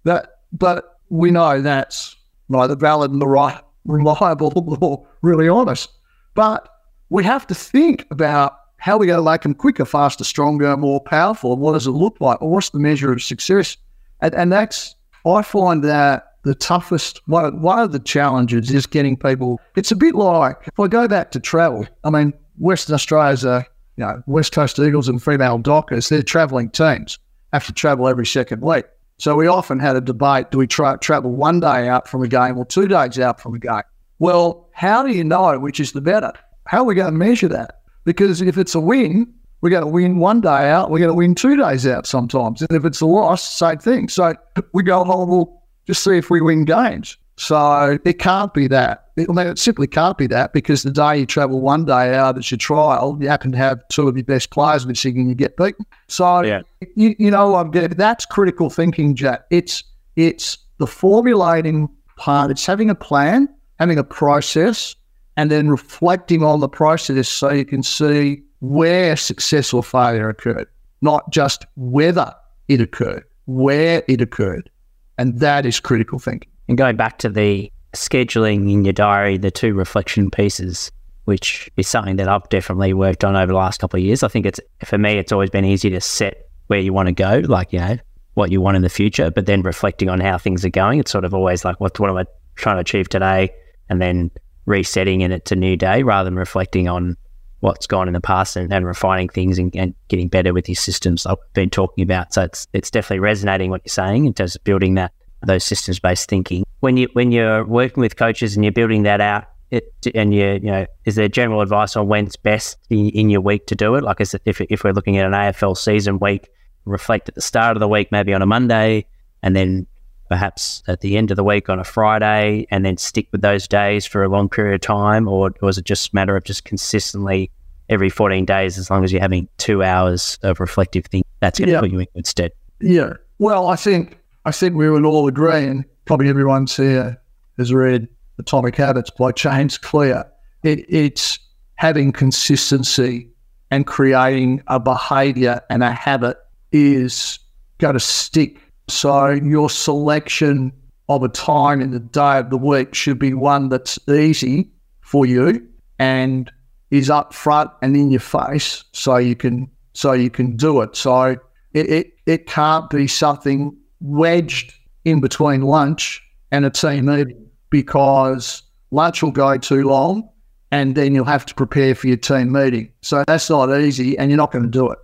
that. 0.03 0.27
But 0.53 0.90
we 1.11 1.29
know 1.29 1.61
that's 1.61 2.15
neither 2.49 2.75
valid 2.75 3.11
nor 3.11 3.29
right, 3.29 3.61
reliable 3.85 4.77
or 4.81 5.07
really 5.21 5.47
honest. 5.47 5.89
But 6.33 6.67
we 7.09 7.23
have 7.25 7.45
to 7.47 7.55
think 7.55 8.07
about 8.09 8.57
how 8.77 8.97
we 8.97 9.05
going 9.05 9.19
to 9.19 9.29
make 9.29 9.41
them 9.41 9.53
quicker, 9.53 9.85
faster, 9.85 10.23
stronger, 10.23 10.75
more 10.77 11.01
powerful. 11.01 11.55
What 11.57 11.73
does 11.73 11.85
it 11.85 11.91
look 11.91 12.17
like? 12.19 12.41
Or 12.41 12.49
what's 12.49 12.69
the 12.69 12.79
measure 12.79 13.11
of 13.11 13.21
success? 13.21 13.77
And, 14.21 14.33
and 14.33 14.51
that's 14.51 14.95
I 15.25 15.43
find 15.43 15.83
that 15.83 16.33
the 16.43 16.55
toughest 16.55 17.21
one, 17.27 17.61
one 17.61 17.79
of 17.79 17.91
the 17.91 17.99
challenges 17.99 18.71
is 18.71 18.87
getting 18.87 19.17
people. 19.17 19.59
It's 19.75 19.91
a 19.91 19.95
bit 19.95 20.15
like 20.15 20.55
if 20.65 20.79
I 20.79 20.87
go 20.87 21.07
back 21.07 21.31
to 21.31 21.39
travel. 21.39 21.85
I 22.03 22.09
mean, 22.09 22.33
Western 22.57 22.95
Australia's 22.95 23.43
a 23.43 23.65
you 23.97 24.05
know, 24.05 24.23
West 24.25 24.53
Coast 24.53 24.79
Eagles 24.79 25.09
and 25.09 25.21
Fremantle 25.21 25.59
Dockers, 25.59 26.09
they're 26.09 26.23
travelling 26.23 26.69
teams, 26.69 27.19
have 27.53 27.65
to 27.65 27.73
travel 27.73 28.07
every 28.07 28.25
second 28.25 28.61
week. 28.61 28.85
So 29.21 29.35
we 29.35 29.45
often 29.45 29.77
had 29.77 29.95
a 29.95 30.01
debate 30.01 30.49
do 30.49 30.57
we 30.57 30.65
tra- 30.65 30.97
travel 30.99 31.29
one 31.29 31.59
day 31.59 31.87
out 31.87 32.07
from 32.07 32.23
a 32.23 32.27
game 32.27 32.57
or 32.57 32.65
two 32.65 32.87
days 32.87 33.19
out 33.19 33.39
from 33.39 33.53
a 33.53 33.59
game? 33.59 33.83
Well, 34.17 34.67
how 34.73 35.03
do 35.03 35.11
you 35.13 35.23
know 35.23 35.59
which 35.59 35.79
is 35.79 35.91
the 35.91 36.01
better? 36.01 36.33
How 36.65 36.79
are 36.79 36.85
we 36.85 36.95
going 36.95 37.13
to 37.13 37.17
measure 37.17 37.47
that? 37.49 37.81
Because 38.03 38.41
if 38.41 38.57
it's 38.57 38.73
a 38.73 38.79
win, 38.79 39.31
we're 39.61 39.69
going 39.69 39.83
to 39.83 39.91
win 39.91 40.17
one 40.17 40.41
day 40.41 40.71
out, 40.71 40.89
we're 40.89 40.97
going 40.97 41.11
to 41.11 41.15
win 41.15 41.35
two 41.35 41.55
days 41.55 41.85
out 41.85 42.07
sometimes. 42.07 42.63
And 42.63 42.71
if 42.71 42.83
it's 42.83 42.99
a 42.99 43.05
loss, 43.05 43.47
same 43.47 43.77
thing. 43.77 44.09
So 44.09 44.33
we 44.73 44.81
go, 44.81 45.03
oh, 45.05 45.25
well, 45.25 45.63
just 45.85 46.03
see 46.03 46.17
if 46.17 46.31
we 46.31 46.41
win 46.41 46.65
games. 46.65 47.15
So 47.37 47.97
it 48.05 48.19
can't 48.19 48.53
be 48.53 48.67
that. 48.67 49.09
It, 49.15 49.27
it 49.29 49.59
simply 49.59 49.87
can't 49.87 50.17
be 50.17 50.27
that 50.27 50.53
because 50.53 50.83
the 50.83 50.91
day 50.91 51.19
you 51.19 51.25
travel 51.25 51.59
one 51.59 51.85
day 51.85 52.15
out 52.15 52.37
as 52.37 52.51
your 52.51 52.57
trial, 52.57 53.17
you 53.19 53.27
happen 53.27 53.51
to 53.51 53.57
have 53.57 53.87
two 53.87 54.07
of 54.07 54.15
your 54.15 54.23
best 54.23 54.51
players 54.51 54.85
missing 54.85 55.17
and 55.17 55.27
you 55.27 55.35
get 55.35 55.57
beaten. 55.57 55.85
So, 56.07 56.41
yeah. 56.41 56.61
you, 56.95 57.15
you 57.17 57.31
know, 57.31 57.55
I'm 57.55 57.71
that's 57.71 58.25
critical 58.25 58.69
thinking, 58.69 59.15
Jack. 59.15 59.45
It's, 59.49 59.83
it's 60.15 60.57
the 60.77 60.87
formulating 60.87 61.89
part, 62.17 62.51
it's 62.51 62.65
having 62.65 62.89
a 62.89 62.95
plan, 62.95 63.49
having 63.79 63.97
a 63.97 64.03
process, 64.03 64.95
and 65.37 65.49
then 65.49 65.69
reflecting 65.69 66.43
on 66.43 66.59
the 66.59 66.69
process 66.69 67.27
so 67.27 67.51
you 67.51 67.65
can 67.65 67.81
see 67.81 68.43
where 68.59 69.15
success 69.15 69.73
or 69.73 69.83
failure 69.83 70.29
occurred, 70.29 70.67
not 71.01 71.31
just 71.31 71.65
whether 71.75 72.33
it 72.67 72.79
occurred, 72.79 73.23
where 73.45 74.03
it 74.07 74.21
occurred. 74.21 74.69
And 75.17 75.39
that 75.39 75.65
is 75.65 75.79
critical 75.79 76.19
thinking. 76.19 76.51
And 76.71 76.77
going 76.77 76.95
back 76.95 77.17
to 77.17 77.27
the 77.27 77.69
scheduling 77.91 78.71
in 78.71 78.85
your 78.85 78.93
diary, 78.93 79.37
the 79.37 79.51
two 79.51 79.73
reflection 79.73 80.31
pieces, 80.31 80.89
which 81.25 81.69
is 81.75 81.85
something 81.85 82.15
that 82.15 82.29
I've 82.29 82.47
definitely 82.47 82.93
worked 82.93 83.25
on 83.25 83.35
over 83.35 83.47
the 83.47 83.57
last 83.57 83.81
couple 83.81 83.99
of 83.99 84.05
years. 84.05 84.23
I 84.23 84.29
think 84.29 84.45
it's 84.45 84.61
for 84.85 84.97
me, 84.97 85.17
it's 85.17 85.33
always 85.33 85.49
been 85.49 85.65
easy 85.65 85.89
to 85.89 85.99
set 85.99 86.49
where 86.67 86.79
you 86.79 86.93
want 86.93 87.07
to 87.07 87.11
go, 87.11 87.41
like 87.43 87.73
you 87.73 87.79
know 87.79 87.97
what 88.35 88.51
you 88.51 88.61
want 88.61 88.77
in 88.77 88.83
the 88.83 88.89
future, 88.89 89.29
but 89.29 89.47
then 89.47 89.63
reflecting 89.63 90.07
on 90.07 90.21
how 90.21 90.37
things 90.37 90.63
are 90.63 90.69
going. 90.69 90.99
It's 90.99 91.11
sort 91.11 91.25
of 91.25 91.33
always 91.33 91.65
like 91.65 91.77
what 91.81 91.99
what 91.99 92.09
am 92.09 92.15
I 92.15 92.23
trying 92.55 92.77
to 92.77 92.79
achieve 92.79 93.09
today, 93.09 93.53
and 93.89 94.01
then 94.01 94.31
resetting 94.65 95.23
and 95.23 95.33
it's 95.33 95.51
a 95.51 95.57
new 95.57 95.75
day 95.75 96.03
rather 96.03 96.29
than 96.29 96.39
reflecting 96.39 96.87
on 96.87 97.17
what's 97.59 97.85
gone 97.85 98.07
in 98.07 98.13
the 98.13 98.21
past 98.21 98.55
and, 98.55 98.71
and 98.71 98.85
refining 98.85 99.27
things 99.27 99.59
and, 99.59 99.75
and, 99.75 99.93
getting 100.07 100.29
better 100.29 100.53
with 100.53 100.69
your 100.69 100.75
systems 100.77 101.25
I've 101.25 101.35
been 101.53 101.69
talking 101.69 102.01
about. 102.01 102.33
So 102.33 102.43
it's 102.43 102.65
it's 102.71 102.89
definitely 102.89 103.19
resonating 103.19 103.71
what 103.71 103.81
you're 103.83 103.91
saying 103.91 104.23
in 104.23 104.33
terms 104.33 104.55
of 104.55 104.63
building 104.63 104.93
that 104.93 105.11
those 105.43 105.63
systems 105.63 105.99
based 105.99 106.29
thinking. 106.29 106.63
When 106.79 106.97
you 106.97 107.07
when 107.13 107.31
you're 107.31 107.65
working 107.65 108.01
with 108.01 108.15
coaches 108.15 108.55
and 108.55 108.65
you're 108.65 108.71
building 108.71 109.03
that 109.03 109.21
out, 109.21 109.45
it, 109.69 109.93
and 110.13 110.33
you 110.33 110.53
you 110.53 110.59
know, 110.59 110.85
is 111.05 111.15
there 111.15 111.27
general 111.27 111.61
advice 111.61 111.95
on 111.95 112.07
when's 112.07 112.35
best 112.35 112.77
in, 112.89 113.09
in 113.09 113.29
your 113.29 113.41
week 113.41 113.67
to 113.67 113.75
do 113.75 113.95
it? 113.95 114.03
Like, 114.03 114.21
is 114.21 114.33
it, 114.33 114.41
if 114.45 114.61
if 114.61 114.83
we're 114.83 114.93
looking 114.93 115.17
at 115.17 115.25
an 115.25 115.33
AFL 115.33 115.77
season 115.77 116.19
week, 116.19 116.49
reflect 116.85 117.29
at 117.29 117.35
the 117.35 117.41
start 117.41 117.75
of 117.75 117.79
the 117.79 117.87
week, 117.87 118.11
maybe 118.11 118.33
on 118.33 118.41
a 118.41 118.45
Monday, 118.45 119.05
and 119.43 119.55
then 119.55 119.87
perhaps 120.29 120.81
at 120.87 121.01
the 121.01 121.17
end 121.17 121.29
of 121.29 121.35
the 121.35 121.43
week 121.43 121.67
on 121.67 121.77
a 121.77 121.83
Friday, 121.83 122.65
and 122.71 122.85
then 122.85 122.97
stick 122.97 123.27
with 123.31 123.41
those 123.41 123.67
days 123.67 124.05
for 124.05 124.23
a 124.23 124.29
long 124.29 124.47
period 124.47 124.75
of 124.75 124.81
time, 124.81 125.27
or, 125.27 125.51
or 125.61 125.69
is 125.69 125.77
it 125.77 125.83
just 125.83 126.13
a 126.13 126.15
matter 126.15 126.37
of 126.37 126.43
just 126.45 126.63
consistently 126.63 127.51
every 127.89 128.09
14 128.09 128.45
days, 128.45 128.77
as 128.77 128.89
long 128.89 129.03
as 129.03 129.11
you're 129.11 129.21
having 129.21 129.49
two 129.57 129.83
hours 129.83 130.39
of 130.43 130.61
reflective 130.61 131.05
thinking, 131.07 131.29
that's 131.41 131.59
going 131.59 131.67
to 131.67 131.73
yeah. 131.73 131.79
put 131.81 131.91
you 131.91 131.99
in 131.99 132.07
good 132.15 132.25
stead? 132.25 132.53
Yeah. 132.79 133.13
Well, 133.39 133.67
I 133.67 133.75
think 133.75 134.20
I 134.45 134.51
think 134.51 134.75
we 134.75 134.89
would 134.89 135.05
all 135.05 135.27
agree, 135.27 135.65
and 135.65 135.85
probably 136.05 136.27
everyone's 136.27 136.75
here 136.75 137.21
has 137.57 137.73
read 137.73 138.07
Atomic 138.39 138.75
Habits 138.75 139.11
by 139.11 139.31
James 139.33 139.77
Clear. 139.77 140.25
It, 140.63 140.85
it's 140.89 141.37
having 141.75 142.11
consistency 142.11 143.29
and 143.69 143.85
creating 143.85 144.63
a 144.67 144.79
behavior 144.79 145.61
and 145.69 145.83
a 145.83 145.91
habit 145.91 146.37
is 146.71 147.39
going 147.77 147.93
to 147.93 147.99
stick. 147.99 148.59
So 148.87 149.29
your 149.29 149.69
selection 149.69 150.71
of 151.07 151.23
a 151.23 151.29
time 151.29 151.81
in 151.81 151.91
the 151.91 151.99
day 151.99 152.39
of 152.39 152.49
the 152.49 152.57
week 152.57 152.95
should 152.95 153.19
be 153.19 153.33
one 153.33 153.69
that's 153.69 153.99
easy 154.09 154.71
for 155.01 155.25
you 155.25 155.67
and 155.99 156.51
is 156.89 157.09
up 157.09 157.33
front 157.33 157.69
and 157.81 157.95
in 157.95 158.11
your 158.11 158.19
face 158.19 158.83
so 158.91 159.17
you 159.17 159.35
can 159.35 159.69
so 159.93 160.13
you 160.13 160.29
can 160.29 160.55
do 160.55 160.81
it. 160.81 160.95
So 160.95 161.37
it, 161.73 161.89
it, 161.89 162.13
it 162.25 162.47
can't 162.47 162.89
be 162.89 163.07
something 163.07 163.75
wedged 164.01 164.73
in 165.05 165.21
between 165.21 165.61
lunch 165.61 166.21
and 166.51 166.65
a 166.65 166.69
team 166.69 167.05
meeting 167.05 167.49
because 167.69 168.63
lunch 168.91 169.23
will 169.23 169.31
go 169.31 169.57
too 169.57 169.83
long 169.83 170.27
and 170.71 170.95
then 170.95 171.13
you'll 171.15 171.25
have 171.25 171.45
to 171.45 171.55
prepare 171.55 171.95
for 171.95 172.07
your 172.07 172.17
team 172.17 172.51
meeting. 172.51 172.91
So 173.01 173.23
that's 173.27 173.49
not 173.49 173.69
easy 173.79 174.17
and 174.17 174.29
you're 174.29 174.37
not 174.37 174.51
going 174.51 174.63
to 174.63 174.69
do 174.69 174.89
it. 174.89 174.99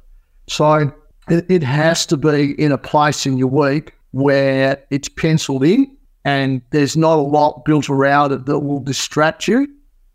So 0.48 0.92
it, 1.30 1.46
it 1.50 1.64
has 1.64 2.06
to 2.08 2.18
be 2.18 2.60
in 2.62 2.72
a 2.72 2.78
place 2.78 3.26
in 3.26 3.38
your 3.38 3.50
week 3.50 3.94
where 4.12 4.84
it's 4.90 5.10
penciled 5.10 5.64
in 5.64 5.96
and 6.26 6.62
there's 6.72 6.98
not 6.98 7.18
a 7.18 7.22
lot 7.22 7.66
built 7.66 7.90
around 7.90 8.32
it 8.32 8.46
that 8.46 8.60
will 8.60 8.80
distract 8.80 9.48
you. 9.48 9.68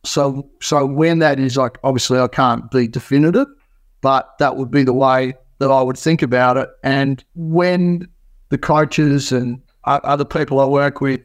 So 0.04 0.48
so 0.60 0.84
when 0.84 1.20
that 1.20 1.38
is 1.38 1.56
like 1.56 1.78
obviously 1.84 2.18
I 2.18 2.28
can't 2.28 2.70
be 2.70 2.88
definitive, 2.88 3.46
but 4.00 4.36
that 4.38 4.56
would 4.56 4.70
be 4.70 4.82
the 4.82 4.92
way 4.92 5.34
that 5.58 5.70
I 5.70 5.80
would 5.80 5.96
think 5.96 6.22
about 6.22 6.56
it. 6.56 6.68
And 6.82 7.22
when 7.34 8.08
the 8.52 8.58
coaches 8.58 9.32
and 9.32 9.60
other 9.84 10.26
people 10.26 10.60
I 10.60 10.66
work 10.66 11.00
with 11.00 11.20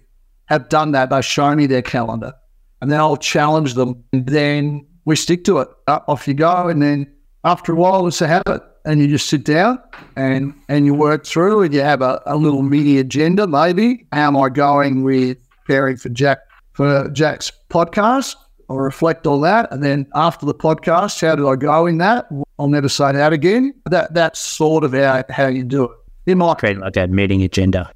have 0.46 0.70
done 0.70 0.94
that. 0.94 1.10
They 1.10 1.22
show 1.22 1.54
me 1.54 1.68
their 1.68 1.82
calendar 1.82 2.34
and 2.82 2.90
then 2.90 3.00
I'll 3.00 3.18
challenge 3.18 3.74
them 3.74 4.02
and 4.14 4.26
then 4.26 4.88
we 5.04 5.16
stick 5.18 5.44
to 5.44 5.60
it. 5.60 5.68
off 5.88 6.28
you 6.28 6.34
go. 6.34 6.70
And 6.70 6.82
then 6.82 7.14
after 7.44 7.74
a 7.74 7.76
while, 7.76 8.08
it's 8.08 8.22
a 8.22 8.28
habit 8.28 8.64
and 8.86 9.02
you 9.02 9.10
just 9.10 9.30
sit 9.30 9.44
down 9.44 9.78
and, 10.16 10.54
and 10.70 10.86
you 10.86 10.94
work 10.94 11.26
through 11.26 11.64
and 11.64 11.74
you 11.74 11.82
have 11.82 12.02
a, 12.02 12.22
a 12.26 12.38
little 12.38 12.62
mini 12.62 12.98
agenda 12.98 13.46
maybe. 13.46 14.08
How 14.14 14.28
am 14.28 14.38
I 14.38 14.48
going 14.48 15.04
with 15.04 15.38
preparing 15.66 15.98
for 15.98 16.10
Jack 16.10 16.40
for 16.72 17.10
Jack's 17.10 17.52
podcast. 17.70 18.36
I'll 18.70 18.78
reflect 18.78 19.28
on 19.28 19.42
that. 19.42 19.70
And 19.72 19.84
then 19.84 20.08
after 20.16 20.46
the 20.46 20.54
podcast, 20.54 21.22
how 21.22 21.36
did 21.36 21.46
I 21.46 21.56
go 21.56 21.88
in 21.88 21.98
that? 21.98 22.28
I'll 22.58 22.70
never 22.70 22.88
say 22.88 23.12
that 23.12 23.34
again. 23.34 23.74
That 23.86 24.14
That's 24.14 24.40
sort 24.40 24.86
of 24.86 24.94
how, 24.94 25.24
how 25.30 25.48
you 25.48 25.64
do 25.64 25.86
it. 25.86 25.92
In 26.28 26.38
my 26.38 26.54
Create 26.54 26.78
like 26.78 26.98
a 26.98 27.08
meeting 27.08 27.42
agenda. 27.42 27.92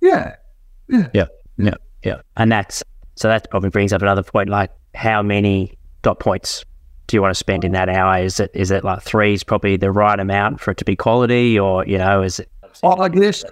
Yeah. 0.00 0.34
Yeah. 0.88 1.08
Yeah. 1.56 1.74
Yeah. 2.02 2.20
And 2.36 2.50
that's, 2.50 2.82
so 3.14 3.28
that 3.28 3.48
probably 3.50 3.70
brings 3.70 3.92
up 3.92 4.02
another 4.02 4.22
point 4.22 4.48
like 4.48 4.70
how 4.94 5.22
many 5.22 5.78
dot 6.02 6.18
points 6.18 6.64
do 7.06 7.16
you 7.16 7.22
want 7.22 7.32
to 7.32 7.38
spend 7.38 7.64
in 7.64 7.72
that 7.72 7.88
hour? 7.88 8.22
Is 8.22 8.40
it 8.40 8.50
is 8.54 8.70
it 8.70 8.84
like 8.84 9.02
three 9.02 9.34
is 9.34 9.44
probably 9.44 9.76
the 9.76 9.90
right 9.90 10.18
amount 10.18 10.60
for 10.60 10.70
it 10.70 10.78
to 10.78 10.84
be 10.84 10.96
quality, 10.96 11.58
or 11.58 11.86
you 11.86 11.98
know, 11.98 12.22
is 12.22 12.40
it? 12.40 12.48
I 12.82 13.08
guess 13.08 13.44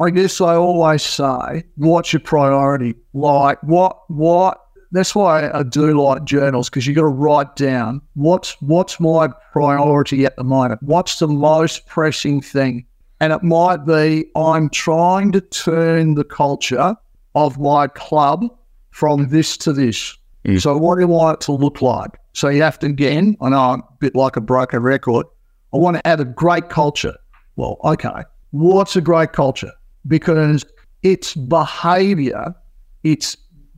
I 0.00 0.10
guess 0.10 0.40
I 0.40 0.54
always 0.54 1.02
say, 1.02 1.64
what's 1.76 2.12
your 2.12 2.20
priority? 2.20 2.94
Like 3.14 3.62
what 3.62 3.98
what 4.08 4.60
that's 4.90 5.14
why 5.14 5.50
I 5.50 5.62
do 5.62 6.00
like 6.00 6.24
journals 6.24 6.70
because 6.70 6.86
you 6.86 6.94
got 6.94 7.02
to 7.02 7.08
write 7.08 7.56
down 7.56 8.00
what's 8.14 8.60
what's 8.62 8.98
my 8.98 9.28
priority 9.52 10.24
at 10.24 10.36
the 10.36 10.44
moment. 10.44 10.82
What's 10.82 11.18
the 11.18 11.28
most 11.28 11.86
pressing 11.86 12.40
thing? 12.40 12.86
And 13.20 13.32
it 13.32 13.42
might 13.42 13.84
be 13.84 14.26
I'm 14.36 14.68
trying 14.70 15.32
to 15.32 15.40
turn 15.40 16.14
the 16.14 16.24
culture 16.24 16.96
of 17.34 17.58
my 17.58 17.88
club 17.88 18.44
from 18.90 19.28
this 19.28 19.56
to 19.58 19.72
this. 19.72 20.16
Mm. 20.44 20.60
So 20.60 20.76
what 20.76 20.96
do 20.96 21.02
I 21.02 21.04
want 21.06 21.40
it 21.40 21.44
to 21.46 21.52
look 21.52 21.82
like? 21.82 22.10
So 22.32 22.48
you 22.48 22.62
have 22.62 22.78
to 22.80 22.86
again, 22.86 23.36
I 23.40 23.50
know 23.50 23.58
I'm 23.58 23.80
a 23.80 23.96
bit 23.98 24.14
like 24.14 24.36
a 24.36 24.40
broken 24.40 24.80
record. 24.82 25.26
I 25.74 25.76
want 25.76 25.96
to 25.96 26.02
have 26.04 26.20
a 26.20 26.24
great 26.24 26.68
culture. 26.68 27.16
Well, 27.56 27.78
okay. 27.84 28.24
What's 28.50 28.96
a 28.96 29.00
great 29.00 29.32
culture? 29.32 29.72
Because 30.06 30.64
it's 31.02 31.34
behavior, 31.34 32.54
it's 33.02 33.36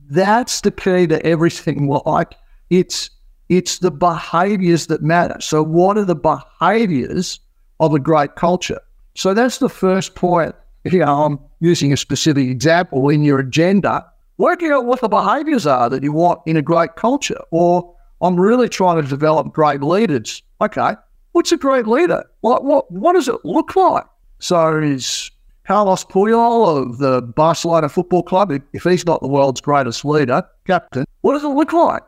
that's 0.09 0.61
the 0.61 0.71
key 0.71 1.07
to 1.07 1.25
everything. 1.25 1.87
Like 1.87 2.35
it's 2.69 3.09
it's 3.49 3.79
the 3.79 3.91
behaviors 3.91 4.87
that 4.87 5.01
matter. 5.01 5.39
So 5.41 5.63
what 5.63 5.97
are 5.97 6.05
the 6.05 6.15
behaviors 6.15 7.39
of 7.79 7.93
a 7.93 7.99
great 7.99 8.35
culture? 8.35 8.79
So 9.15 9.33
that's 9.33 9.57
the 9.57 9.69
first 9.69 10.15
point. 10.15 10.55
You 10.83 10.99
know, 10.99 11.23
I'm 11.23 11.39
using 11.59 11.93
a 11.93 11.97
specific 11.97 12.47
example 12.47 13.09
in 13.09 13.23
your 13.23 13.39
agenda. 13.39 14.05
Working 14.37 14.71
out 14.71 14.85
what 14.85 15.01
the 15.01 15.09
behaviors 15.09 15.67
are 15.67 15.89
that 15.89 16.01
you 16.01 16.11
want 16.11 16.41
in 16.47 16.57
a 16.57 16.61
great 16.61 16.95
culture. 16.95 17.39
Or 17.51 17.95
I'm 18.21 18.39
really 18.39 18.69
trying 18.69 19.01
to 19.01 19.07
develop 19.07 19.53
great 19.53 19.81
leaders. 19.83 20.41
Okay, 20.61 20.95
what's 21.33 21.51
a 21.51 21.57
great 21.57 21.87
leader? 21.87 22.23
What 22.41 22.63
what 22.63 22.89
what 22.91 23.13
does 23.13 23.27
it 23.27 23.43
look 23.43 23.75
like? 23.75 24.05
So 24.39 24.79
is 24.79 25.29
Carlos 25.65 26.03
Puyol 26.03 26.81
of 26.81 26.97
the 26.97 27.21
Barcelona 27.21 27.89
Football 27.89 28.23
Club, 28.23 28.51
if 28.73 28.83
he's 28.83 29.05
not 29.05 29.21
the 29.21 29.27
world's 29.27 29.61
greatest 29.61 30.03
leader, 30.03 30.43
captain, 30.65 31.05
what 31.21 31.33
does 31.33 31.43
it 31.43 31.49
look 31.49 31.71
like? 31.71 32.01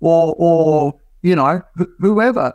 Or, 0.00 0.34
or 0.38 0.94
you 1.22 1.34
know, 1.34 1.62
wh- 1.78 2.00
whoever, 2.00 2.52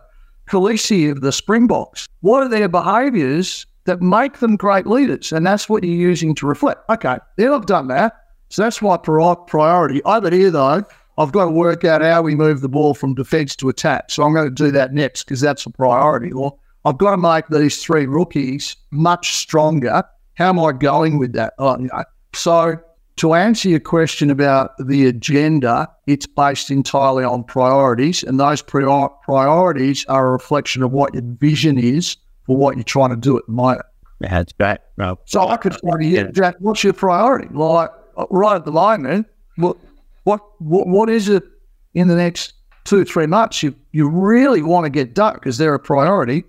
Kolisi 0.48 1.12
of 1.12 1.22
the 1.22 1.32
Springboks, 1.32 2.08
what 2.22 2.44
are 2.44 2.50
their 2.50 2.70
behaviours 2.70 3.66
that 3.86 4.02
make 4.02 4.40
them 4.40 4.56
great 4.56 4.88
leaders? 4.88 5.32
And 5.32 5.46
that's 5.46 5.68
what 5.68 5.84
you're 5.84 5.94
using 5.94 6.36
to 6.36 6.48
reflect. 6.48 6.82
Okay, 6.90 7.18
then 7.38 7.52
I've 7.52 7.66
done 7.66 7.88
that. 7.88 8.14
So 8.50 8.64
that's 8.64 8.82
my 8.82 8.98
priority. 8.98 10.04
Over 10.04 10.30
here, 10.30 10.52
though, 10.52 10.84
I've 11.18 11.32
got 11.32 11.46
to 11.46 11.52
work 11.52 11.84
out 11.84 12.02
how 12.02 12.22
we 12.22 12.36
move 12.36 12.62
the 12.62 12.70
ball 12.70 12.94
from 12.94 13.16
defence 13.16 13.56
to 13.58 13.70
attack. 13.70 14.12
So 14.12 14.24
I'm 14.24 14.34
going 14.34 14.46
to 14.46 14.64
do 14.64 14.72
that 14.72 14.94
next 14.94 15.24
because 15.24 15.42
that's 15.42 15.66
a 15.66 15.72
priority. 15.72 16.32
Or 16.32 16.58
I've 16.86 16.98
got 16.98 17.12
to 17.12 17.18
make 17.18 17.48
these 17.48 17.82
three 17.82 18.06
rookies 18.06 18.76
much 18.92 19.36
stronger 19.36 20.04
how 20.36 20.50
am 20.50 20.60
I 20.60 20.72
going 20.72 21.20
with 21.20 21.34
that? 21.34 21.54
Oh, 21.60 21.78
you 21.78 21.88
know. 21.88 22.04
So, 22.34 22.78
to 23.18 23.34
answer 23.36 23.70
your 23.70 23.80
question 23.80 24.32
about 24.32 24.72
the 24.80 25.06
agenda, 25.06 25.88
it's 26.08 26.26
based 26.26 26.72
entirely 26.72 27.24
on 27.24 27.44
priorities, 27.44 28.24
and 28.24 28.40
those 28.40 28.62
prior- 28.62 29.10
priorities 29.24 30.06
are 30.08 30.28
a 30.28 30.32
reflection 30.32 30.82
of 30.82 30.92
what 30.92 31.14
your 31.14 31.24
vision 31.24 31.78
is 31.78 32.18
for 32.46 32.56
what 32.58 32.76
you're 32.76 32.84
trying 32.84 33.10
to 33.10 33.16
do 33.16 33.38
at 33.38 33.46
the 33.46 33.52
moment. 33.52 33.82
That's 34.20 34.54
great. 34.54 34.78
Well, 34.98 35.20
So 35.26 35.48
I 35.48 35.58
could 35.58 35.74
say, 35.74 35.80
yeah, 36.02 36.32
Jack, 36.32 36.56
what's 36.60 36.84
your 36.84 36.94
priority? 36.94 37.48
Like 37.54 37.90
right 38.30 38.56
at 38.56 38.66
the 38.66 38.72
moment, 38.72 39.28
what 39.58 39.78
what 40.24 40.42
what, 40.60 40.88
what 40.88 41.10
is 41.10 41.28
it 41.30 41.44
in 41.94 42.08
the 42.08 42.16
next 42.16 42.54
two 42.86 43.04
three 43.06 43.28
months 43.28 43.64
you 43.64 43.76
you 43.92 44.10
really 44.10 44.62
want 44.62 44.86
to 44.86 44.90
get 44.90 45.14
done 45.14 45.34
because 45.34 45.58
they're 45.58 45.74
a 45.74 45.80
priority? 45.80 46.44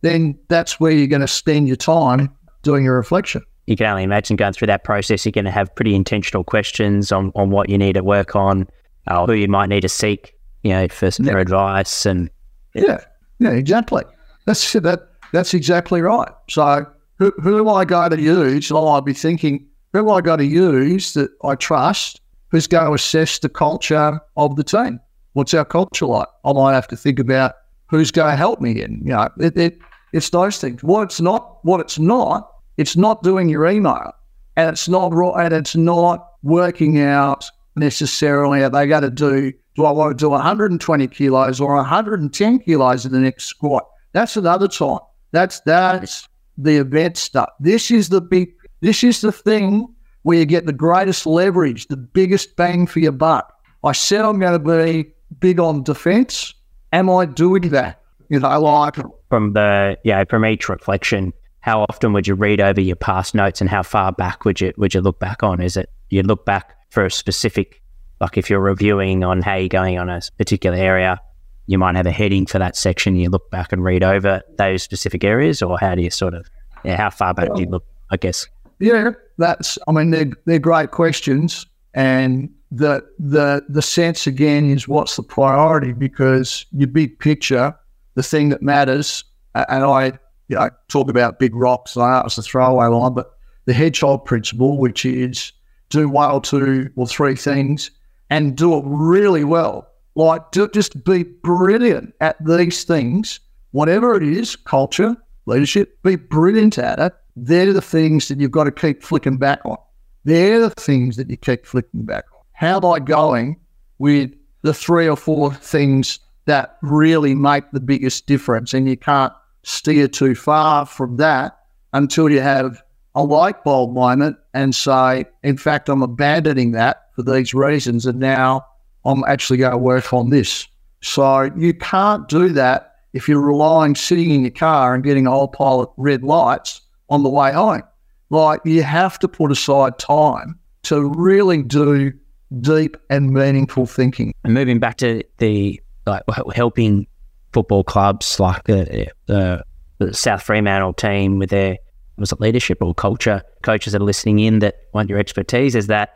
Then 0.00 0.38
that's 0.48 0.78
where 0.78 0.92
you're 0.92 1.06
going 1.08 1.20
to 1.22 1.28
spend 1.28 1.66
your 1.66 1.76
time 1.76 2.34
doing 2.62 2.84
your 2.84 2.96
reflection. 2.96 3.42
you 3.66 3.76
can 3.76 3.86
only 3.86 4.02
imagine 4.04 4.36
going 4.36 4.52
through 4.54 4.66
that 4.68 4.84
process. 4.84 5.26
You're 5.26 5.32
going 5.32 5.44
to 5.44 5.50
have 5.50 5.74
pretty 5.74 5.94
intentional 5.94 6.44
questions 6.44 7.12
on, 7.12 7.32
on 7.34 7.50
what 7.50 7.68
you 7.68 7.76
need 7.76 7.94
to 7.94 8.02
work 8.02 8.34
on, 8.34 8.66
uh, 9.08 9.26
who 9.26 9.34
you 9.34 9.48
might 9.48 9.68
need 9.68 9.82
to 9.82 9.88
seek, 9.88 10.34
you 10.62 10.70
know, 10.70 10.88
for, 10.88 11.10
for 11.10 11.38
advice. 11.38 12.06
And 12.06 12.30
Yeah, 12.74 13.04
yeah, 13.38 13.50
exactly. 13.50 14.04
That's 14.46 14.72
that. 14.72 15.07
That's 15.32 15.54
exactly 15.54 16.00
right. 16.00 16.30
So, 16.48 16.86
who, 17.18 17.32
who 17.42 17.58
do 17.58 17.68
I 17.68 17.84
going 17.84 18.10
to 18.10 18.20
use? 18.20 18.70
Well, 18.70 18.88
I'll 18.88 19.00
be 19.00 19.12
thinking, 19.12 19.66
who 19.92 20.00
am 20.00 20.10
I 20.10 20.20
going 20.20 20.38
to 20.38 20.46
use 20.46 21.14
that 21.14 21.30
I 21.44 21.54
trust? 21.54 22.20
Who's 22.50 22.66
going 22.66 22.86
to 22.86 22.94
assess 22.94 23.38
the 23.38 23.48
culture 23.48 24.20
of 24.36 24.56
the 24.56 24.64
team? 24.64 25.00
What's 25.34 25.52
our 25.54 25.64
culture 25.64 26.06
like? 26.06 26.28
I 26.44 26.52
might 26.52 26.74
have 26.74 26.88
to 26.88 26.96
think 26.96 27.18
about 27.18 27.54
who's 27.88 28.10
going 28.10 28.30
to 28.30 28.36
help 28.36 28.60
me 28.60 28.82
in. 28.82 29.00
You 29.04 29.10
know, 29.10 29.28
it, 29.38 29.56
it 29.56 29.78
it's 30.12 30.30
those 30.30 30.58
things. 30.58 30.82
What 30.82 31.02
it's 31.02 31.20
not, 31.20 31.58
what 31.64 31.80
it's 31.80 31.98
not, 31.98 32.50
it's 32.76 32.96
not 32.96 33.22
doing 33.22 33.48
your 33.48 33.66
email, 33.66 34.12
and 34.56 34.70
it's 34.70 34.88
not 34.88 35.12
and 35.12 35.52
it's 35.52 35.76
not 35.76 36.32
working 36.42 37.00
out 37.00 37.44
necessarily. 37.76 38.62
Are 38.62 38.70
they 38.70 38.86
going 38.86 39.02
to 39.02 39.10
do? 39.10 39.52
Do 39.74 39.84
I 39.84 39.92
want 39.92 40.18
to 40.18 40.22
do 40.22 40.30
120 40.30 41.06
kilos 41.08 41.60
or 41.60 41.76
110 41.76 42.58
kilos 42.60 43.06
in 43.06 43.12
the 43.12 43.20
next 43.20 43.44
squat? 43.44 43.86
That's 44.12 44.36
another 44.36 44.68
time. 44.68 44.98
That's 45.32 45.60
that's 45.60 46.28
the 46.56 46.76
event 46.76 47.16
stuff. 47.16 47.50
This 47.60 47.90
is 47.90 48.08
the 48.08 48.20
big. 48.20 48.52
This 48.80 49.02
is 49.02 49.20
the 49.20 49.32
thing 49.32 49.88
where 50.22 50.38
you 50.38 50.44
get 50.44 50.66
the 50.66 50.72
greatest 50.72 51.26
leverage, 51.26 51.86
the 51.86 51.96
biggest 51.96 52.56
bang 52.56 52.86
for 52.86 52.98
your 52.98 53.12
buck. 53.12 53.52
I 53.84 53.92
said 53.92 54.24
I'm 54.24 54.38
going 54.38 54.52
to 54.52 54.58
be 54.58 55.12
big 55.40 55.60
on 55.60 55.82
defense. 55.82 56.54
Am 56.92 57.08
I 57.10 57.24
doing 57.26 57.68
that? 57.70 58.02
You 58.28 58.40
know, 58.40 58.60
like 58.60 58.96
from 59.30 59.54
the, 59.54 59.98
yeah, 60.04 60.24
from 60.28 60.44
each 60.44 60.68
reflection, 60.68 61.32
how 61.60 61.82
often 61.88 62.12
would 62.12 62.26
you 62.26 62.34
read 62.34 62.60
over 62.60 62.80
your 62.80 62.96
past 62.96 63.34
notes 63.34 63.60
and 63.60 63.70
how 63.70 63.82
far 63.82 64.12
back 64.12 64.44
would 64.44 64.60
you, 64.60 64.72
would 64.76 64.92
you 64.94 65.00
look 65.00 65.18
back 65.18 65.42
on? 65.42 65.62
Is 65.62 65.76
it 65.76 65.90
you 66.10 66.22
look 66.22 66.44
back 66.44 66.76
for 66.90 67.06
a 67.06 67.10
specific, 67.10 67.82
like 68.20 68.36
if 68.36 68.50
you're 68.50 68.60
reviewing 68.60 69.24
on 69.24 69.42
how 69.42 69.54
you're 69.54 69.68
going 69.68 69.98
on 69.98 70.10
a 70.10 70.20
particular 70.36 70.76
area, 70.76 71.20
you 71.68 71.78
might 71.78 71.94
have 71.96 72.06
a 72.06 72.10
heading 72.10 72.46
for 72.46 72.58
that 72.58 72.76
section. 72.76 73.14
You 73.14 73.28
look 73.28 73.50
back 73.50 73.72
and 73.72 73.84
read 73.84 74.02
over 74.02 74.42
those 74.56 74.82
specific 74.82 75.22
areas, 75.22 75.60
or 75.62 75.78
how 75.78 75.94
do 75.94 76.02
you 76.02 76.10
sort 76.10 76.32
of, 76.32 76.48
yeah, 76.82 76.96
how 76.96 77.10
far 77.10 77.34
back 77.34 77.54
do 77.54 77.60
you 77.60 77.68
look? 77.68 77.84
I 78.10 78.16
guess. 78.16 78.46
Yeah, 78.80 79.10
that's. 79.36 79.78
I 79.86 79.92
mean, 79.92 80.10
they're 80.10 80.30
they're 80.46 80.58
great 80.58 80.92
questions, 80.92 81.66
and 81.92 82.48
the 82.70 83.04
the 83.18 83.62
the 83.68 83.82
sense 83.82 84.26
again 84.26 84.70
is 84.70 84.88
what's 84.88 85.16
the 85.16 85.22
priority 85.22 85.92
because 85.92 86.64
your 86.72 86.88
big 86.88 87.18
picture, 87.18 87.74
the 88.14 88.22
thing 88.22 88.48
that 88.48 88.62
matters, 88.62 89.22
and 89.54 89.84
I 89.84 90.18
you 90.48 90.56
know 90.56 90.70
talk 90.88 91.10
about 91.10 91.38
big 91.38 91.54
rocks. 91.54 91.98
I 91.98 92.20
know 92.20 92.26
it's 92.26 92.38
a 92.38 92.42
throwaway 92.42 92.86
line, 92.86 93.12
but 93.12 93.30
the 93.66 93.74
hedgehog 93.74 94.24
principle, 94.24 94.78
which 94.78 95.04
is 95.04 95.52
do 95.90 96.08
one 96.08 96.30
or 96.30 96.40
two 96.40 96.90
or 96.96 97.06
three 97.06 97.36
things 97.36 97.90
and 98.30 98.56
do 98.56 98.74
it 98.78 98.82
really 98.86 99.44
well. 99.44 99.88
Like 100.18 100.50
do, 100.50 100.66
just 100.66 101.04
be 101.04 101.22
brilliant 101.22 102.12
at 102.20 102.44
these 102.44 102.82
things, 102.82 103.38
whatever 103.70 104.16
it 104.16 104.24
is, 104.24 104.56
culture, 104.56 105.16
leadership, 105.46 106.02
be 106.02 106.16
brilliant 106.16 106.76
at 106.76 106.98
it. 106.98 107.12
They're 107.36 107.72
the 107.72 107.80
things 107.80 108.26
that 108.26 108.40
you've 108.40 108.50
got 108.50 108.64
to 108.64 108.72
keep 108.72 109.04
flicking 109.04 109.36
back 109.36 109.60
on. 109.64 109.76
They're 110.24 110.58
the 110.58 110.70
things 110.70 111.18
that 111.18 111.30
you 111.30 111.36
keep 111.36 111.64
flicking 111.64 112.04
back 112.04 112.24
on. 112.34 112.40
How 112.50 112.80
I 112.80 112.98
going 112.98 113.60
with 113.98 114.32
the 114.62 114.74
three 114.74 115.08
or 115.08 115.14
four 115.14 115.54
things 115.54 116.18
that 116.46 116.78
really 116.82 117.36
make 117.36 117.70
the 117.70 117.78
biggest 117.78 118.26
difference? 118.26 118.74
And 118.74 118.88
you 118.88 118.96
can't 118.96 119.32
steer 119.62 120.08
too 120.08 120.34
far 120.34 120.84
from 120.84 121.18
that 121.18 121.60
until 121.92 122.28
you 122.28 122.40
have 122.40 122.82
a 123.14 123.22
light 123.22 123.62
bulb 123.62 123.94
moment 123.94 124.36
and 124.52 124.74
say, 124.74 125.26
in 125.44 125.58
fact, 125.58 125.88
I'm 125.88 126.02
abandoning 126.02 126.72
that 126.72 127.06
for 127.14 127.22
these 127.22 127.54
reasons. 127.54 128.04
And 128.04 128.18
now 128.18 128.66
I'm 129.08 129.24
actually 129.26 129.58
going 129.58 129.72
to 129.72 129.78
work 129.78 130.12
on 130.12 130.30
this. 130.30 130.66
So 131.02 131.50
you 131.56 131.74
can't 131.74 132.28
do 132.28 132.50
that 132.50 132.94
if 133.12 133.28
you're 133.28 133.40
relying 133.40 133.94
sitting 133.94 134.30
in 134.30 134.42
your 134.42 134.50
car 134.50 134.94
and 134.94 135.02
getting 135.02 135.26
a 135.26 135.30
whole 135.30 135.48
pile 135.48 135.80
of 135.80 135.90
red 135.96 136.22
lights 136.22 136.82
on 137.08 137.22
the 137.22 137.28
way 137.28 137.52
home. 137.52 137.82
Like 138.30 138.60
you 138.64 138.82
have 138.82 139.18
to 139.20 139.28
put 139.28 139.50
aside 139.50 139.98
time 139.98 140.58
to 140.84 141.08
really 141.16 141.62
do 141.62 142.12
deep 142.60 142.96
and 143.08 143.32
meaningful 143.32 143.86
thinking. 143.86 144.34
And 144.44 144.52
moving 144.52 144.78
back 144.78 144.96
to 144.98 145.22
the 145.38 145.80
like 146.06 146.22
helping 146.54 147.06
football 147.52 147.84
clubs 147.84 148.38
like 148.38 148.64
the, 148.64 149.08
the, 149.26 149.64
the 149.98 150.14
South 150.14 150.42
Fremantle 150.42 150.92
team 150.94 151.38
with 151.38 151.50
their 151.50 151.78
was 152.18 152.32
it 152.32 152.40
leadership 152.40 152.78
or 152.80 152.94
culture 152.94 153.42
coaches 153.62 153.92
that 153.92 154.02
are 154.02 154.04
listening 154.04 154.40
in 154.40 154.58
that 154.58 154.76
want 154.92 155.08
your 155.08 155.18
expertise 155.18 155.74
is 155.74 155.86
that 155.86 156.14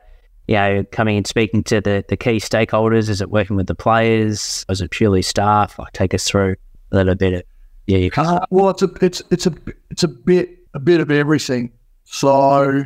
you 0.48 0.54
know, 0.54 0.84
coming 0.92 1.16
and 1.16 1.26
speaking 1.26 1.62
to 1.64 1.80
the, 1.80 2.04
the 2.08 2.16
key 2.16 2.36
stakeholders? 2.36 3.08
Is 3.08 3.20
it 3.20 3.30
working 3.30 3.56
with 3.56 3.66
the 3.66 3.74
players? 3.74 4.64
Is 4.68 4.80
it 4.80 4.90
purely 4.90 5.22
staff? 5.22 5.78
Like, 5.78 5.92
take 5.92 6.14
us 6.14 6.24
through 6.24 6.56
a 6.90 6.96
little 6.96 7.14
bit 7.14 7.32
of 7.34 7.42
yeah. 7.86 7.98
You 7.98 8.10
can. 8.10 8.26
Uh, 8.26 8.46
well, 8.50 8.70
it's 8.70 8.82
a 8.82 8.90
it's 9.00 9.22
it's 9.30 9.46
a 9.46 9.54
it's 9.90 10.02
a 10.02 10.08
bit 10.08 10.50
a 10.74 10.78
bit 10.78 11.00
of 11.00 11.10
everything. 11.10 11.72
So 12.04 12.84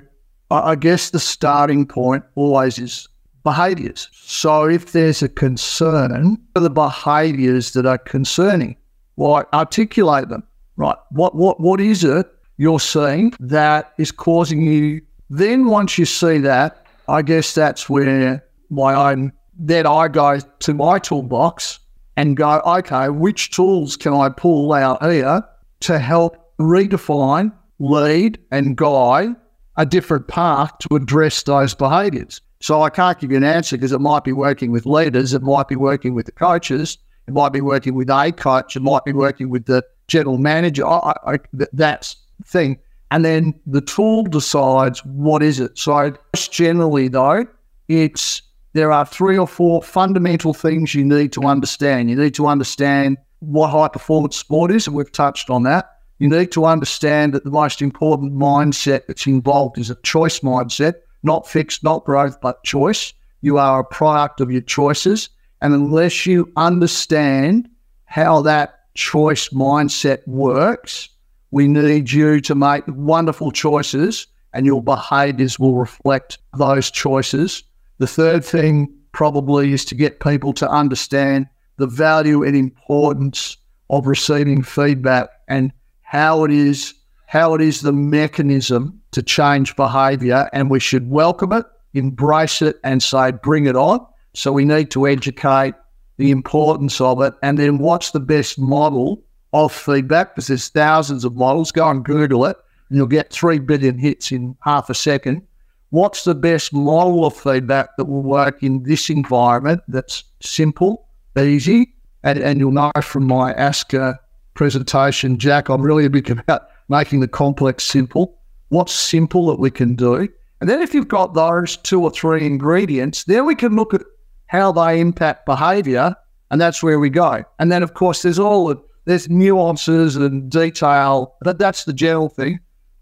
I 0.51 0.75
guess 0.77 1.11
the 1.11 1.19
starting 1.19 1.87
point 1.87 2.25
always 2.35 2.79
is 2.79 3.09
behaviours. 3.43 4.09
So 4.13 4.69
if 4.69 4.93
there's 4.93 5.23
a 5.23 5.29
concern 5.29 6.39
for 6.55 6.61
the 6.61 6.71
behaviours 6.71 7.73
that 7.73 7.87
are 7.87 7.99
concerning, 7.99 8.77
well, 9.17 9.45
articulate 9.53 10.29
them. 10.29 10.43
Right. 10.77 10.97
What 11.11 11.35
what 11.35 11.61
what 11.61 11.81
is 11.81 12.05
it 12.05 12.27
you're 12.59 12.81
seeing 12.81 13.35
that 13.41 13.93
is 13.99 14.13
causing 14.13 14.63
you? 14.63 15.03
Then 15.29 15.67
once 15.67 15.99
you 15.99 16.07
see 16.07 16.39
that, 16.39 16.86
I 17.09 17.23
guess 17.23 17.55
that's 17.55 17.89
where 17.89 18.45
my 18.71 18.95
own 18.95 19.33
then 19.59 19.87
I 19.87 20.09
go 20.09 20.39
to 20.39 20.75
my 20.75 20.99
toolbox 20.99 21.79
and 22.17 22.37
go, 22.37 22.61
okay, 22.61 23.09
which 23.09 23.51
tools 23.51 23.97
can 23.97 24.13
I 24.13 24.29
pull 24.29 24.73
out 24.73 25.03
here 25.03 25.43
to 25.81 25.99
help 25.99 26.57
redefine, 26.59 27.53
lead, 27.79 28.39
and 28.51 28.77
guide 28.77 29.35
a 29.77 29.87
different 29.87 30.29
path 30.29 30.73
to 30.81 30.97
address 30.97 31.43
those 31.43 31.75
behaviours? 31.75 32.41
So 32.61 32.83
I 32.83 32.91
can't 32.91 33.19
give 33.19 33.31
you 33.31 33.37
an 33.37 33.45
answer 33.45 33.77
because 33.77 33.93
it 33.93 34.01
might 34.01 34.25
be 34.25 34.33
working 34.33 34.73
with 34.73 34.87
leaders, 34.87 35.35
it 35.35 35.43
might 35.43 35.69
be 35.69 35.77
working 35.77 36.15
with 36.15 36.27
the 36.27 36.33
coaches, 36.33 36.99
it 37.27 37.35
might 37.35 37.53
be 37.53 37.61
working 37.61 37.95
with 37.95 38.09
a 38.11 38.33
coach, 38.33 38.77
it 38.77 38.81
might 38.81 39.05
be 39.05 39.13
working 39.13 39.51
with 39.51 39.67
the 39.67 39.85
general 40.09 40.39
manager. 40.39 40.87
I, 40.87 41.15
I, 41.27 41.39
that's 41.73 42.17
the 42.39 42.45
thing. 42.45 42.79
And 43.11 43.25
then 43.25 43.55
the 43.67 43.81
tool 43.81 44.25
decides 44.25 45.05
what 45.05 45.43
is 45.43 45.61
it. 45.61 45.79
So 45.79 46.13
generally, 46.35 47.09
though, 47.09 47.47
it's 47.89 48.43
there 48.73 48.93
are 48.93 49.07
three 49.07 49.39
or 49.39 49.47
four 49.47 49.83
fundamental 49.83 50.53
things 50.53 50.95
you 50.95 51.05
need 51.05 51.33
to 51.33 51.45
understand. 51.45 52.11
You 52.11 52.17
need 52.17 52.35
to 52.35 52.47
understand 52.47 53.17
what 53.39 53.69
high 53.69 53.89
performance 53.89 54.37
sport 54.37 54.71
is, 54.71 54.87
and 54.87 54.97
we've 54.97 55.13
touched 55.13 55.51
on 55.51 55.63
that. 55.63 55.91
You 56.19 56.29
need 56.29 56.51
to 56.53 56.65
understand 56.65 57.35
that 57.35 57.45
the 57.45 57.51
most 57.51 57.81
important 57.81 58.35
mindset 58.35 59.07
that's 59.07 59.27
involved 59.27 59.79
is 59.79 59.91
a 59.91 59.97
choice 60.03 60.41
mindset, 60.41 60.95
not 61.23 61.47
fixed, 61.47 61.85
not 61.85 62.05
growth, 62.05 62.41
but 62.41 62.65
choice. 62.65 63.13
You 63.43 63.59
are 63.59 63.81
a 63.81 63.85
product 63.85 64.41
of 64.41 64.51
your 64.51 64.63
choices. 64.63 65.29
And 65.61 65.75
unless 65.75 66.27
you 66.27 66.51
understand 66.57 67.69
how 68.07 68.43
that 68.43 68.81
choice 68.95 69.51
mindset 69.51 70.27
works, 70.27 71.09
we 71.51 71.69
need 71.69 72.11
you 72.11 72.41
to 72.41 72.55
make 72.55 72.85
wonderful 72.89 73.53
choices 73.53 74.27
and 74.53 74.67
your 74.67 74.83
behaviors 74.83 75.59
will 75.59 75.77
reflect 75.77 76.39
those 76.57 76.91
choices. 76.91 77.63
The 77.99 78.07
third 78.07 78.45
thing 78.45 78.93
probably 79.13 79.73
is 79.73 79.85
to 79.87 79.95
get 79.95 80.21
people 80.21 80.53
to 80.55 80.69
understand 80.69 81.47
the 81.77 81.87
value 81.87 82.43
and 82.43 82.57
importance 82.57 83.57
of 83.91 84.07
receiving 84.07 84.63
feedback 84.63 85.29
and 85.49 85.73
how 86.03 86.45
it 86.45 86.51
is 86.51 86.95
how 87.27 87.55
it 87.55 87.61
is 87.61 87.81
the 87.81 87.93
mechanism 87.93 89.01
to 89.11 89.21
change 89.21 89.75
behavior 89.75 90.49
and 90.53 90.71
we 90.71 90.79
should 90.79 91.11
welcome 91.11 91.53
it, 91.53 91.67
embrace 91.93 92.63
it 92.63 92.77
and 92.85 93.03
say 93.03 93.33
bring 93.33 93.67
it 93.67 93.75
on. 93.75 94.07
So 94.35 94.53
we 94.53 94.65
need 94.65 94.93
to 94.93 95.09
educate 95.09 95.75
the 96.19 96.31
importance 96.31 97.01
of 97.01 97.21
it 97.21 97.35
and 97.43 97.59
then 97.59 97.79
what's 97.79 98.13
the 98.13 98.21
best 98.21 98.59
model 98.59 99.25
of 99.53 99.73
feedback 99.73 100.35
because 100.35 100.49
there's 100.49 100.69
thousands 100.69 101.25
of 101.25 101.37
models. 101.37 101.73
Go 101.73 101.89
and 101.89 102.05
Google 102.05 102.45
it, 102.47 102.57
and 102.89 102.97
you'll 102.97 103.07
get 103.07 103.33
three 103.33 103.59
billion 103.59 103.99
hits 103.99 104.33
in 104.33 104.57
half 104.61 104.91
a 104.91 104.95
second. 104.95 105.43
What's 105.91 106.25
the 106.25 106.35
best 106.35 106.73
model 106.73 107.25
of 107.25 107.37
feedback 107.37 107.97
that 107.97 108.07
will 108.07 108.23
work 108.23 108.63
in 108.63 108.83
this 108.83 109.09
environment 109.09 109.83
that's 109.89 110.25
simple, 110.41 111.09
easy? 111.39 111.95
And, 112.23 112.39
and 112.39 112.59
you'll 112.59 112.73
know 112.73 112.91
from 113.03 113.25
my 113.25 113.55
ASCA 113.55 114.19
presentation, 114.55 115.39
Jack, 115.39 115.69
I'm 115.69 115.83
really 115.83 116.05
a 116.05 116.11
bit 116.11 116.29
about 116.31 116.69
making 116.89 117.21
the 117.21 117.29
complex 117.29 117.85
simple. 117.85 118.39
What's 118.69 118.93
simple 118.93 119.47
that 119.47 119.61
we 119.61 119.71
can 119.71 119.95
do? 119.95 120.29
And 120.61 120.69
then 120.69 120.81
if 120.81 120.95
you've 120.95 121.09
got 121.09 121.35
those 121.35 121.77
two 121.77 122.03
or 122.03 122.11
three 122.11 122.45
ingredients, 122.45 123.25
then 123.25 123.47
we 123.47 123.55
can 123.55 123.77
look 123.77 123.95
at 123.95 124.03
how 124.47 124.73
they 124.73 125.01
impact 125.01 125.47
behavior, 125.47 126.15
and 126.51 126.61
that's 126.61 126.83
where 126.83 126.99
we 126.99 127.11
go. 127.11 127.45
And 127.59 127.71
then, 127.71 127.83
of 127.83 127.95
course, 127.95 128.23
there's 128.23 128.39
all 128.39 128.69
the 128.69 128.77
there's 129.07 129.31
nuances 129.31 130.17
and 130.17 130.51
detail, 130.51 131.37
but 131.41 131.59
that's 131.59 131.85
the 131.85 131.93
general 131.93 132.29
thing. 132.29 132.61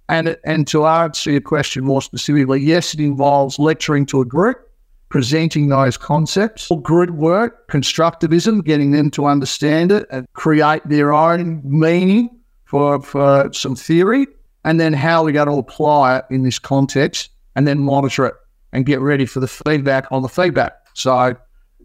And 0.09 0.37
and 0.45 0.67
to 0.69 0.87
answer 0.87 1.33
your 1.33 1.41
question 1.41 1.85
more 1.85 2.03
specifically, 2.03 2.61
yes, 2.61 2.95
it 2.95 3.01
involves 3.01 3.59
lecturing 3.59 4.05
to 4.07 4.21
a 4.21 4.25
group, 4.25 4.59
presenting 5.09 5.69
those 5.69 5.97
concepts, 5.97 6.71
Or 6.71 6.81
grid 6.81 7.13
work, 7.13 7.69
constructivism, 7.69 8.65
getting 8.65 8.91
them 8.91 9.11
to 9.13 9.25
understand 9.25 9.93
it 9.93 10.07
and 10.11 10.27
create 10.35 10.83
their 10.85 11.15
own 11.15 11.63
meaning 11.65 12.29
for, 12.67 13.01
for 13.01 13.51
some 13.53 13.75
theory, 13.75 14.27
and 14.65 14.79
then 14.79 14.93
how 14.93 15.25
we're 15.25 15.33
going 15.33 15.49
to 15.49 15.55
apply 15.55 16.19
it 16.19 16.25
in 16.31 16.43
this 16.43 16.59
context, 16.59 17.31
and 17.57 17.67
then 17.67 17.79
monitor 17.79 18.27
it 18.27 18.35
and 18.73 18.85
get 18.85 19.01
ready 19.01 19.25
for 19.25 19.41
the 19.41 19.49
feedback 19.49 20.07
on 20.11 20.21
the 20.23 20.29
feedback. 20.29 20.75
So 20.93 21.35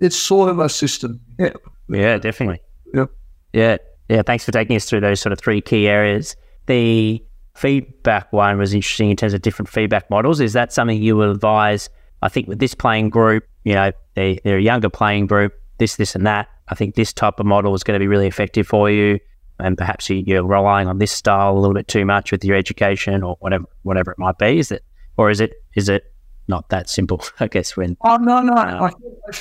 it's 0.01 0.17
sort 0.17 0.49
of 0.49 0.59
a 0.59 0.67
system. 0.67 1.21
Yeah. 1.37 1.53
Yeah, 1.87 2.17
definitely. 2.17 2.61
Yep. 2.93 3.11
Yeah. 3.53 3.77
Yeah, 4.09 4.23
thanks 4.23 4.43
for 4.43 4.51
taking 4.51 4.75
us 4.75 4.85
through 4.85 5.01
those 5.01 5.21
sort 5.21 5.33
of 5.33 5.39
three 5.39 5.61
key 5.61 5.87
areas. 5.87 6.35
The 6.65 7.23
feedback 7.55 8.33
one 8.33 8.57
was 8.57 8.73
interesting 8.73 9.11
in 9.11 9.15
terms 9.15 9.33
of 9.33 9.41
different 9.41 9.69
feedback 9.69 10.09
models. 10.09 10.39
Is 10.39 10.53
that 10.53 10.73
something 10.73 11.01
you 11.01 11.15
will 11.15 11.31
advise? 11.31 11.89
I 12.21 12.29
think 12.29 12.47
with 12.47 12.59
this 12.59 12.73
playing 12.73 13.09
group, 13.09 13.43
you 13.63 13.73
know, 13.73 13.91
they, 14.15 14.39
they're 14.43 14.57
a 14.57 14.61
younger 14.61 14.89
playing 14.89 15.27
group, 15.27 15.53
this, 15.77 15.95
this, 15.97 16.15
and 16.15 16.25
that. 16.25 16.47
I 16.69 16.75
think 16.75 16.95
this 16.95 17.13
type 17.13 17.39
of 17.39 17.45
model 17.45 17.73
is 17.75 17.83
going 17.83 17.95
to 17.95 18.03
be 18.03 18.07
really 18.07 18.27
effective 18.27 18.67
for 18.67 18.89
you. 18.89 19.19
And 19.59 19.77
perhaps 19.77 20.09
you, 20.09 20.37
are 20.37 20.45
relying 20.45 20.87
on 20.87 20.97
this 20.99 21.11
style 21.11 21.53
a 21.53 21.59
little 21.59 21.73
bit 21.73 21.87
too 21.87 22.05
much 22.05 22.31
with 22.31 22.43
your 22.43 22.55
education 22.55 23.23
or 23.23 23.35
whatever, 23.39 23.65
whatever 23.83 24.11
it 24.11 24.17
might 24.17 24.37
be. 24.37 24.57
Is 24.57 24.71
it, 24.71 24.83
or 25.17 25.29
is 25.29 25.41
it, 25.41 25.53
is 25.75 25.89
it 25.89 26.13
not 26.47 26.69
that 26.69 26.89
simple? 26.89 27.21
I 27.39 27.47
guess 27.47 27.75
when. 27.75 27.97
Oh 28.01 28.15
no, 28.17 28.41
no. 28.41 28.53
I, 28.53 28.87
um, 28.87 28.93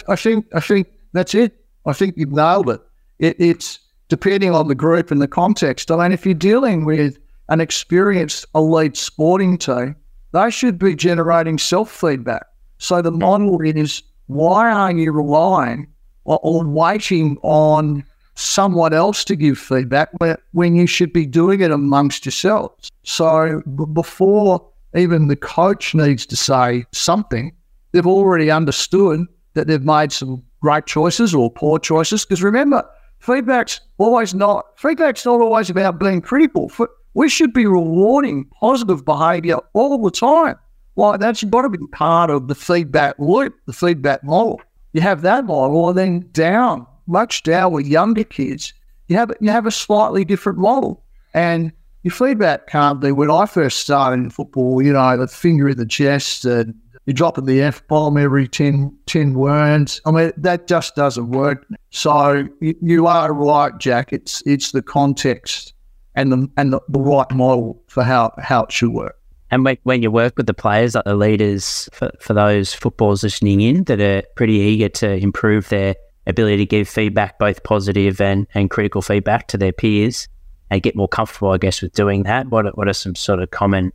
I 0.08 0.16
think, 0.16 0.46
I 0.52 0.60
think 0.60 0.88
that's 1.12 1.34
it. 1.34 1.54
I 1.86 1.92
think 1.92 2.16
you've 2.16 2.32
nailed 2.32 2.68
it. 2.68 2.80
it 3.18 3.36
it's 3.38 3.78
depending 4.08 4.54
on 4.54 4.68
the 4.68 4.74
group 4.74 5.10
and 5.10 5.20
the 5.20 5.28
context. 5.28 5.90
I 5.90 5.96
mean, 5.96 6.12
if 6.12 6.24
you're 6.24 6.34
dealing 6.34 6.84
with 6.84 7.18
an 7.48 7.60
experienced 7.60 8.46
elite 8.54 8.96
sporting 8.96 9.58
team, 9.58 9.96
they 10.32 10.50
should 10.50 10.78
be 10.78 10.94
generating 10.94 11.58
self 11.58 11.90
feedback. 11.90 12.46
So 12.78 13.02
the 13.02 13.10
model 13.10 13.60
is 13.60 14.02
why 14.26 14.70
are 14.70 14.92
you 14.92 15.10
relying 15.12 15.88
or, 16.24 16.64
waiting 16.64 17.38
on 17.42 18.04
someone 18.34 18.92
else 18.92 19.24
to 19.24 19.34
give 19.34 19.58
feedback 19.58 20.10
when 20.52 20.76
you 20.76 20.86
should 20.86 21.12
be 21.12 21.26
doing 21.26 21.60
it 21.60 21.70
amongst 21.70 22.26
yourselves? 22.26 22.90
So 23.02 23.62
before 23.92 24.64
even 24.94 25.28
the 25.28 25.36
coach 25.36 25.94
needs 25.94 26.26
to 26.26 26.36
say 26.36 26.84
something, 26.92 27.52
they've 27.92 28.06
already 28.06 28.50
understood 28.50 29.26
that 29.54 29.66
they've 29.66 29.84
made 29.84 30.12
some 30.12 30.42
great 30.60 30.86
choices 30.86 31.34
or 31.34 31.50
poor 31.50 31.78
choices. 31.78 32.24
Because 32.24 32.42
remember, 32.42 32.88
feedback's 33.20 33.80
always 33.98 34.34
not 34.34 34.66
feedback's 34.78 35.24
not 35.24 35.40
always 35.40 35.70
about 35.70 35.98
being 35.98 36.20
critical. 36.20 36.70
We 37.14 37.28
should 37.28 37.52
be 37.52 37.66
rewarding 37.66 38.46
positive 38.60 39.04
behaviour 39.04 39.58
all 39.72 40.00
the 40.02 40.10
time. 40.10 40.56
Like 40.96 41.20
that's 41.20 41.44
got 41.44 41.62
to 41.62 41.68
be 41.68 41.78
part 41.92 42.30
of 42.30 42.48
the 42.48 42.54
feedback 42.54 43.16
loop, 43.18 43.54
the 43.66 43.72
feedback 43.72 44.24
model. 44.24 44.60
You 44.92 45.00
have 45.00 45.22
that 45.22 45.44
model, 45.44 45.88
and 45.90 45.98
then 45.98 46.28
down, 46.32 46.86
much 47.06 47.42
down 47.42 47.72
with 47.72 47.86
younger 47.86 48.24
kids, 48.24 48.72
you 49.06 49.16
have 49.16 49.32
you 49.40 49.50
have 49.50 49.66
a 49.66 49.70
slightly 49.70 50.24
different 50.24 50.58
model. 50.58 51.04
And 51.34 51.72
your 52.02 52.12
feedback 52.12 52.68
can't 52.68 53.00
be 53.00 53.12
when 53.12 53.30
I 53.30 53.46
first 53.46 53.80
started 53.80 54.22
in 54.22 54.30
football, 54.30 54.82
you 54.82 54.92
know, 54.92 55.16
the 55.16 55.28
finger 55.28 55.68
in 55.68 55.76
the 55.76 55.86
chest 55.86 56.44
and 56.44 56.74
you're 57.08 57.14
dropping 57.14 57.46
the 57.46 57.62
F 57.62 57.82
bomb 57.88 58.18
every 58.18 58.46
10, 58.46 58.94
10 59.06 59.32
words. 59.32 59.98
I 60.04 60.10
mean, 60.10 60.30
that 60.36 60.66
just 60.66 60.94
doesn't 60.94 61.30
work. 61.30 61.66
So 61.88 62.46
you, 62.60 63.06
are 63.06 63.32
right, 63.32 63.72
Jack. 63.78 64.12
It's 64.12 64.42
it's 64.44 64.72
the 64.72 64.82
context 64.82 65.72
and 66.14 66.30
the 66.30 66.46
and 66.58 66.70
the, 66.70 66.80
the 66.90 67.00
right 67.00 67.30
model 67.30 67.82
for 67.86 68.02
how, 68.02 68.34
how 68.36 68.64
it 68.64 68.72
should 68.72 68.90
work. 68.90 69.16
And 69.50 69.66
when, 69.84 70.02
you 70.02 70.10
work 70.10 70.36
with 70.36 70.48
the 70.48 70.52
players, 70.52 70.94
like 70.94 71.06
the 71.06 71.16
leaders, 71.16 71.88
for, 71.94 72.10
for 72.20 72.34
those 72.34 72.74
footballers 72.74 73.22
listening 73.22 73.62
in 73.62 73.84
that 73.84 74.02
are 74.02 74.22
pretty 74.36 74.56
eager 74.56 74.90
to 74.90 75.14
improve 75.14 75.70
their 75.70 75.94
ability 76.26 76.58
to 76.58 76.66
give 76.66 76.90
feedback, 76.90 77.38
both 77.38 77.62
positive 77.62 78.20
and, 78.20 78.46
and 78.52 78.68
critical 78.68 79.00
feedback 79.00 79.48
to 79.48 79.56
their 79.56 79.72
peers 79.72 80.28
and 80.68 80.82
get 80.82 80.94
more 80.94 81.08
comfortable, 81.08 81.52
I 81.52 81.56
guess, 81.56 81.80
with 81.80 81.94
doing 81.94 82.24
that, 82.24 82.48
what 82.48 82.76
what 82.76 82.86
are 82.86 82.92
some 82.92 83.14
sort 83.14 83.40
of 83.40 83.50
common 83.50 83.94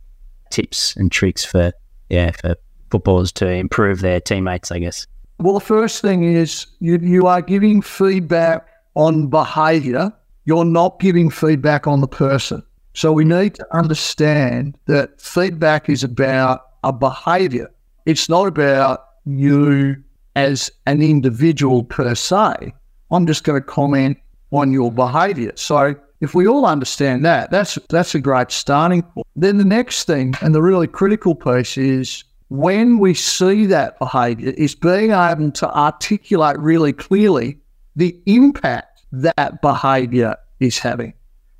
tips 0.50 0.96
and 0.96 1.12
tricks 1.12 1.44
for, 1.44 1.70
yeah, 2.08 2.32
for 2.32 2.56
footballers 2.94 3.32
to 3.32 3.50
improve 3.50 4.02
their 4.02 4.20
teammates, 4.20 4.70
I 4.70 4.78
guess? 4.78 5.04
Well, 5.40 5.54
the 5.54 5.60
first 5.60 6.00
thing 6.00 6.22
is 6.22 6.68
you, 6.78 6.96
you 7.02 7.26
are 7.26 7.42
giving 7.42 7.82
feedback 7.82 8.68
on 8.94 9.26
behavior. 9.26 10.12
You're 10.44 10.64
not 10.64 11.00
giving 11.00 11.28
feedback 11.28 11.88
on 11.88 12.00
the 12.00 12.06
person. 12.06 12.62
So 12.92 13.12
we 13.12 13.24
need 13.24 13.56
to 13.56 13.66
understand 13.76 14.78
that 14.86 15.20
feedback 15.20 15.88
is 15.88 16.04
about 16.04 16.60
a 16.84 16.92
behavior. 16.92 17.68
It's 18.06 18.28
not 18.28 18.46
about 18.46 19.04
you 19.24 19.96
as 20.36 20.70
an 20.86 21.02
individual 21.02 21.82
per 21.82 22.14
se. 22.14 22.72
I'm 23.10 23.26
just 23.26 23.42
going 23.42 23.60
to 23.60 23.66
comment 23.66 24.18
on 24.52 24.70
your 24.70 24.92
behavior. 24.92 25.50
So 25.56 25.96
if 26.20 26.32
we 26.32 26.46
all 26.46 26.64
understand 26.64 27.24
that, 27.24 27.50
that's 27.50 27.76
that's 27.88 28.14
a 28.14 28.20
great 28.20 28.52
starting 28.52 29.02
point. 29.02 29.26
Then 29.34 29.58
the 29.58 29.64
next 29.64 30.04
thing 30.04 30.34
and 30.42 30.54
the 30.54 30.62
really 30.62 30.86
critical 30.86 31.34
piece 31.34 31.76
is 31.76 32.22
when 32.58 32.98
we 32.98 33.14
see 33.14 33.66
that 33.66 33.98
behavior 33.98 34.50
is 34.56 34.74
being 34.74 35.10
able 35.10 35.50
to 35.50 35.76
articulate 35.76 36.58
really 36.58 36.92
clearly 36.92 37.58
the 37.96 38.16
impact 38.26 39.04
that 39.12 39.60
behavior 39.60 40.36
is 40.60 40.78
having. 40.78 41.14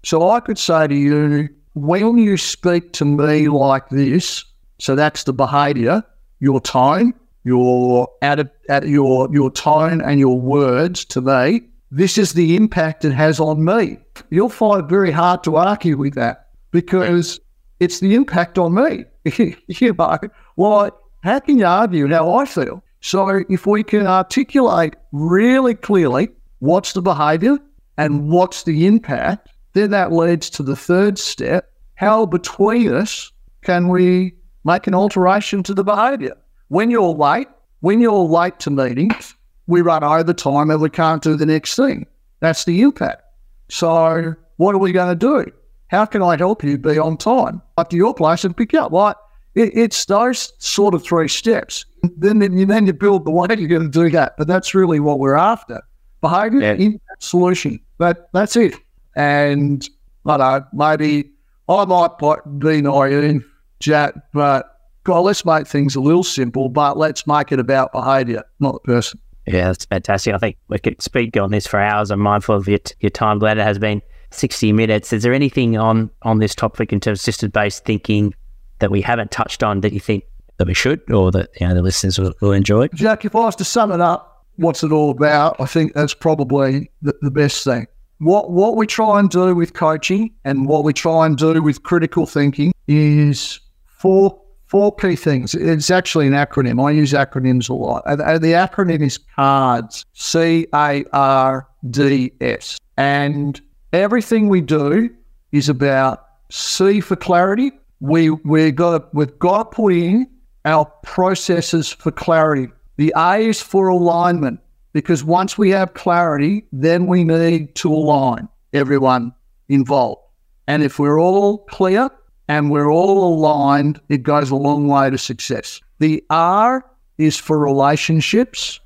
So 0.04 0.30
I 0.30 0.40
could 0.40 0.58
say 0.58 0.86
to 0.86 0.94
you, 0.94 1.48
when 1.74 2.18
you 2.18 2.36
speak 2.36 2.92
to 2.94 3.04
me 3.04 3.48
like 3.48 3.88
this, 3.88 4.44
so 4.78 4.94
that's 4.94 5.24
the 5.24 5.32
behavior, 5.32 6.02
your 6.40 6.60
tone, 6.60 7.14
your 7.44 8.08
at, 8.22 8.54
at 8.68 8.88
your 8.88 9.28
your 9.32 9.50
tone 9.50 10.00
and 10.00 10.20
your 10.20 10.40
words 10.40 11.04
to 11.06 11.20
me, 11.20 11.62
this 11.90 12.18
is 12.18 12.32
the 12.32 12.56
impact 12.56 13.04
it 13.04 13.12
has 13.12 13.40
on 13.40 13.64
me. 13.64 13.98
You'll 14.30 14.48
find 14.48 14.84
it 14.84 14.88
very 14.88 15.10
hard 15.10 15.42
to 15.44 15.56
argue 15.56 15.96
with 15.96 16.14
that 16.14 16.50
because 16.70 17.40
it's 17.80 18.00
the 18.00 18.14
impact 18.14 18.58
on 18.58 18.74
me. 18.74 19.04
you 19.68 19.94
know, 19.98 20.18
well, 20.56 20.90
how 21.22 21.40
can 21.40 21.58
you 21.58 21.66
argue 21.66 22.08
how 22.08 22.34
I 22.34 22.44
feel? 22.44 22.82
So 23.00 23.44
if 23.48 23.66
we 23.66 23.82
can 23.82 24.06
articulate 24.06 24.96
really 25.12 25.74
clearly 25.74 26.28
what's 26.60 26.92
the 26.92 27.02
behavior 27.02 27.58
and 27.98 28.28
what's 28.28 28.62
the 28.62 28.86
impact, 28.86 29.50
then 29.74 29.90
that 29.90 30.12
leads 30.12 30.48
to 30.50 30.62
the 30.62 30.76
third 30.76 31.18
step. 31.18 31.70
How 31.96 32.26
between 32.26 32.92
us 32.92 33.30
can 33.62 33.88
we 33.88 34.34
make 34.64 34.86
an 34.86 34.94
alteration 34.94 35.62
to 35.64 35.74
the 35.74 35.84
behavior? 35.84 36.34
When 36.68 36.90
you're 36.90 37.14
late, 37.14 37.48
when 37.80 38.00
you're 38.00 38.24
late 38.24 38.58
to 38.60 38.70
meetings, 38.70 39.34
we 39.66 39.82
run 39.82 40.02
overtime 40.02 40.70
and 40.70 40.80
we 40.80 40.90
can't 40.90 41.22
do 41.22 41.36
the 41.36 41.46
next 41.46 41.76
thing. 41.76 42.06
That's 42.40 42.64
the 42.64 42.82
impact. 42.82 43.22
So 43.68 44.34
what 44.56 44.74
are 44.74 44.78
we 44.78 44.92
going 44.92 45.16
to 45.18 45.44
do? 45.44 45.52
How 45.88 46.06
can 46.06 46.22
I 46.22 46.36
help 46.36 46.64
you 46.64 46.78
be 46.78 46.98
on 46.98 47.16
time 47.16 47.62
up 47.76 47.90
to 47.90 47.96
your 47.96 48.14
place 48.14 48.44
and 48.44 48.56
pick 48.56 48.74
up? 48.74 48.92
Like 48.92 49.16
it, 49.54 49.76
it's 49.76 50.04
those 50.06 50.52
sort 50.58 50.94
of 50.94 51.04
three 51.04 51.28
steps. 51.28 51.84
Then, 52.16 52.38
then 52.40 52.56
you 52.58 52.66
then 52.66 52.86
you 52.86 52.92
build 52.92 53.24
the 53.24 53.30
way 53.30 53.46
you're 53.56 53.68
going 53.68 53.82
to 53.82 53.88
do 53.88 54.10
that. 54.10 54.36
But 54.36 54.46
that's 54.46 54.74
really 54.74 55.00
what 55.00 55.18
we're 55.18 55.36
after. 55.36 55.80
Behavior, 56.20 56.60
yeah. 56.60 56.72
impact, 56.74 57.22
solution. 57.22 57.80
But 57.98 58.28
that's 58.32 58.56
it. 58.56 58.74
And 59.16 59.88
I 60.26 60.36
don't 60.36 60.60
know, 60.60 60.66
maybe 60.72 61.30
I 61.68 61.84
might 61.84 62.18
be 62.58 62.82
naive, 62.82 63.44
Jack, 63.80 64.14
but 64.32 64.74
God, 65.04 65.20
let's 65.20 65.44
make 65.44 65.66
things 65.66 65.94
a 65.94 66.00
little 66.00 66.24
simple, 66.24 66.68
but 66.68 66.96
let's 66.96 67.26
make 67.26 67.52
it 67.52 67.58
about 67.60 67.92
behavior, 67.92 68.42
not 68.58 68.74
the 68.74 68.80
person. 68.80 69.20
Yeah, 69.46 69.66
that's 69.66 69.84
fantastic. 69.84 70.34
I 70.34 70.38
think 70.38 70.56
we 70.68 70.78
could 70.78 71.00
speak 71.02 71.36
on 71.36 71.50
this 71.50 71.66
for 71.66 71.78
hours. 71.78 72.10
I'm 72.10 72.20
mindful 72.20 72.56
of 72.56 72.66
your, 72.66 72.78
your 73.00 73.10
time. 73.10 73.38
Glad 73.38 73.58
it 73.58 73.64
has 73.64 73.78
been 73.78 74.00
60 74.30 74.72
minutes. 74.72 75.12
Is 75.12 75.22
there 75.22 75.34
anything 75.34 75.76
on, 75.76 76.10
on 76.22 76.38
this 76.38 76.54
topic 76.54 76.92
in 76.92 77.00
terms 77.00 77.20
of 77.20 77.22
system 77.22 77.50
based 77.50 77.84
thinking 77.84 78.34
that 78.78 78.90
we 78.90 79.00
haven't 79.00 79.30
touched 79.30 79.62
on 79.62 79.80
that 79.80 79.92
you 79.92 80.00
think 80.00 80.24
that 80.56 80.66
we 80.66 80.74
should 80.74 81.00
or 81.10 81.30
that 81.32 81.50
you 81.60 81.66
know, 81.66 81.74
the 81.74 81.82
listeners 81.82 82.18
will, 82.18 82.34
will 82.40 82.52
enjoy? 82.52 82.88
Jack, 82.88 83.24
if 83.24 83.34
I 83.34 83.40
was 83.40 83.56
to 83.56 83.64
sum 83.64 83.92
it 83.92 84.00
up, 84.00 84.44
what's 84.56 84.82
it 84.82 84.92
all 84.92 85.10
about? 85.10 85.60
I 85.60 85.66
think 85.66 85.94
that's 85.94 86.14
probably 86.14 86.90
the, 87.02 87.14
the 87.22 87.30
best 87.30 87.64
thing. 87.64 87.86
What, 88.18 88.50
what 88.50 88.76
we 88.76 88.86
try 88.86 89.18
and 89.18 89.28
do 89.28 89.54
with 89.54 89.74
coaching 89.74 90.32
and 90.44 90.66
what 90.66 90.84
we 90.84 90.92
try 90.92 91.26
and 91.26 91.36
do 91.36 91.60
with 91.60 91.82
critical 91.82 92.26
thinking 92.26 92.72
is 92.86 93.60
four 93.86 94.40
four 94.66 94.94
key 94.96 95.14
things. 95.14 95.54
It's 95.54 95.90
actually 95.90 96.26
an 96.26 96.32
acronym. 96.32 96.84
I 96.84 96.90
use 96.90 97.12
acronyms 97.12 97.68
a 97.68 97.74
lot. 97.74 98.02
And 98.06 98.42
the 98.42 98.52
acronym 98.52 99.02
is 99.02 99.18
CARDS, 99.18 100.04
C 100.14 100.66
A 100.74 101.04
R 101.12 101.68
D 101.90 102.32
S. 102.40 102.78
And 102.96 103.60
everything 103.92 104.48
we 104.48 104.60
do 104.60 105.10
is 105.52 105.68
about 105.68 106.26
C 106.50 107.00
for 107.00 107.14
clarity. 107.14 107.70
We 108.00 108.30
we 108.30 108.70
got 108.70 109.14
we've 109.14 109.38
got 109.38 109.70
to 109.70 109.76
put 109.76 109.92
in 109.94 110.26
our 110.64 110.86
processes 111.02 111.92
for 111.92 112.10
clarity. 112.10 112.68
The 112.96 113.12
A 113.16 113.48
is 113.48 113.60
for 113.60 113.88
alignment 113.88 114.60
because 114.92 115.24
once 115.24 115.58
we 115.58 115.70
have 115.70 115.94
clarity, 115.94 116.66
then 116.72 117.06
we 117.06 117.24
need 117.24 117.74
to 117.76 117.92
align 117.92 118.48
everyone 118.72 119.32
involved. 119.68 120.22
And 120.66 120.82
if 120.82 120.98
we're 120.98 121.20
all 121.20 121.58
clear 121.66 122.08
and 122.48 122.70
we're 122.70 122.90
all 122.90 123.34
aligned, 123.34 124.00
it 124.08 124.22
goes 124.22 124.50
a 124.50 124.56
long 124.56 124.86
way 124.88 125.10
to 125.10 125.18
success. 125.18 125.80
The 125.98 126.24
R 126.30 126.84
is 127.18 127.36
for 127.36 127.58
relationships 127.58 128.80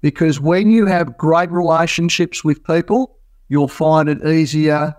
because 0.00 0.40
when 0.40 0.70
you 0.70 0.86
have 0.86 1.16
great 1.16 1.50
relationships 1.50 2.44
with 2.44 2.64
people, 2.64 3.18
you'll 3.48 3.68
find 3.68 4.08
it 4.08 4.24
easier 4.26 4.94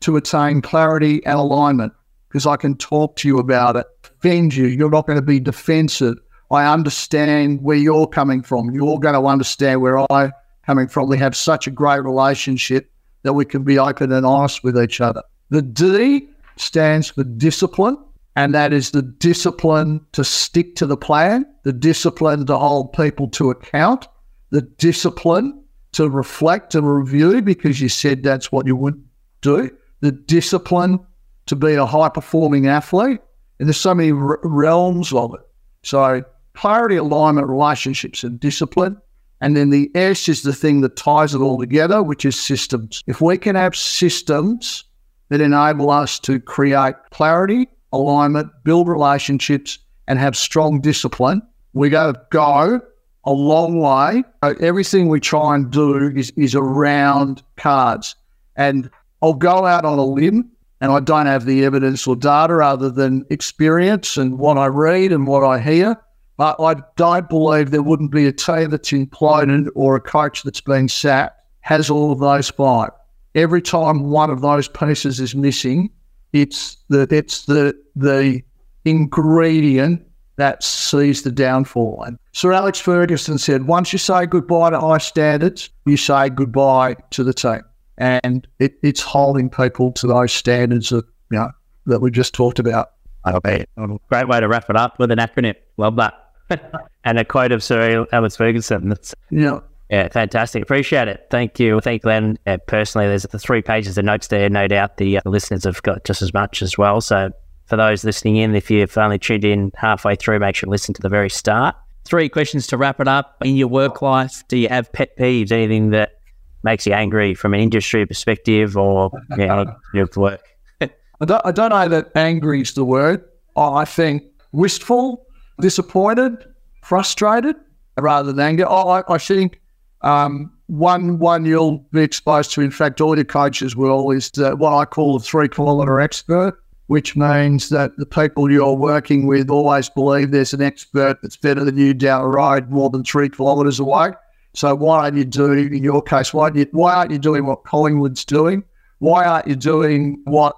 to 0.00 0.16
attain 0.16 0.60
clarity 0.60 1.24
and 1.24 1.38
alignment 1.38 1.92
because 2.36 2.46
I 2.46 2.56
can 2.56 2.76
talk 2.76 3.16
to 3.16 3.28
you 3.28 3.38
about 3.38 3.76
it, 3.76 3.86
defend 4.02 4.54
you. 4.54 4.66
You're 4.66 4.90
not 4.90 5.06
going 5.06 5.16
to 5.18 5.24
be 5.24 5.40
defensive. 5.40 6.18
I 6.50 6.70
understand 6.70 7.62
where 7.62 7.78
you're 7.78 8.06
coming 8.06 8.42
from. 8.42 8.74
You're 8.74 8.98
going 8.98 9.14
to 9.14 9.26
understand 9.26 9.80
where 9.80 10.04
I'm 10.12 10.32
coming 10.66 10.86
from. 10.86 11.08
We 11.08 11.16
have 11.16 11.34
such 11.34 11.66
a 11.66 11.70
great 11.70 12.04
relationship 12.04 12.92
that 13.22 13.32
we 13.32 13.46
can 13.46 13.64
be 13.64 13.78
open 13.78 14.12
and 14.12 14.26
honest 14.26 14.62
with 14.62 14.78
each 14.78 15.00
other. 15.00 15.22
The 15.48 15.62
D 15.62 16.28
stands 16.56 17.08
for 17.08 17.24
discipline, 17.24 17.96
and 18.36 18.54
that 18.54 18.74
is 18.74 18.90
the 18.90 19.00
discipline 19.00 20.04
to 20.12 20.22
stick 20.22 20.76
to 20.76 20.84
the 20.84 20.98
plan, 20.98 21.46
the 21.62 21.72
discipline 21.72 22.44
to 22.44 22.58
hold 22.58 22.92
people 22.92 23.28
to 23.28 23.48
account, 23.48 24.08
the 24.50 24.60
discipline 24.60 25.58
to 25.92 26.10
reflect 26.10 26.74
and 26.74 26.86
review 26.86 27.40
because 27.40 27.80
you 27.80 27.88
said 27.88 28.22
that's 28.22 28.52
what 28.52 28.66
you 28.66 28.76
would 28.76 29.02
do, 29.40 29.70
the 30.00 30.12
discipline 30.12 31.00
to 31.46 31.56
be 31.56 31.74
a 31.74 31.86
high 31.86 32.08
performing 32.08 32.66
athlete. 32.66 33.20
And 33.58 33.68
there's 33.68 33.76
so 33.76 33.94
many 33.94 34.12
r- 34.12 34.38
realms 34.42 35.12
of 35.12 35.34
it. 35.34 35.40
So, 35.82 36.22
clarity, 36.54 36.96
alignment, 36.96 37.48
relationships, 37.48 38.24
and 38.24 38.38
discipline. 38.38 38.96
And 39.40 39.56
then 39.56 39.70
the 39.70 39.90
S 39.94 40.28
is 40.28 40.42
the 40.42 40.52
thing 40.52 40.80
that 40.80 40.96
ties 40.96 41.34
it 41.34 41.40
all 41.40 41.58
together, 41.58 42.02
which 42.02 42.24
is 42.24 42.40
systems. 42.40 43.02
If 43.06 43.20
we 43.20 43.38
can 43.38 43.54
have 43.54 43.76
systems 43.76 44.84
that 45.28 45.40
enable 45.40 45.90
us 45.90 46.18
to 46.20 46.40
create 46.40 46.94
clarity, 47.10 47.68
alignment, 47.92 48.50
build 48.64 48.88
relationships, 48.88 49.78
and 50.08 50.18
have 50.18 50.36
strong 50.36 50.80
discipline. 50.80 51.42
We 51.72 51.90
go 51.90 52.14
go 52.30 52.80
a 53.24 53.32
long 53.32 53.80
way. 53.80 54.22
Everything 54.60 55.08
we 55.08 55.20
try 55.20 55.56
and 55.56 55.70
do 55.70 55.96
is, 56.14 56.30
is 56.36 56.54
around 56.54 57.42
cards. 57.56 58.14
And 58.54 58.88
I'll 59.20 59.34
go 59.34 59.66
out 59.66 59.84
on 59.84 59.98
a 59.98 60.04
limb 60.04 60.50
and 60.80 60.92
I 60.92 61.00
don't 61.00 61.26
have 61.26 61.44
the 61.44 61.64
evidence 61.64 62.06
or 62.06 62.16
data 62.16 62.58
other 62.58 62.90
than 62.90 63.24
experience 63.30 64.16
and 64.16 64.38
what 64.38 64.58
I 64.58 64.66
read 64.66 65.12
and 65.12 65.26
what 65.26 65.44
I 65.44 65.58
hear. 65.58 65.96
But 66.36 66.60
I 66.60 66.76
don't 66.96 67.28
believe 67.28 67.70
there 67.70 67.82
wouldn't 67.82 68.10
be 68.10 68.26
a 68.26 68.32
team 68.32 68.70
that's 68.70 68.90
imploded 68.90 69.68
or 69.74 69.96
a 69.96 70.00
coach 70.00 70.42
that's 70.42 70.60
been 70.60 70.88
sacked 70.88 71.40
has 71.60 71.88
all 71.88 72.12
of 72.12 72.18
those 72.18 72.50
five 72.50 72.90
every 73.36 73.62
time 73.62 74.10
one 74.10 74.30
of 74.30 74.40
those 74.40 74.66
pieces 74.66 75.20
is 75.20 75.36
missing, 75.36 75.90
it's 76.32 76.78
the 76.88 77.06
it's 77.10 77.44
the 77.44 77.78
the 77.94 78.42
ingredient 78.84 80.02
that 80.36 80.64
sees 80.64 81.22
the 81.22 81.30
downfall. 81.30 82.02
And 82.04 82.18
Sir 82.32 82.52
Alex 82.52 82.80
Ferguson 82.80 83.38
said, 83.38 83.66
once 83.66 83.92
you 83.92 83.98
say 83.98 84.26
goodbye 84.26 84.70
to 84.70 84.80
high 84.80 84.98
standards, 84.98 85.70
you 85.86 85.96
say 85.96 86.28
goodbye 86.28 86.96
to 87.10 87.24
the 87.24 87.32
team. 87.32 87.62
And 87.98 88.46
it, 88.58 88.74
it's 88.82 89.00
holding 89.00 89.48
people 89.48 89.92
to 89.92 90.06
those 90.06 90.32
standards 90.32 90.90
that 90.90 91.04
you 91.30 91.38
know 91.38 91.50
that 91.86 92.00
we 92.00 92.10
just 92.10 92.34
talked 92.34 92.58
about. 92.58 92.92
Okay. 93.26 93.66
Great 94.08 94.28
way 94.28 94.40
to 94.40 94.48
wrap 94.48 94.70
it 94.70 94.76
up 94.76 94.98
with 94.98 95.10
an 95.10 95.18
acronym. 95.18 95.54
Love 95.76 95.96
that. 95.96 96.14
and 97.04 97.18
a 97.18 97.24
quote 97.24 97.52
of 97.52 97.62
Sir 97.62 98.06
Alex 98.12 98.36
Ferguson. 98.36 98.88
That's 98.88 99.14
yeah. 99.30 99.60
Yeah, 99.90 100.08
fantastic. 100.08 100.62
Appreciate 100.62 101.06
it. 101.06 101.26
Thank 101.30 101.60
you. 101.60 101.80
Thank 101.80 102.02
Glenn. 102.02 102.38
Uh, 102.46 102.58
personally, 102.66 103.06
there's 103.06 103.22
the 103.22 103.38
three 103.38 103.62
pages 103.62 103.96
of 103.96 104.04
notes 104.04 104.26
there. 104.28 104.48
No 104.50 104.66
doubt 104.66 104.96
the, 104.96 105.18
uh, 105.18 105.20
listeners 105.24 105.62
have 105.62 105.80
got 105.82 106.04
just 106.04 106.22
as 106.22 106.34
much 106.34 106.60
as 106.60 106.76
well. 106.76 107.00
So 107.00 107.30
for 107.66 107.76
those 107.76 108.02
listening 108.02 108.36
in, 108.36 108.54
if 108.56 108.68
you've 108.68 108.98
only 108.98 109.18
tuned 109.18 109.44
in 109.44 109.70
halfway 109.76 110.16
through, 110.16 110.40
make 110.40 110.56
sure 110.56 110.66
to 110.66 110.70
listen 110.70 110.92
to 110.94 111.02
the 111.02 111.08
very 111.08 111.30
start. 111.30 111.76
Three 112.04 112.28
questions 112.28 112.66
to 112.68 112.76
wrap 112.76 113.00
it 113.00 113.08
up. 113.08 113.36
In 113.44 113.56
your 113.56 113.68
work 113.68 114.02
life, 114.02 114.42
do 114.48 114.56
you 114.56 114.68
have 114.68 114.92
pet 114.92 115.16
peeves? 115.16 115.52
Anything 115.52 115.90
that 115.90 116.20
makes 116.66 116.86
you 116.86 116.92
angry 116.92 117.34
from 117.34 117.54
an 117.54 117.60
industry 117.60 118.04
perspective 118.04 118.76
or 118.76 119.10
you 119.38 119.46
know, 119.46 119.74
your 119.94 120.08
work? 120.16 120.42
I 120.82 121.24
don't, 121.24 121.40
I 121.46 121.52
don't 121.52 121.70
know 121.70 121.88
that 121.88 122.10
angry 122.14 122.60
is 122.60 122.74
the 122.74 122.84
word. 122.84 123.24
I 123.56 123.86
think 123.86 124.22
wistful, 124.52 125.26
disappointed, 125.60 126.44
frustrated 126.82 127.56
rather 127.98 128.32
than 128.32 128.40
anger. 128.40 128.68
I, 128.68 129.02
I 129.08 129.16
think 129.16 129.60
um, 130.02 130.52
one 130.66 131.18
one 131.18 131.46
you'll 131.46 131.78
be 131.92 132.02
exposed 132.02 132.52
to, 132.52 132.60
in 132.60 132.70
fact, 132.70 133.00
all 133.00 133.16
your 133.16 133.24
coaches 133.24 133.74
will, 133.74 134.10
is 134.10 134.30
the, 134.32 134.54
what 134.56 134.74
I 134.74 134.84
call 134.84 135.18
the 135.18 135.24
three 135.24 135.48
kilometre 135.48 136.00
expert. 136.00 136.58
which 136.88 137.16
means 137.16 137.68
that 137.70 137.96
the 137.96 138.06
people 138.06 138.50
you're 138.50 138.72
working 138.74 139.26
with 139.26 139.50
always 139.50 139.88
believe 139.88 140.30
there's 140.30 140.52
an 140.52 140.62
expert 140.62 141.18
that's 141.22 141.36
better 141.36 141.64
than 141.64 141.76
you 141.76 141.92
down 141.92 142.22
the 142.22 142.28
road 142.28 142.70
more 142.70 142.90
than 142.90 143.02
three 143.02 143.28
kilometres 143.28 143.80
away. 143.80 144.12
So 144.56 144.74
why 144.74 145.04
aren't 145.04 145.18
you 145.18 145.24
doing, 145.24 145.74
in 145.74 145.84
your 145.84 146.00
case, 146.00 146.32
why, 146.32 146.50
you, 146.54 146.66
why 146.72 146.94
aren't 146.94 147.10
you 147.10 147.18
doing 147.18 147.44
what 147.44 147.64
Collingwood's 147.64 148.24
doing? 148.24 148.64
Why 149.00 149.26
aren't 149.26 149.46
you 149.46 149.54
doing 149.54 150.18
what 150.24 150.56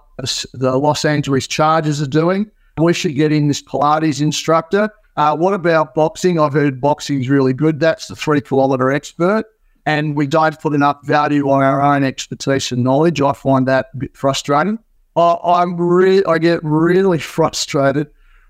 the 0.55 0.77
Los 0.79 1.05
Angeles 1.05 1.49
Chargers 1.49 2.01
are 2.01 2.07
doing? 2.07 2.49
We 2.79 2.93
should 2.93 3.17
get 3.17 3.33
in 3.33 3.49
this 3.49 3.61
Pilates 3.61 4.23
instructor. 4.23 4.89
Uh, 5.17 5.37
what 5.37 5.53
about 5.53 5.97
boxing? 5.97 6.39
I've 6.39 6.53
heard 6.53 6.81
boxing's 6.81 7.29
really 7.29 7.53
good. 7.53 7.81
That's 7.81 8.07
the 8.07 8.15
three 8.15 8.41
kilometre 8.41 8.93
expert. 8.93 9.47
And 9.85 10.17
we 10.17 10.29
don't 10.29 10.61
put 10.61 10.75
enough 10.75 10.99
value 11.05 11.51
on 11.51 11.65
our 11.65 11.83
own 11.83 12.05
expertise 12.05 12.71
and 12.71 12.85
knowledge. 12.85 13.21
I 13.21 13.33
find 13.33 13.67
that 13.67 13.87
a 13.95 13.97
bit 13.97 14.17
frustrating. 14.17 14.79
I, 15.17 15.61
am 15.61 15.77
re- 15.77 16.23
I 16.25 16.39
get 16.39 16.61
really 16.63 17.19
frustrated 17.19 18.07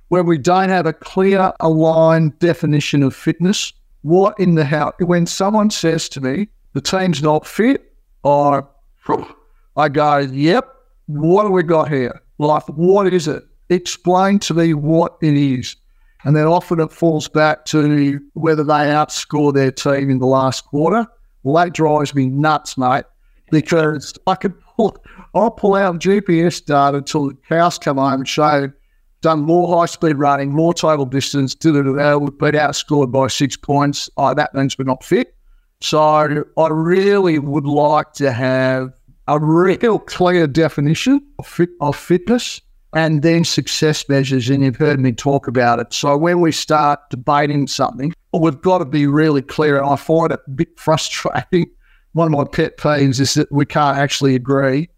when 0.08 0.26
we 0.26 0.36
don't 0.36 0.68
have 0.68 0.84
a 0.84 0.92
clear, 0.92 1.54
aligned 1.60 2.38
definition 2.38 3.02
of 3.02 3.16
fitness. 3.16 3.72
What 4.08 4.40
in 4.40 4.54
the 4.54 4.64
hell? 4.64 4.94
When 5.00 5.26
someone 5.26 5.68
says 5.68 6.08
to 6.08 6.22
me, 6.22 6.48
the 6.72 6.80
team's 6.80 7.22
not 7.22 7.46
fit, 7.46 7.92
I, 8.24 8.62
I 9.76 9.90
go, 9.90 10.16
yep, 10.16 10.66
what 11.08 11.42
have 11.42 11.52
we 11.52 11.62
got 11.62 11.90
here? 11.90 12.22
Like, 12.38 12.66
what 12.70 13.12
is 13.12 13.28
it? 13.28 13.44
Explain 13.68 14.38
to 14.38 14.54
me 14.54 14.72
what 14.72 15.18
it 15.20 15.34
is. 15.34 15.76
And 16.24 16.34
then 16.34 16.46
often 16.46 16.80
it 16.80 16.90
falls 16.90 17.28
back 17.28 17.66
to 17.66 18.18
whether 18.32 18.64
they 18.64 18.72
outscore 18.72 19.52
their 19.52 19.70
team 19.70 20.08
in 20.08 20.20
the 20.20 20.26
last 20.26 20.64
quarter. 20.64 21.06
Well, 21.42 21.62
that 21.62 21.74
drives 21.74 22.14
me 22.14 22.28
nuts, 22.28 22.78
mate, 22.78 23.04
because 23.50 24.14
I 24.26 24.36
could 24.36 24.58
pull, 24.58 24.96
I'll 25.34 25.50
pull 25.50 25.74
out 25.74 25.98
GPS 25.98 26.64
data 26.64 26.96
until 26.96 27.28
the 27.28 27.34
cows 27.46 27.76
come 27.78 27.98
home 27.98 28.20
and 28.20 28.28
show 28.28 28.72
done 29.20 29.40
more 29.40 29.76
high 29.76 29.86
speed 29.86 30.16
running, 30.16 30.50
more 30.52 30.72
total 30.74 31.06
distance, 31.06 31.54
did 31.54 31.76
it, 31.76 31.86
uh, 31.86 32.18
we've 32.18 32.38
been 32.38 32.54
outscored 32.54 33.10
by 33.12 33.26
six 33.28 33.56
points. 33.56 34.08
Oh, 34.16 34.34
that 34.34 34.54
means 34.54 34.78
we're 34.78 34.84
not 34.84 35.04
fit. 35.04 35.34
So 35.80 36.44
I 36.56 36.68
really 36.68 37.38
would 37.38 37.66
like 37.66 38.12
to 38.14 38.32
have 38.32 38.92
a 39.28 39.38
real 39.38 39.98
clear 39.98 40.46
definition 40.46 41.20
of, 41.38 41.46
fit, 41.46 41.70
of 41.80 41.96
fitness 41.96 42.60
and 42.94 43.22
then 43.22 43.44
success 43.44 44.08
measures. 44.08 44.48
And 44.48 44.64
you've 44.64 44.76
heard 44.76 44.98
me 44.98 45.12
talk 45.12 45.46
about 45.46 45.78
it. 45.78 45.92
So 45.92 46.16
when 46.16 46.40
we 46.40 46.50
start 46.50 47.00
debating 47.10 47.66
something, 47.66 48.12
we've 48.32 48.60
got 48.60 48.78
to 48.78 48.84
be 48.84 49.06
really 49.06 49.42
clear. 49.42 49.78
And 49.78 49.88
I 49.88 49.96
find 49.96 50.32
it 50.32 50.40
a 50.46 50.50
bit 50.50 50.78
frustrating. 50.78 51.70
One 52.12 52.26
of 52.26 52.32
my 52.32 52.44
pet 52.44 52.78
peeves 52.78 53.20
is 53.20 53.34
that 53.34 53.52
we 53.52 53.66
can't 53.66 53.98
actually 53.98 54.34
agree. 54.34 54.88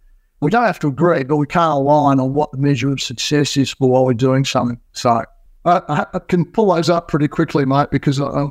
We 0.41 0.51
don't 0.51 0.65
have 0.65 0.79
to 0.81 0.89
agree, 0.89 1.25
but 1.25 1.37
we 1.37 1.47
can't 1.47 1.75
align 1.75 2.19
on 2.19 2.33
what 2.33 2.51
the 2.53 2.59
measure 2.59 2.91
of 2.91 3.01
success 3.01 3.57
is 3.57 3.71
for 3.73 3.91
while 3.91 4.07
we're 4.07 4.15
doing 4.15 4.45
something. 4.45 4.81
So 4.93 5.23
I, 5.65 6.07
I 6.15 6.19
can 6.29 6.45
pull 6.45 6.75
those 6.75 6.89
up 6.89 7.09
pretty 7.09 7.29
quickly, 7.29 7.67
mate, 7.67 7.89
because 7.91 8.21
I, 8.21 8.47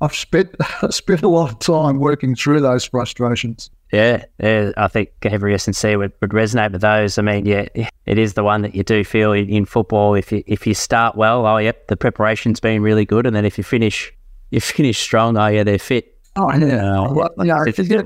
I've 0.00 0.14
spent 0.14 0.54
spent 0.90 1.22
a 1.22 1.28
lot 1.28 1.50
of 1.50 1.58
time 1.58 1.98
working 1.98 2.34
through 2.34 2.60
those 2.60 2.84
frustrations. 2.84 3.70
Yeah, 3.92 4.24
yeah, 4.40 4.72
I 4.76 4.88
think 4.88 5.10
every 5.22 5.54
S&C 5.54 5.94
would, 5.96 6.12
would 6.20 6.30
resonate 6.30 6.72
with 6.72 6.80
those. 6.80 7.16
I 7.16 7.22
mean, 7.22 7.46
yeah, 7.46 7.68
it 8.06 8.18
is 8.18 8.34
the 8.34 8.42
one 8.42 8.62
that 8.62 8.74
you 8.74 8.82
do 8.82 9.04
feel 9.04 9.32
in, 9.32 9.48
in, 9.48 9.66
football. 9.66 10.14
If 10.14 10.32
you 10.32 10.42
if 10.46 10.66
you 10.66 10.74
start 10.74 11.16
well, 11.16 11.46
oh 11.46 11.58
yep, 11.58 11.86
the 11.86 11.96
preparation's 11.96 12.58
been 12.60 12.82
really 12.82 13.04
good, 13.04 13.24
and 13.24 13.36
then 13.36 13.44
if 13.44 13.56
you 13.56 13.62
finish 13.62 14.12
you 14.50 14.60
finish 14.60 14.98
strong, 14.98 15.36
oh 15.36 15.46
yeah, 15.46 15.62
they're 15.62 15.78
fit. 15.78 16.16
Oh 16.36 16.52
yeah, 16.54 17.02
uh, 17.02 17.12
well, 17.12 17.30
you 17.38 17.44
know, 17.44 17.62
if 17.62 17.78
you 17.78 17.84
get 17.84 18.04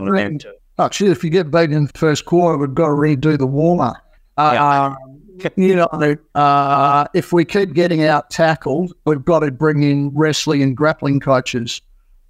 oh, 0.79 0.89
shit, 0.91 1.11
if 1.11 1.24
you 1.24 1.31
get 1.31 1.51
beaten 1.51 1.72
in 1.72 1.87
the 1.87 1.99
first 1.99 2.24
quarter, 2.24 2.59
we've 2.59 2.74
got 2.74 2.87
to 2.87 2.93
redo 2.93 3.39
the 3.39 3.47
warm 3.47 3.81
up. 3.81 3.97
Uh, 4.37 4.95
yeah. 5.39 5.49
you 5.57 5.76
know, 5.76 6.16
uh, 6.35 7.07
if 7.14 7.33
we 7.33 7.45
keep 7.45 7.72
getting 7.72 8.05
out 8.05 8.31
tackled, 8.31 8.93
we've 9.05 9.24
got 9.24 9.41
to 9.41 9.51
bring 9.53 9.83
in 9.83 10.11
wrestling 10.14 10.62
and 10.62 10.76
grappling 10.76 11.20
coaches 11.20 11.81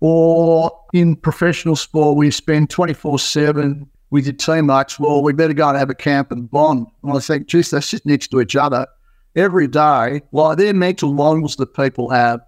or 0.01 0.71
in 0.93 1.17
professional 1.17 1.77
sport, 1.77 2.17
we 2.17 2.31
spend 2.31 2.71
24 2.71 3.19
7 3.19 3.89
with 4.11 4.27
your 4.27 4.35
teammates. 4.35 4.99
Well, 4.99 5.23
we 5.23 5.33
better 5.33 5.53
go 5.53 5.69
and 5.69 5.79
have 5.79 5.91
a 5.91 5.95
camp 5.95 6.31
and 6.31 6.51
bond. 6.51 6.87
And 7.03 7.13
I 7.13 7.21
think, 7.21 7.49
geez, 7.49 7.71
they 7.71 7.81
sit 7.81 8.07
next 8.07 8.29
to 8.29 8.41
each 8.41 8.57
other 8.57 8.87
every 9.35 9.67
day. 9.67 10.23
Like 10.33 10.59
they're 10.59 10.75
mental 10.75 11.13
models 11.13 11.57
that 11.57 11.75
people 11.75 12.11
have 12.11 12.41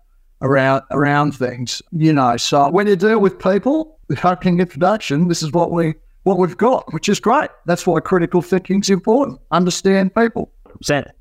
around 0.42 0.82
around 0.90 1.34
things, 1.36 1.82
you 1.92 2.12
know. 2.12 2.36
So 2.36 2.70
when 2.70 2.86
you 2.86 2.96
deal 2.96 3.18
with 3.18 3.38
people, 3.38 3.98
the 4.08 4.16
coaching 4.16 4.60
introduction, 4.60 5.28
this 5.28 5.42
is 5.42 5.52
what 5.52 5.70
we 5.70 5.94
what 6.24 6.38
we've 6.38 6.56
got, 6.56 6.92
which 6.92 7.08
is 7.08 7.20
great. 7.20 7.50
That's 7.66 7.86
why 7.86 8.00
critical 8.00 8.42
thinking 8.42 8.80
is 8.80 8.90
important. 8.90 9.40
Understand 9.50 10.14
people. 10.14 10.52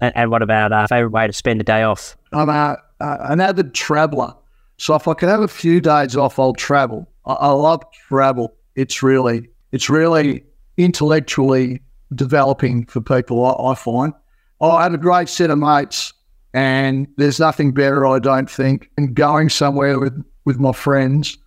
And, 0.01 0.15
and 0.15 0.31
what 0.31 0.41
about 0.41 0.71
our 0.71 0.87
favorite 0.87 1.11
way 1.11 1.27
to 1.27 1.33
spend 1.33 1.61
a 1.61 1.63
day 1.63 1.83
off? 1.83 2.17
I'm 2.33 2.49
a, 2.49 2.77
uh, 2.99 3.17
an 3.21 3.41
avid 3.41 3.73
traveller. 3.73 4.33
So 4.77 4.95
if 4.95 5.07
I 5.07 5.13
can 5.13 5.29
have 5.29 5.41
a 5.41 5.47
few 5.47 5.81
days 5.81 6.15
off, 6.15 6.39
I'll 6.39 6.53
travel. 6.53 7.09
I, 7.25 7.33
I 7.33 7.51
love 7.51 7.83
travel. 8.07 8.55
It's 8.75 9.01
really, 9.03 9.49
it's 9.71 9.89
really 9.89 10.43
intellectually 10.77 11.81
developing 12.15 12.85
for 12.85 13.01
people. 13.01 13.45
I, 13.45 13.71
I 13.71 13.75
find. 13.75 14.13
I 14.61 14.83
have 14.83 14.93
a 14.93 14.97
great 14.97 15.29
set 15.29 15.49
of 15.49 15.57
mates, 15.57 16.13
and 16.53 17.07
there's 17.17 17.39
nothing 17.39 17.73
better, 17.73 18.05
I 18.07 18.19
don't 18.19 18.49
think, 18.49 18.89
than 18.95 19.13
going 19.13 19.49
somewhere 19.49 19.99
with 19.99 20.23
with 20.45 20.59
my 20.59 20.71
friends 20.71 21.37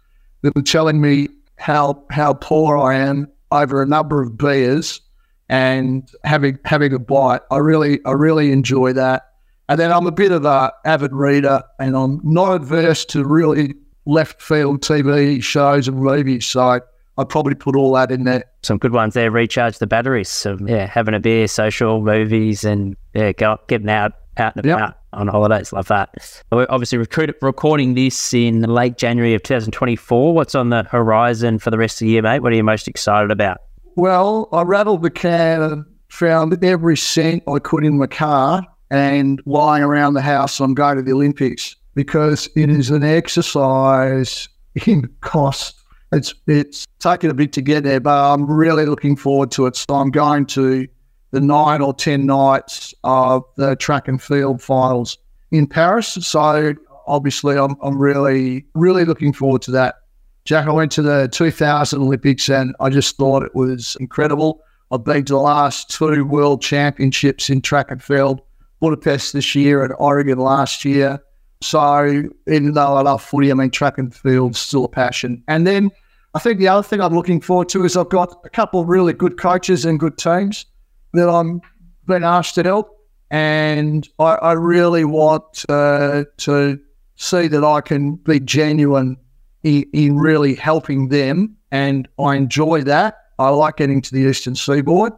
that 0.43 0.55
were 0.55 0.63
telling 0.63 1.01
me 1.01 1.29
how 1.57 2.05
how 2.11 2.35
poor 2.35 2.77
I 2.77 2.97
am 2.97 3.29
over 3.51 3.83
a 3.83 3.87
number 3.87 4.23
of 4.23 4.37
beers 4.37 5.01
and 5.49 6.11
having 6.25 6.59
having 6.65 6.93
a 6.93 6.99
bite. 6.99 7.41
I 7.51 7.59
really 7.59 8.01
I 8.05 8.13
really 8.13 8.53
enjoy 8.53 8.93
that. 8.95 9.29
And 9.69 9.79
then 9.79 9.93
I'm 9.93 10.07
a 10.07 10.13
bit 10.13 10.33
of 10.33 10.45
a 10.45 10.73
avid 10.85 11.13
reader, 11.13 11.63
and 11.79 11.97
I'm 11.97 12.21
not 12.25 12.55
adverse 12.55 13.05
to 13.07 13.25
really 13.25 13.75
left 14.05 14.43
field 14.43 14.83
TV 14.83 15.43
shows 15.43 15.89
and 15.89 15.99
movies. 15.99 16.47
So 16.47 16.81
I'd 17.19 17.29
probably 17.29 17.55
put 17.55 17.77
all 17.77 17.93
that 17.95 18.11
in 18.11 18.25
there. 18.25 18.45
Some 18.63 18.79
good 18.79 18.93
ones 18.93 19.15
there. 19.15 19.31
Recharge 19.31 19.79
the 19.79 19.87
batteries. 19.87 20.29
So 20.29 20.59
yeah, 20.67 20.87
having 20.87 21.15
a 21.15 21.21
beer, 21.21 21.47
social 21.47 22.03
movies, 22.03 22.65
and 22.65 22.97
yeah, 23.15 23.33
getting 23.33 23.91
out 23.91 24.13
out 24.37 24.57
and 24.57 24.65
about 24.65 24.81
yep. 24.81 25.03
on 25.13 25.29
holidays. 25.29 25.73
Love 25.73 25.89
that. 25.89 26.43
We're 26.51 26.67
obviously 26.69 26.99
recruit, 26.99 27.37
recording 27.43 27.95
this 27.95 28.33
in 28.33 28.63
late 28.63 28.97
January 28.97 29.35
of 29.35 29.43
2024. 29.43 30.35
What's 30.35 30.55
on 30.55 30.71
the 30.71 30.85
horizon 30.85 31.59
for 31.59 31.71
the 31.71 31.79
rest 31.79 31.97
of 31.97 32.07
the 32.07 32.13
year, 32.13 32.23
mate? 32.23 32.41
What 32.41 32.53
are 32.53 32.57
you 32.57 32.65
most 32.65 32.89
excited 32.89 33.31
about? 33.31 33.59
Well, 33.97 34.49
I 34.53 34.63
rattled 34.63 35.03
the 35.03 35.11
can, 35.11 35.85
found 36.09 36.63
every 36.65 36.97
cent 36.97 37.43
I 37.47 37.59
could 37.59 37.85
in 37.85 37.99
the 37.99 38.09
car, 38.09 38.63
and 38.91 39.41
lying 39.47 39.83
around 39.83 40.15
the 40.15 40.23
house 40.23 40.61
I'm 40.61 40.75
going 40.75 40.97
to 40.97 41.03
the 41.03 41.13
Olympics 41.13 41.77
because 41.95 42.49
it 42.57 42.71
is 42.71 42.91
an 42.91 43.03
exercise 43.03 44.49
in 44.87 45.09
cost. 45.21 45.77
It's 46.13 46.35
it's 46.47 46.87
taken 46.99 47.31
a 47.31 47.35
bit 47.35 47.53
to 47.55 47.63
get 47.63 47.85
there, 47.85 48.01
but 48.01 48.33
I'm 48.33 48.51
really 48.51 48.85
looking 48.85 49.17
forward 49.17 49.51
to 49.53 49.67
it. 49.67 49.77
So 49.77 49.95
I'm 49.95 50.11
going 50.11 50.47
to 50.47 50.87
the 51.33 51.41
nine 51.41 51.81
or 51.83 51.93
ten 51.93 52.25
nights 52.27 52.95
of 53.03 53.43
the 53.57 53.75
track 53.77 54.07
and 54.07 54.23
field 54.23 54.63
finals 54.63 55.19
in 55.51 55.67
Paris. 55.67 56.09
So 56.09 56.75
obviously 57.07 57.59
I'm 57.59 57.77
I'm 57.83 57.99
really 57.99 58.65
really 58.75 59.05
looking 59.05 59.33
forward 59.33 59.63
to 59.63 59.71
that. 59.73 59.97
Jack, 60.45 60.67
I 60.67 60.73
went 60.73 60.91
to 60.93 61.03
the 61.03 61.29
2000 61.33 62.01
Olympics 62.01 62.49
and 62.49 62.75
I 62.81 62.91
just 62.91 63.17
thought 63.17 63.45
it 63.45 63.55
was 63.55 63.97
incredible. 64.01 64.61
I've 64.91 65.05
been 65.05 65.25
to 65.27 65.35
the 65.35 65.41
last 65.41 65.91
two 65.91 66.25
world 66.25 66.61
championships 66.63 67.49
in 67.49 67.63
track 67.63 67.91
and 67.91 68.03
field 68.03 68.41
Budapest 68.81 69.33
this 69.33 69.55
year 69.55 69.85
and 69.85 69.95
Oregon 69.99 70.39
last 70.39 70.85
year. 70.85 71.23
So 71.63 72.25
even 72.49 72.75
though 72.75 72.97
I 72.97 73.03
love 73.03 73.23
footy, 73.23 73.53
I 73.53 73.55
mean, 73.55 73.71
track 73.71 73.97
and 73.97 74.13
field 74.13 74.57
still 74.57 74.85
a 74.85 74.89
passion. 74.89 75.43
And 75.47 75.65
then 75.65 75.91
I 76.35 76.41
think 76.41 76.59
the 76.59 76.67
other 76.67 76.83
thing 76.83 77.01
I'm 77.01 77.15
looking 77.15 77.41
forward 77.41 77.69
to 77.71 77.85
is 77.85 77.97
I've 77.97 78.09
got 78.09 78.41
a 78.45 78.51
couple 78.51 78.81
of 78.81 78.89
really 78.89 79.13
good 79.13 79.39
coaches 79.39 79.85
and 79.85 80.01
good 80.01 80.19
teams 80.19 80.67
that 81.15 81.29
I'm 81.29 81.61
been 82.07 82.25
asked 82.25 82.55
to 82.57 82.63
help. 82.63 82.91
And 83.31 84.09
I, 84.19 84.35
I 84.35 84.53
really 84.53 85.05
want 85.05 85.65
uh, 85.69 86.25
to 86.39 86.79
see 87.17 87.49
that 87.49 87.65
I 87.65 87.81
can 87.81 88.17
be 88.17 88.41
genuine 88.41 89.17
in, 89.63 89.85
in 89.93 90.19
really 90.19 90.55
helping 90.55 91.09
them. 91.09 91.57
And 91.71 92.09
I 92.19 92.37
enjoy 92.37 92.83
that. 92.83 93.19
I 93.39 93.49
like 93.49 93.77
getting 93.77 94.03
to 94.03 94.13
the 94.13 94.21
Eastern 94.21 94.55
Seaboard. 94.55 95.13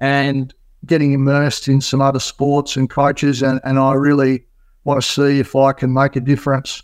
And 0.00 0.54
getting 0.86 1.12
immersed 1.12 1.68
in 1.68 1.80
some 1.80 2.00
other 2.00 2.20
sports 2.20 2.76
and 2.76 2.88
coaches, 2.88 3.42
and, 3.42 3.60
and 3.64 3.78
I 3.78 3.94
really 3.94 4.44
want 4.84 5.02
to 5.02 5.08
see 5.08 5.40
if 5.40 5.56
I 5.56 5.72
can 5.72 5.92
make 5.92 6.16
a 6.16 6.20
difference 6.20 6.82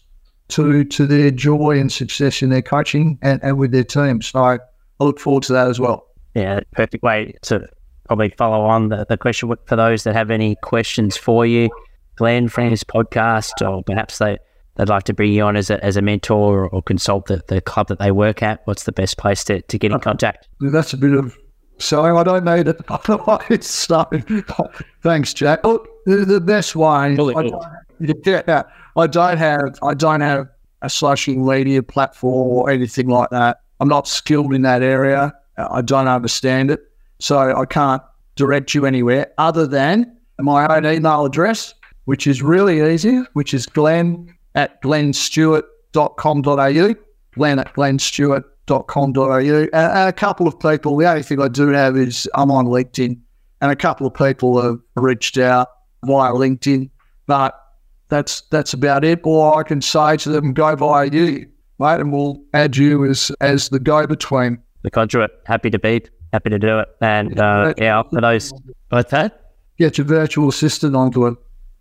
to 0.48 0.84
to 0.84 1.06
their 1.06 1.30
joy 1.30 1.78
and 1.78 1.90
success 1.90 2.42
in 2.42 2.50
their 2.50 2.62
coaching 2.62 3.18
and, 3.22 3.42
and 3.42 3.58
with 3.58 3.72
their 3.72 3.84
team. 3.84 4.20
So 4.20 4.40
I 4.40 4.58
look 5.00 5.18
forward 5.18 5.44
to 5.44 5.52
that 5.54 5.68
as 5.68 5.80
well. 5.80 6.06
Yeah, 6.34 6.60
perfect 6.72 7.02
way 7.02 7.34
to 7.42 7.66
probably 8.04 8.30
follow 8.30 8.64
on 8.64 8.88
the, 8.88 9.06
the 9.08 9.16
question 9.16 9.52
for 9.66 9.76
those 9.76 10.04
that 10.04 10.14
have 10.14 10.30
any 10.30 10.56
questions 10.56 11.16
for 11.16 11.46
you, 11.46 11.70
Glenn, 12.16 12.48
from 12.48 12.70
this 12.70 12.84
podcast, 12.84 13.66
or 13.66 13.82
perhaps 13.82 14.18
they, 14.18 14.38
they'd 14.76 14.88
like 14.88 15.04
to 15.04 15.14
bring 15.14 15.32
you 15.32 15.42
on 15.42 15.56
as 15.56 15.70
a, 15.70 15.82
as 15.84 15.96
a 15.96 16.02
mentor 16.02 16.64
or, 16.64 16.68
or 16.68 16.82
consult 16.82 17.26
the, 17.26 17.42
the 17.48 17.60
club 17.60 17.88
that 17.88 17.98
they 17.98 18.10
work 18.10 18.42
at. 18.42 18.60
What's 18.66 18.84
the 18.84 18.92
best 18.92 19.18
place 19.18 19.44
to, 19.44 19.62
to 19.62 19.78
get 19.78 19.92
in 19.92 20.00
contact? 20.00 20.48
That's 20.60 20.92
a 20.92 20.96
bit 20.96 21.12
of 21.12 21.36
So 21.78 22.16
I 22.16 22.22
don't 22.22 22.44
need 22.44 22.68
it. 22.68 22.80
Otherwise, 22.88 23.66
so 23.66 24.08
thanks, 25.02 25.34
Jack. 25.34 25.64
Look, 25.64 25.88
the, 26.06 26.24
the 26.24 26.40
best 26.40 26.76
way. 26.76 26.86
I 26.88 27.14
don't, 27.14 27.54
yeah, 28.26 28.62
I 28.96 29.06
don't 29.06 29.38
have. 29.38 29.78
I 29.82 29.94
don't 29.94 30.20
have 30.20 30.48
a 30.82 30.90
social 30.90 31.34
media 31.34 31.82
platform 31.82 32.48
or 32.48 32.70
anything 32.70 33.08
like 33.08 33.30
that. 33.30 33.60
I'm 33.80 33.88
not 33.88 34.06
skilled 34.06 34.54
in 34.54 34.62
that 34.62 34.82
area. 34.82 35.32
I 35.56 35.82
don't 35.82 36.08
understand 36.08 36.70
it, 36.70 36.80
so 37.24 37.56
I 37.56 37.64
can't 37.64 38.02
direct 38.36 38.74
you 38.74 38.84
anywhere 38.84 39.32
other 39.38 39.66
than 39.66 40.14
my 40.38 40.76
own 40.76 40.84
email 40.84 41.24
address, 41.24 41.72
which 42.04 42.26
is 42.26 42.42
really 42.42 42.92
easy, 42.92 43.22
which 43.32 43.54
is 43.54 43.64
glenn 43.64 44.28
at 44.54 44.82
glennstewart.com.au, 44.82 46.94
glenn 47.34 47.58
at 47.58 47.72
glennstewart.com.au. 47.72 49.68
And 49.72 50.08
a 50.08 50.12
couple 50.12 50.46
of 50.46 50.60
people, 50.60 50.98
the 50.98 51.08
only 51.08 51.22
thing 51.22 51.40
I 51.40 51.48
do 51.48 51.68
have 51.68 51.96
is 51.96 52.28
I'm 52.34 52.50
on 52.50 52.66
LinkedIn, 52.66 53.18
and 53.62 53.72
a 53.72 53.76
couple 53.76 54.06
of 54.06 54.12
people 54.12 54.60
have 54.60 54.78
reached 54.96 55.38
out 55.38 55.68
via 56.04 56.32
LinkedIn, 56.32 56.90
but 57.26 57.58
that's 58.10 58.42
that's 58.50 58.74
about 58.74 59.02
it. 59.02 59.20
Or 59.24 59.58
I 59.58 59.62
can 59.62 59.80
say 59.80 60.18
to 60.18 60.28
them, 60.28 60.52
go 60.52 60.76
via 60.76 61.06
you, 61.06 61.48
mate, 61.78 62.00
and 62.00 62.12
we'll 62.12 62.44
add 62.52 62.76
you 62.76 63.06
as 63.06 63.30
as 63.40 63.70
the 63.70 63.80
go 63.80 64.06
between. 64.06 64.58
The 64.82 64.90
conduit, 64.90 65.30
happy 65.46 65.70
to 65.70 65.78
be, 65.78 66.02
happy 66.34 66.50
to 66.50 66.58
do 66.58 66.80
it. 66.80 66.88
And 67.00 67.38
uh, 67.38 67.74
yeah, 67.78 68.02
for 68.02 68.20
those, 68.20 68.52
what's 68.88 69.12
that? 69.12 69.52
Get 69.78 69.98
your 69.98 70.06
virtual 70.06 70.48
assistant 70.48 70.96
onto 70.96 71.26
it. 71.26 71.36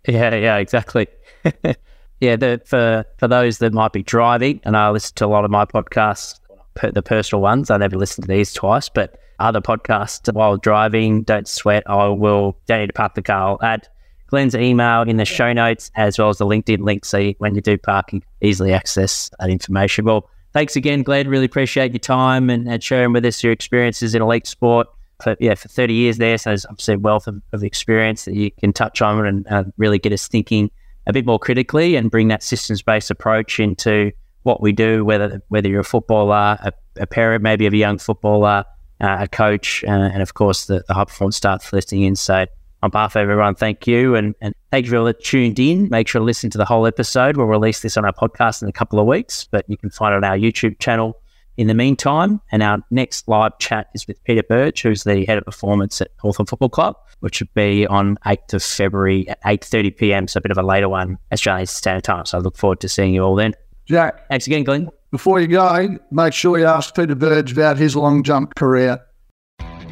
Yeah, 0.06 0.34
yeah, 0.34 0.56
exactly. 0.58 1.08
yeah, 2.20 2.36
the, 2.36 2.62
for 2.64 3.04
for 3.18 3.28
those 3.28 3.58
that 3.58 3.72
might 3.72 3.92
be 3.92 4.02
driving, 4.02 4.60
and 4.64 4.76
I 4.76 4.90
listen 4.90 5.14
to 5.16 5.26
a 5.26 5.28
lot 5.28 5.44
of 5.44 5.50
my 5.50 5.64
podcasts, 5.64 6.38
the 6.80 7.02
personal 7.02 7.42
ones. 7.42 7.70
I 7.70 7.76
never 7.78 7.96
listen 7.96 8.22
to 8.22 8.28
these 8.28 8.52
twice, 8.52 8.88
but 8.88 9.18
other 9.40 9.60
podcasts 9.60 10.32
while 10.32 10.56
driving, 10.56 11.22
don't 11.22 11.48
sweat. 11.48 11.82
I 11.86 12.08
will. 12.08 12.56
Don't 12.66 12.80
need 12.80 12.86
to 12.88 12.92
park 12.92 13.14
the 13.14 13.22
car. 13.22 13.50
I'll 13.50 13.62
add 13.62 13.88
Glenn's 14.28 14.54
email 14.54 15.02
in 15.02 15.16
the 15.16 15.24
show 15.24 15.52
notes 15.52 15.90
as 15.96 16.18
well 16.18 16.28
as 16.28 16.38
the 16.38 16.46
LinkedIn 16.46 16.80
link, 16.80 17.04
so 17.04 17.18
you, 17.18 17.34
when 17.38 17.54
you 17.54 17.60
do 17.60 17.76
park, 17.76 18.12
you 18.12 18.20
easily 18.40 18.72
access 18.72 19.30
that 19.40 19.50
information. 19.50 20.04
Well, 20.04 20.28
thanks 20.54 20.76
again, 20.76 21.02
Glenn. 21.02 21.28
Really 21.28 21.44
appreciate 21.44 21.92
your 21.92 21.98
time 21.98 22.48
and, 22.48 22.66
and 22.66 22.82
sharing 22.82 23.12
with 23.12 23.24
us 23.26 23.42
your 23.42 23.52
experiences 23.52 24.14
in 24.14 24.22
elite 24.22 24.46
sport 24.46 24.86
for 25.22 25.36
yeah 25.40 25.54
for 25.54 25.68
30 25.68 25.92
years 25.92 26.18
there. 26.18 26.38
So 26.38 26.50
there's 26.50 26.64
obviously 26.66 26.96
wealth 26.96 27.26
of, 27.26 27.42
of 27.52 27.62
experience 27.62 28.24
that 28.24 28.34
you 28.34 28.50
can 28.50 28.72
touch 28.72 29.02
on 29.02 29.26
and 29.26 29.46
uh, 29.48 29.64
really 29.76 29.98
get 29.98 30.12
us 30.12 30.26
thinking 30.26 30.70
a 31.06 31.12
bit 31.12 31.26
more 31.26 31.38
critically 31.38 31.96
and 31.96 32.10
bring 32.10 32.28
that 32.28 32.42
systems 32.42 32.80
based 32.80 33.10
approach 33.10 33.60
into 33.60 34.10
what 34.44 34.62
we 34.62 34.72
do. 34.72 35.04
Whether 35.04 35.42
whether 35.48 35.68
you're 35.68 35.80
a 35.80 35.84
footballer, 35.84 36.58
a, 36.60 36.72
a 36.96 37.06
parent, 37.06 37.42
maybe 37.42 37.66
of 37.66 37.74
a 37.74 37.76
young 37.76 37.98
footballer, 37.98 38.64
uh, 39.00 39.16
a 39.20 39.28
coach, 39.28 39.84
uh, 39.84 39.90
and 39.90 40.22
of 40.22 40.34
course 40.34 40.66
the, 40.66 40.84
the 40.88 40.94
high 40.94 41.04
performance 41.04 41.36
staff 41.36 41.72
listening 41.72 42.02
in. 42.02 42.16
So 42.16 42.46
on 42.84 42.90
behalf 42.90 43.16
of 43.16 43.22
everyone, 43.22 43.54
thank 43.54 43.86
you 43.86 44.14
and, 44.14 44.34
and 44.42 44.54
thank 44.70 44.84
you 44.84 44.90
for 44.90 45.12
tuned 45.14 45.58
in. 45.58 45.88
Make 45.88 46.06
sure 46.06 46.18
to 46.20 46.24
listen 46.24 46.50
to 46.50 46.58
the 46.58 46.66
whole 46.66 46.86
episode. 46.86 47.38
We'll 47.38 47.46
release 47.46 47.80
this 47.80 47.96
on 47.96 48.04
our 48.04 48.12
podcast 48.12 48.62
in 48.62 48.68
a 48.68 48.72
couple 48.72 49.00
of 49.00 49.06
weeks, 49.06 49.48
but 49.50 49.64
you 49.68 49.78
can 49.78 49.88
find 49.88 50.12
it 50.12 50.18
on 50.18 50.24
our 50.24 50.36
YouTube 50.36 50.78
channel 50.78 51.18
in 51.56 51.66
the 51.66 51.72
meantime. 51.72 52.42
And 52.52 52.62
our 52.62 52.80
next 52.90 53.26
live 53.26 53.58
chat 53.58 53.88
is 53.94 54.06
with 54.06 54.22
Peter 54.24 54.42
Burge, 54.42 54.82
who's 54.82 55.04
the 55.04 55.24
head 55.24 55.38
of 55.38 55.46
performance 55.46 56.02
at 56.02 56.10
Hawthorn 56.18 56.44
Football 56.44 56.68
Club, 56.68 56.96
which 57.20 57.40
will 57.40 57.48
be 57.54 57.86
on 57.86 58.18
8th 58.26 58.52
of 58.52 58.62
February 58.62 59.26
at 59.30 59.42
8.30 59.44 59.96
p.m. 59.96 60.28
So 60.28 60.36
a 60.36 60.40
bit 60.42 60.50
of 60.50 60.58
a 60.58 60.62
later 60.62 60.90
one, 60.90 61.16
Australian 61.32 61.66
Standard 61.66 62.04
Time. 62.04 62.26
So 62.26 62.36
I 62.36 62.42
look 62.42 62.58
forward 62.58 62.80
to 62.80 62.88
seeing 62.90 63.14
you 63.14 63.22
all 63.22 63.34
then. 63.34 63.54
Jack. 63.86 64.28
Thanks 64.28 64.46
again, 64.46 64.64
Glenn. 64.64 64.90
Before 65.10 65.40
you 65.40 65.46
go, 65.46 65.96
make 66.10 66.34
sure 66.34 66.58
you 66.58 66.66
ask 66.66 66.94
Peter 66.94 67.14
Burge 67.14 67.52
about 67.52 67.78
his 67.78 67.96
long 67.96 68.24
jump 68.24 68.54
career. 68.56 69.00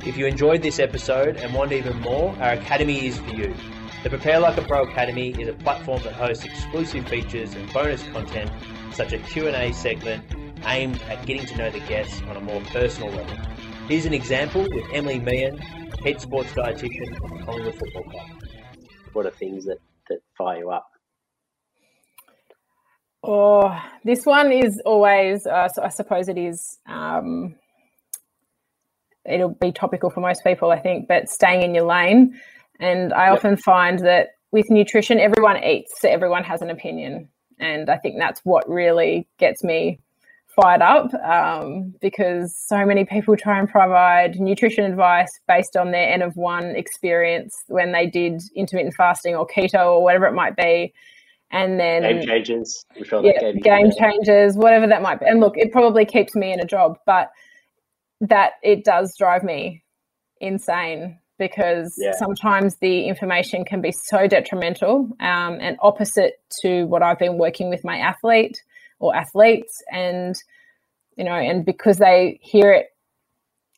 If 0.05 0.17
you 0.17 0.27
enjoyed 0.27 0.63
this 0.63 0.81
episode 0.81 1.37
and 1.37 1.55
want 1.55 1.71
even 1.71 2.01
more, 2.01 2.35
our 2.41 2.55
academy 2.55 3.07
is 3.07 3.19
for 3.19 3.31
you. 3.31 3.55
The 4.03 4.11
Prepare 4.11 4.41
Like 4.41 4.59
a 4.59 4.63
Pro 4.63 4.83
Academy 4.83 5.31
is 5.41 5.47
a 5.47 5.53
platform 5.53 6.03
that 6.03 6.15
hosts 6.15 6.45
exclusive 6.45 7.07
features 7.07 7.55
and 7.55 7.73
bonus 7.73 8.03
content 8.09 8.51
such 8.93 9.13
as 9.13 9.23
Q&A 9.31 9.73
segment 9.73 10.25
aimed 10.67 11.01
at 11.03 11.25
getting 11.25 11.47
to 11.47 11.57
know 11.57 11.71
the 11.71 11.79
guests 11.81 12.21
on 12.23 12.37
a 12.37 12.41
more 12.41 12.61
personal 12.63 13.11
level. 13.11 13.37
Here's 13.87 14.05
an 14.05 14.13
example 14.13 14.63
with 14.63 14.85
Emily 14.93 15.21
Meehan, 15.21 15.59
head 15.59 16.21
sports 16.21 16.51
dietitian 16.51 17.13
at 17.13 17.47
Collingwood 17.47 17.77
Football 17.77 18.03
Club. 18.03 18.27
What 19.13 19.27
are 19.27 19.31
things 19.31 19.67
that, 19.67 19.79
that 20.09 20.19
fire 20.37 20.59
you 20.59 20.71
up? 20.71 20.89
Oh, 23.23 23.81
this 24.05 24.27
one 24.27 24.51
is 24.51 24.83
always, 24.85 25.47
uh, 25.47 25.69
so 25.69 25.83
I 25.83 25.91
suppose 25.91 26.29
it 26.29 26.39
is, 26.39 26.81
um, 26.89 27.55
it'll 29.25 29.55
be 29.55 29.73
topical 29.73 30.11
for 30.11 30.21
most 30.21 30.43
people, 30.45 30.71
I 30.71 30.79
think, 30.79 31.09
but 31.09 31.29
staying 31.29 31.63
in 31.63 31.75
your 31.75 31.85
lane. 31.85 32.39
And 32.81 33.13
I 33.13 33.27
yep. 33.27 33.39
often 33.39 33.57
find 33.57 33.99
that 34.01 34.31
with 34.51 34.71
nutrition, 34.71 35.19
everyone 35.19 35.63
eats, 35.63 36.01
so 36.01 36.09
everyone 36.09 36.45
has 36.45 36.63
an 36.63 36.71
opinion. 36.71 37.29
And 37.59 37.89
I 37.89 37.97
think 37.97 38.17
that's 38.19 38.41
what 38.45 38.69
really 38.69 39.29
gets 39.39 39.63
me 39.63 40.01
fired 40.55 40.83
up 40.83 41.15
um, 41.15 41.95
because 42.01 42.55
so 42.69 42.85
many 42.85 43.05
people 43.05 43.37
try 43.37 43.59
and 43.59 43.69
provide 43.69 44.39
nutrition 44.39 44.85
advice 44.85 45.31
based 45.49 45.77
on 45.77 45.93
their 45.93 46.13
N 46.13 46.23
of 46.23 46.37
one 46.37 46.77
experience 46.77 47.55
when 47.69 47.93
they 47.93 48.07
did 48.07 48.43
intermittent 48.55 48.95
fasting 48.95 49.35
or 49.35 49.47
keto 49.47 49.87
or 49.87 50.03
whatever 50.03 50.27
it 50.27 50.35
might 50.35 50.57
be. 50.57 50.93
And 51.51 51.79
then 51.79 52.03
Game 52.03 52.27
Changers, 52.27 52.85
yeah, 53.23 53.53
Game 53.63 53.91
Changers, 53.99 54.57
whatever 54.57 54.87
that 54.87 55.03
might 55.03 55.21
be. 55.21 55.27
And 55.27 55.39
look, 55.41 55.57
it 55.57 55.71
probably 55.71 56.07
keeps 56.07 56.35
me 56.35 56.53
in 56.53 56.61
a 56.61 56.65
job, 56.65 56.99
but 57.05 57.31
that 58.23 58.53
it 58.63 58.85
does 58.85 59.15
drive 59.19 59.43
me 59.43 59.83
insane 60.41 61.19
because 61.39 61.95
yeah. 61.99 62.13
sometimes 62.13 62.77
the 62.77 63.07
information 63.09 63.65
can 63.65 63.81
be 63.81 63.93
so 63.93 64.27
detrimental 64.29 65.09
um, 65.21 65.59
and 65.61 65.77
opposite 65.81 66.35
to 66.63 66.85
what 66.85 67.03
I've 67.03 67.19
been 67.19 67.37
working 67.37 67.69
with 67.69 67.85
my 67.85 67.99
athlete 67.99 68.63
or 69.01 69.15
athletes 69.15 69.83
and 69.91 70.37
you 71.17 71.25
know 71.25 71.33
and 71.33 71.65
because 71.65 71.99
they 71.99 72.39
hear 72.41 72.71
it 72.73 72.87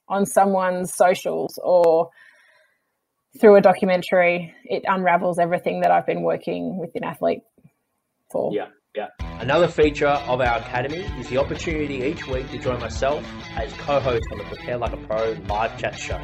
on 0.08 0.26
someone's 0.26 0.94
socials 0.94 1.58
or 1.62 2.10
through 3.40 3.56
a 3.56 3.60
documentary 3.62 4.54
it 4.64 4.84
unravels 4.86 5.38
everything 5.38 5.80
that 5.80 5.90
I've 5.90 6.06
been 6.06 6.22
working 6.22 6.76
with 6.76 6.90
an 6.94 7.04
athlete 7.04 7.40
for. 8.30 8.52
Yeah. 8.52 8.66
Yeah. 8.94 9.08
Another 9.40 9.66
feature 9.66 10.06
of 10.06 10.40
our 10.40 10.58
academy 10.58 11.04
is 11.18 11.28
the 11.28 11.38
opportunity 11.38 11.96
each 11.96 12.28
week 12.28 12.48
to 12.52 12.58
join 12.58 12.78
myself 12.78 13.26
as 13.56 13.72
co-host 13.72 14.24
on 14.30 14.38
the 14.38 14.44
Prepare 14.44 14.78
Like 14.78 14.92
a 14.92 14.96
Pro 14.98 15.36
live 15.48 15.76
chat 15.80 15.98
show. 15.98 16.18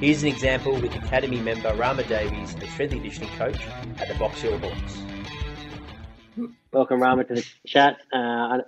Here's 0.00 0.24
an 0.24 0.28
example 0.28 0.72
with 0.80 0.96
Academy 0.96 1.38
member 1.38 1.72
Rama 1.74 2.02
Davies, 2.02 2.56
a 2.56 2.66
strength 2.66 2.90
conditioning 2.90 3.30
coach 3.38 3.60
at 4.00 4.08
the 4.08 4.14
Box 4.14 4.40
Hill 4.40 4.58
Hawks. 4.58 4.98
Welcome, 6.72 7.00
Rama, 7.00 7.22
to 7.22 7.34
the 7.34 7.46
chat. 7.68 7.98
Uh, 8.12 8.58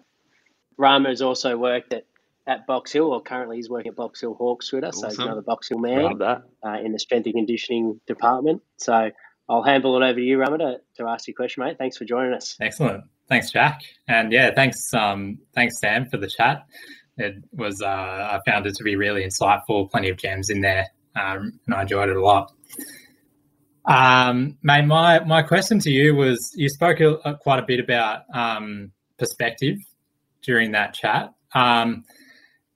Rama 0.77 1.09
has 1.09 1.21
also 1.21 1.57
worked 1.57 1.93
at, 1.93 2.07
at 2.47 2.69
Box 2.69 2.93
Hill, 2.93 3.13
or 3.13 3.21
currently 3.21 3.57
he's 3.57 3.69
working 3.69 3.91
at 3.91 3.97
Box 3.97 4.21
Hill 4.21 4.35
Hawks 4.35 4.73
with 4.73 4.85
us, 4.85 4.99
awesome. 4.99 5.11
so 5.11 5.17
he's 5.17 5.27
another 5.27 5.43
Box 5.43 5.71
Hill 5.71 5.79
man 5.79 6.23
uh, 6.23 6.39
in 6.85 6.93
the 6.93 7.01
strength 7.01 7.27
and 7.27 7.35
conditioning 7.35 8.01
department. 8.07 8.63
So 8.77 9.11
I'll 9.49 9.65
handle 9.65 10.01
it 10.01 10.09
over 10.09 10.21
to 10.21 10.25
you, 10.25 10.39
Rama, 10.39 10.59
to, 10.59 10.81
to 10.99 11.09
ask 11.09 11.27
your 11.27 11.35
question, 11.35 11.65
mate. 11.65 11.79
Thanks 11.79 11.97
for 11.97 12.05
joining 12.05 12.35
us. 12.35 12.57
Excellent. 12.61 13.05
Thanks, 13.29 13.51
Jack. 13.51 13.81
And 14.07 14.33
yeah, 14.33 14.51
thanks, 14.55 14.79
um, 14.95 15.39
thanks, 15.55 15.81
Sam, 15.81 16.07
for 16.11 16.19
the 16.19 16.29
chat. 16.29 16.65
It 17.17 17.37
was, 17.53 17.81
uh, 17.81 17.87
I 17.87 18.41
found 18.47 18.67
it 18.67 18.75
to 18.75 18.85
be 18.85 18.97
really 18.97 19.25
insightful, 19.25 19.91
plenty 19.91 20.11
of 20.11 20.17
gems 20.17 20.51
in 20.51 20.61
there, 20.61 20.89
um, 21.17 21.59
and 21.67 21.75
I 21.75 21.83
enjoyed 21.83 22.11
it 22.11 22.17
a 22.17 22.21
lot. 22.23 22.53
Um, 23.87 24.59
mate, 24.63 24.87
my, 24.87 25.21
my 25.21 25.43
question 25.43 25.79
to 25.81 25.91
you 25.91 26.15
was 26.15 26.39
you 26.55 26.69
spoke 26.69 27.01
a, 27.01 27.39
quite 27.41 27.59
a 27.59 27.67
bit 27.67 27.81
about 27.81 28.23
um, 28.33 28.93
perspective 29.19 29.77
during 30.43 30.73
that 30.73 30.95
chat. 30.95 31.33
Um, 31.55 32.05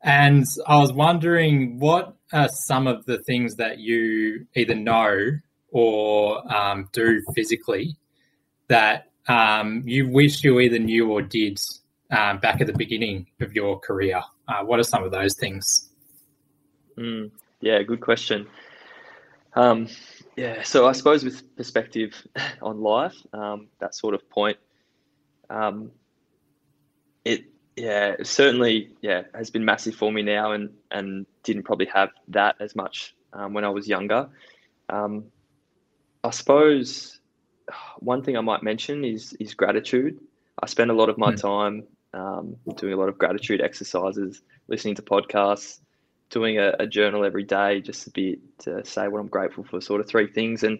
and 0.02 0.44
I 0.66 0.78
was 0.78 0.92
wondering 0.92 1.80
what 1.80 2.14
are 2.32 2.48
some 2.66 2.86
of 2.86 3.04
the 3.06 3.18
things 3.26 3.56
that 3.56 3.78
you 3.78 4.46
either 4.54 4.74
know 4.74 5.18
or 5.70 6.54
um, 6.54 6.88
do 6.92 7.20
physically 7.34 7.96
that 8.68 9.07
um, 9.28 9.82
you 9.86 10.08
wish 10.08 10.42
you 10.42 10.58
either 10.60 10.78
knew 10.78 11.10
or 11.10 11.22
did 11.22 11.58
um, 12.10 12.38
back 12.38 12.60
at 12.60 12.66
the 12.66 12.72
beginning 12.72 13.26
of 13.40 13.54
your 13.54 13.78
career? 13.78 14.22
Uh, 14.48 14.64
what 14.64 14.80
are 14.80 14.84
some 14.84 15.04
of 15.04 15.10
those 15.10 15.34
things? 15.34 15.90
Mm, 16.96 17.30
yeah, 17.60 17.82
good 17.82 18.00
question. 18.00 18.48
Um, 19.54 19.88
yeah, 20.36 20.62
so 20.62 20.86
I 20.86 20.92
suppose 20.92 21.24
with 21.24 21.56
perspective 21.56 22.14
on 22.62 22.80
life, 22.80 23.16
um, 23.32 23.68
that 23.80 23.94
sort 23.94 24.14
of 24.14 24.28
point, 24.30 24.56
um, 25.50 25.90
it 27.24 27.44
yeah 27.76 28.16
certainly 28.22 28.90
yeah 29.00 29.22
has 29.34 29.50
been 29.50 29.64
massive 29.64 29.94
for 29.94 30.10
me 30.12 30.22
now, 30.22 30.52
and 30.52 30.70
and 30.90 31.26
didn't 31.42 31.64
probably 31.64 31.86
have 31.86 32.10
that 32.28 32.56
as 32.60 32.74
much 32.74 33.14
um, 33.32 33.52
when 33.52 33.64
I 33.64 33.68
was 33.68 33.88
younger. 33.88 34.28
Um, 34.88 35.24
I 36.24 36.30
suppose 36.30 37.18
one 37.98 38.22
thing 38.22 38.36
I 38.36 38.40
might 38.40 38.62
mention 38.62 39.04
is 39.04 39.34
is 39.34 39.54
gratitude. 39.54 40.20
I 40.62 40.66
spend 40.66 40.90
a 40.90 40.94
lot 40.94 41.08
of 41.08 41.18
my 41.18 41.32
mm. 41.32 41.40
time 41.40 41.84
um, 42.14 42.56
doing 42.76 42.92
a 42.92 42.96
lot 42.96 43.08
of 43.08 43.18
gratitude 43.18 43.60
exercises, 43.60 44.42
listening 44.66 44.94
to 44.96 45.02
podcasts, 45.02 45.80
doing 46.30 46.58
a, 46.58 46.74
a, 46.78 46.86
journal 46.86 47.24
every 47.24 47.44
day, 47.44 47.80
just 47.80 48.06
a 48.06 48.10
bit 48.10 48.38
to 48.60 48.84
say 48.84 49.08
what 49.08 49.20
I'm 49.20 49.28
grateful 49.28 49.64
for, 49.64 49.80
sort 49.80 50.00
of 50.00 50.08
three 50.08 50.26
things, 50.26 50.62
and 50.62 50.78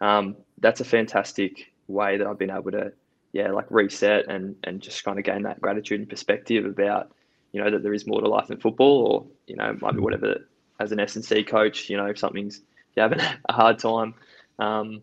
um, 0.00 0.36
that's 0.58 0.80
a 0.80 0.84
fantastic 0.84 1.72
way 1.88 2.16
that 2.16 2.26
I've 2.26 2.38
been 2.38 2.50
able 2.50 2.72
to, 2.72 2.92
yeah, 3.32 3.50
like 3.50 3.66
reset 3.70 4.26
and 4.28 4.56
and 4.64 4.80
just 4.80 5.04
kind 5.04 5.18
of 5.18 5.24
gain 5.24 5.42
that 5.42 5.60
gratitude 5.60 6.00
and 6.00 6.08
perspective 6.08 6.64
about, 6.64 7.12
you 7.52 7.62
know, 7.62 7.70
that 7.70 7.82
there 7.82 7.94
is 7.94 8.06
more 8.06 8.20
to 8.20 8.28
life 8.28 8.48
than 8.48 8.58
football, 8.58 9.06
or 9.06 9.26
you 9.46 9.56
know, 9.56 9.76
might 9.80 9.94
be 9.94 10.00
whatever. 10.00 10.46
As 10.80 10.90
an 10.90 10.98
S 10.98 11.14
and 11.14 11.24
C 11.24 11.44
coach, 11.44 11.88
you 11.88 11.96
know, 11.96 12.06
if 12.06 12.18
something's 12.18 12.60
you're 12.96 13.08
having 13.08 13.20
a 13.48 13.52
hard 13.52 13.78
time, 13.78 14.14
um, 14.58 15.02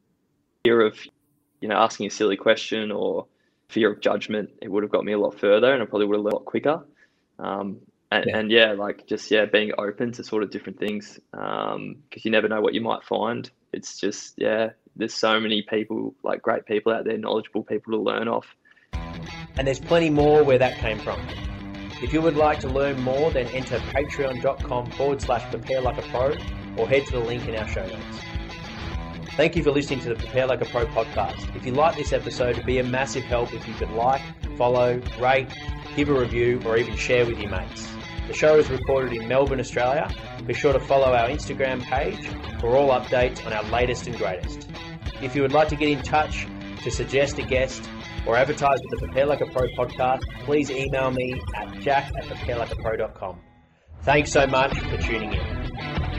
fear 0.63 0.81
of 0.81 0.97
you 1.59 1.67
know 1.67 1.75
asking 1.75 2.07
a 2.07 2.09
silly 2.09 2.37
question 2.37 2.91
or 2.91 3.25
fear 3.69 3.91
of 3.91 4.01
judgment, 4.01 4.49
it 4.61 4.69
would 4.69 4.83
have 4.83 4.91
got 4.91 5.05
me 5.05 5.13
a 5.13 5.19
lot 5.19 5.39
further, 5.39 5.73
and 5.73 5.81
I 5.81 5.85
probably 5.85 6.07
would 6.07 6.17
have 6.17 6.25
learned 6.25 6.33
a 6.33 6.37
lot 6.37 6.45
quicker. 6.45 6.83
Um, 7.39 7.77
and, 8.11 8.25
yeah. 8.27 8.37
and, 8.37 8.51
yeah. 8.51 8.71
like 8.73 9.07
just 9.07 9.31
yeah, 9.31 9.45
being 9.45 9.71
open 9.77 10.11
to 10.13 10.23
sort 10.23 10.43
of 10.43 10.51
different 10.51 10.77
things 10.77 11.19
because 11.31 11.75
um, 11.75 11.95
you 12.13 12.29
never 12.29 12.49
know 12.49 12.61
what 12.61 12.73
you 12.73 12.81
might 12.81 13.03
find. 13.03 13.49
It's 13.71 13.99
just 13.99 14.33
yeah, 14.37 14.71
there's 14.95 15.13
so 15.13 15.39
many 15.39 15.61
people 15.61 16.13
like 16.23 16.41
great 16.41 16.65
people 16.65 16.91
out 16.91 17.05
there, 17.05 17.17
knowledgeable 17.17 17.63
people 17.63 17.93
to 17.93 17.99
learn 17.99 18.27
off. 18.27 18.55
And 19.57 19.67
there's 19.67 19.79
plenty 19.79 20.09
more 20.09 20.43
where 20.43 20.57
that 20.57 20.77
came 20.77 20.99
from. 20.99 21.19
If 22.01 22.13
you 22.13 22.21
would 22.21 22.35
like 22.35 22.59
to 22.61 22.67
learn 22.67 22.99
more, 23.01 23.31
then 23.31 23.47
enter 23.47 23.77
patreon.com 23.77 24.91
forward 24.91 25.21
slash 25.21 25.49
prepare 25.51 25.81
like 25.81 25.97
a 25.97 26.09
pro 26.09 26.35
or 26.77 26.87
head 26.87 27.05
to 27.07 27.11
the 27.11 27.19
link 27.19 27.47
in 27.47 27.55
our 27.55 27.67
show 27.67 27.85
notes. 27.85 28.30
Thank 29.37 29.55
you 29.55 29.63
for 29.63 29.71
listening 29.71 30.01
to 30.01 30.09
the 30.09 30.15
Prepare 30.15 30.45
Like 30.45 30.61
a 30.61 30.65
Pro 30.65 30.85
podcast. 30.87 31.55
If 31.55 31.65
you 31.65 31.71
like 31.71 31.95
this 31.95 32.11
episode, 32.11 32.51
it'd 32.51 32.65
be 32.65 32.79
a 32.79 32.83
massive 32.83 33.23
help 33.23 33.53
if 33.53 33.65
you 33.65 33.73
could 33.73 33.89
like, 33.91 34.21
follow, 34.57 35.01
rate, 35.19 35.47
give 35.95 36.09
a 36.09 36.13
review, 36.13 36.61
or 36.65 36.75
even 36.77 36.97
share 36.97 37.25
with 37.25 37.39
your 37.39 37.49
mates. 37.49 37.87
The 38.27 38.33
show 38.33 38.57
is 38.57 38.69
recorded 38.69 39.13
in 39.13 39.29
Melbourne, 39.29 39.61
Australia. 39.61 40.13
Be 40.45 40.53
sure 40.53 40.73
to 40.73 40.79
follow 40.81 41.13
our 41.13 41.29
Instagram 41.29 41.81
page 41.81 42.27
for 42.59 42.75
all 42.75 42.89
updates 42.89 43.45
on 43.45 43.53
our 43.53 43.63
latest 43.63 44.05
and 44.05 44.17
greatest. 44.17 44.69
If 45.21 45.33
you 45.33 45.43
would 45.43 45.53
like 45.53 45.69
to 45.69 45.75
get 45.77 45.87
in 45.87 46.01
touch 46.01 46.45
to 46.83 46.91
suggest 46.91 47.39
a 47.39 47.43
guest 47.43 47.89
or 48.25 48.35
advertise 48.35 48.79
with 48.81 48.99
the 48.99 49.05
Prepare 49.07 49.27
Like 49.27 49.41
a 49.41 49.45
Pro 49.45 49.67
podcast, 49.69 50.23
please 50.43 50.69
email 50.69 51.09
me 51.09 51.41
at 51.55 51.79
jack 51.79 52.11
at 52.17 52.25
preparelikeapro.com. 52.25 53.39
Thanks 54.01 54.31
so 54.31 54.45
much 54.45 54.77
for 54.77 54.97
tuning 54.97 55.33
in. 55.33 56.10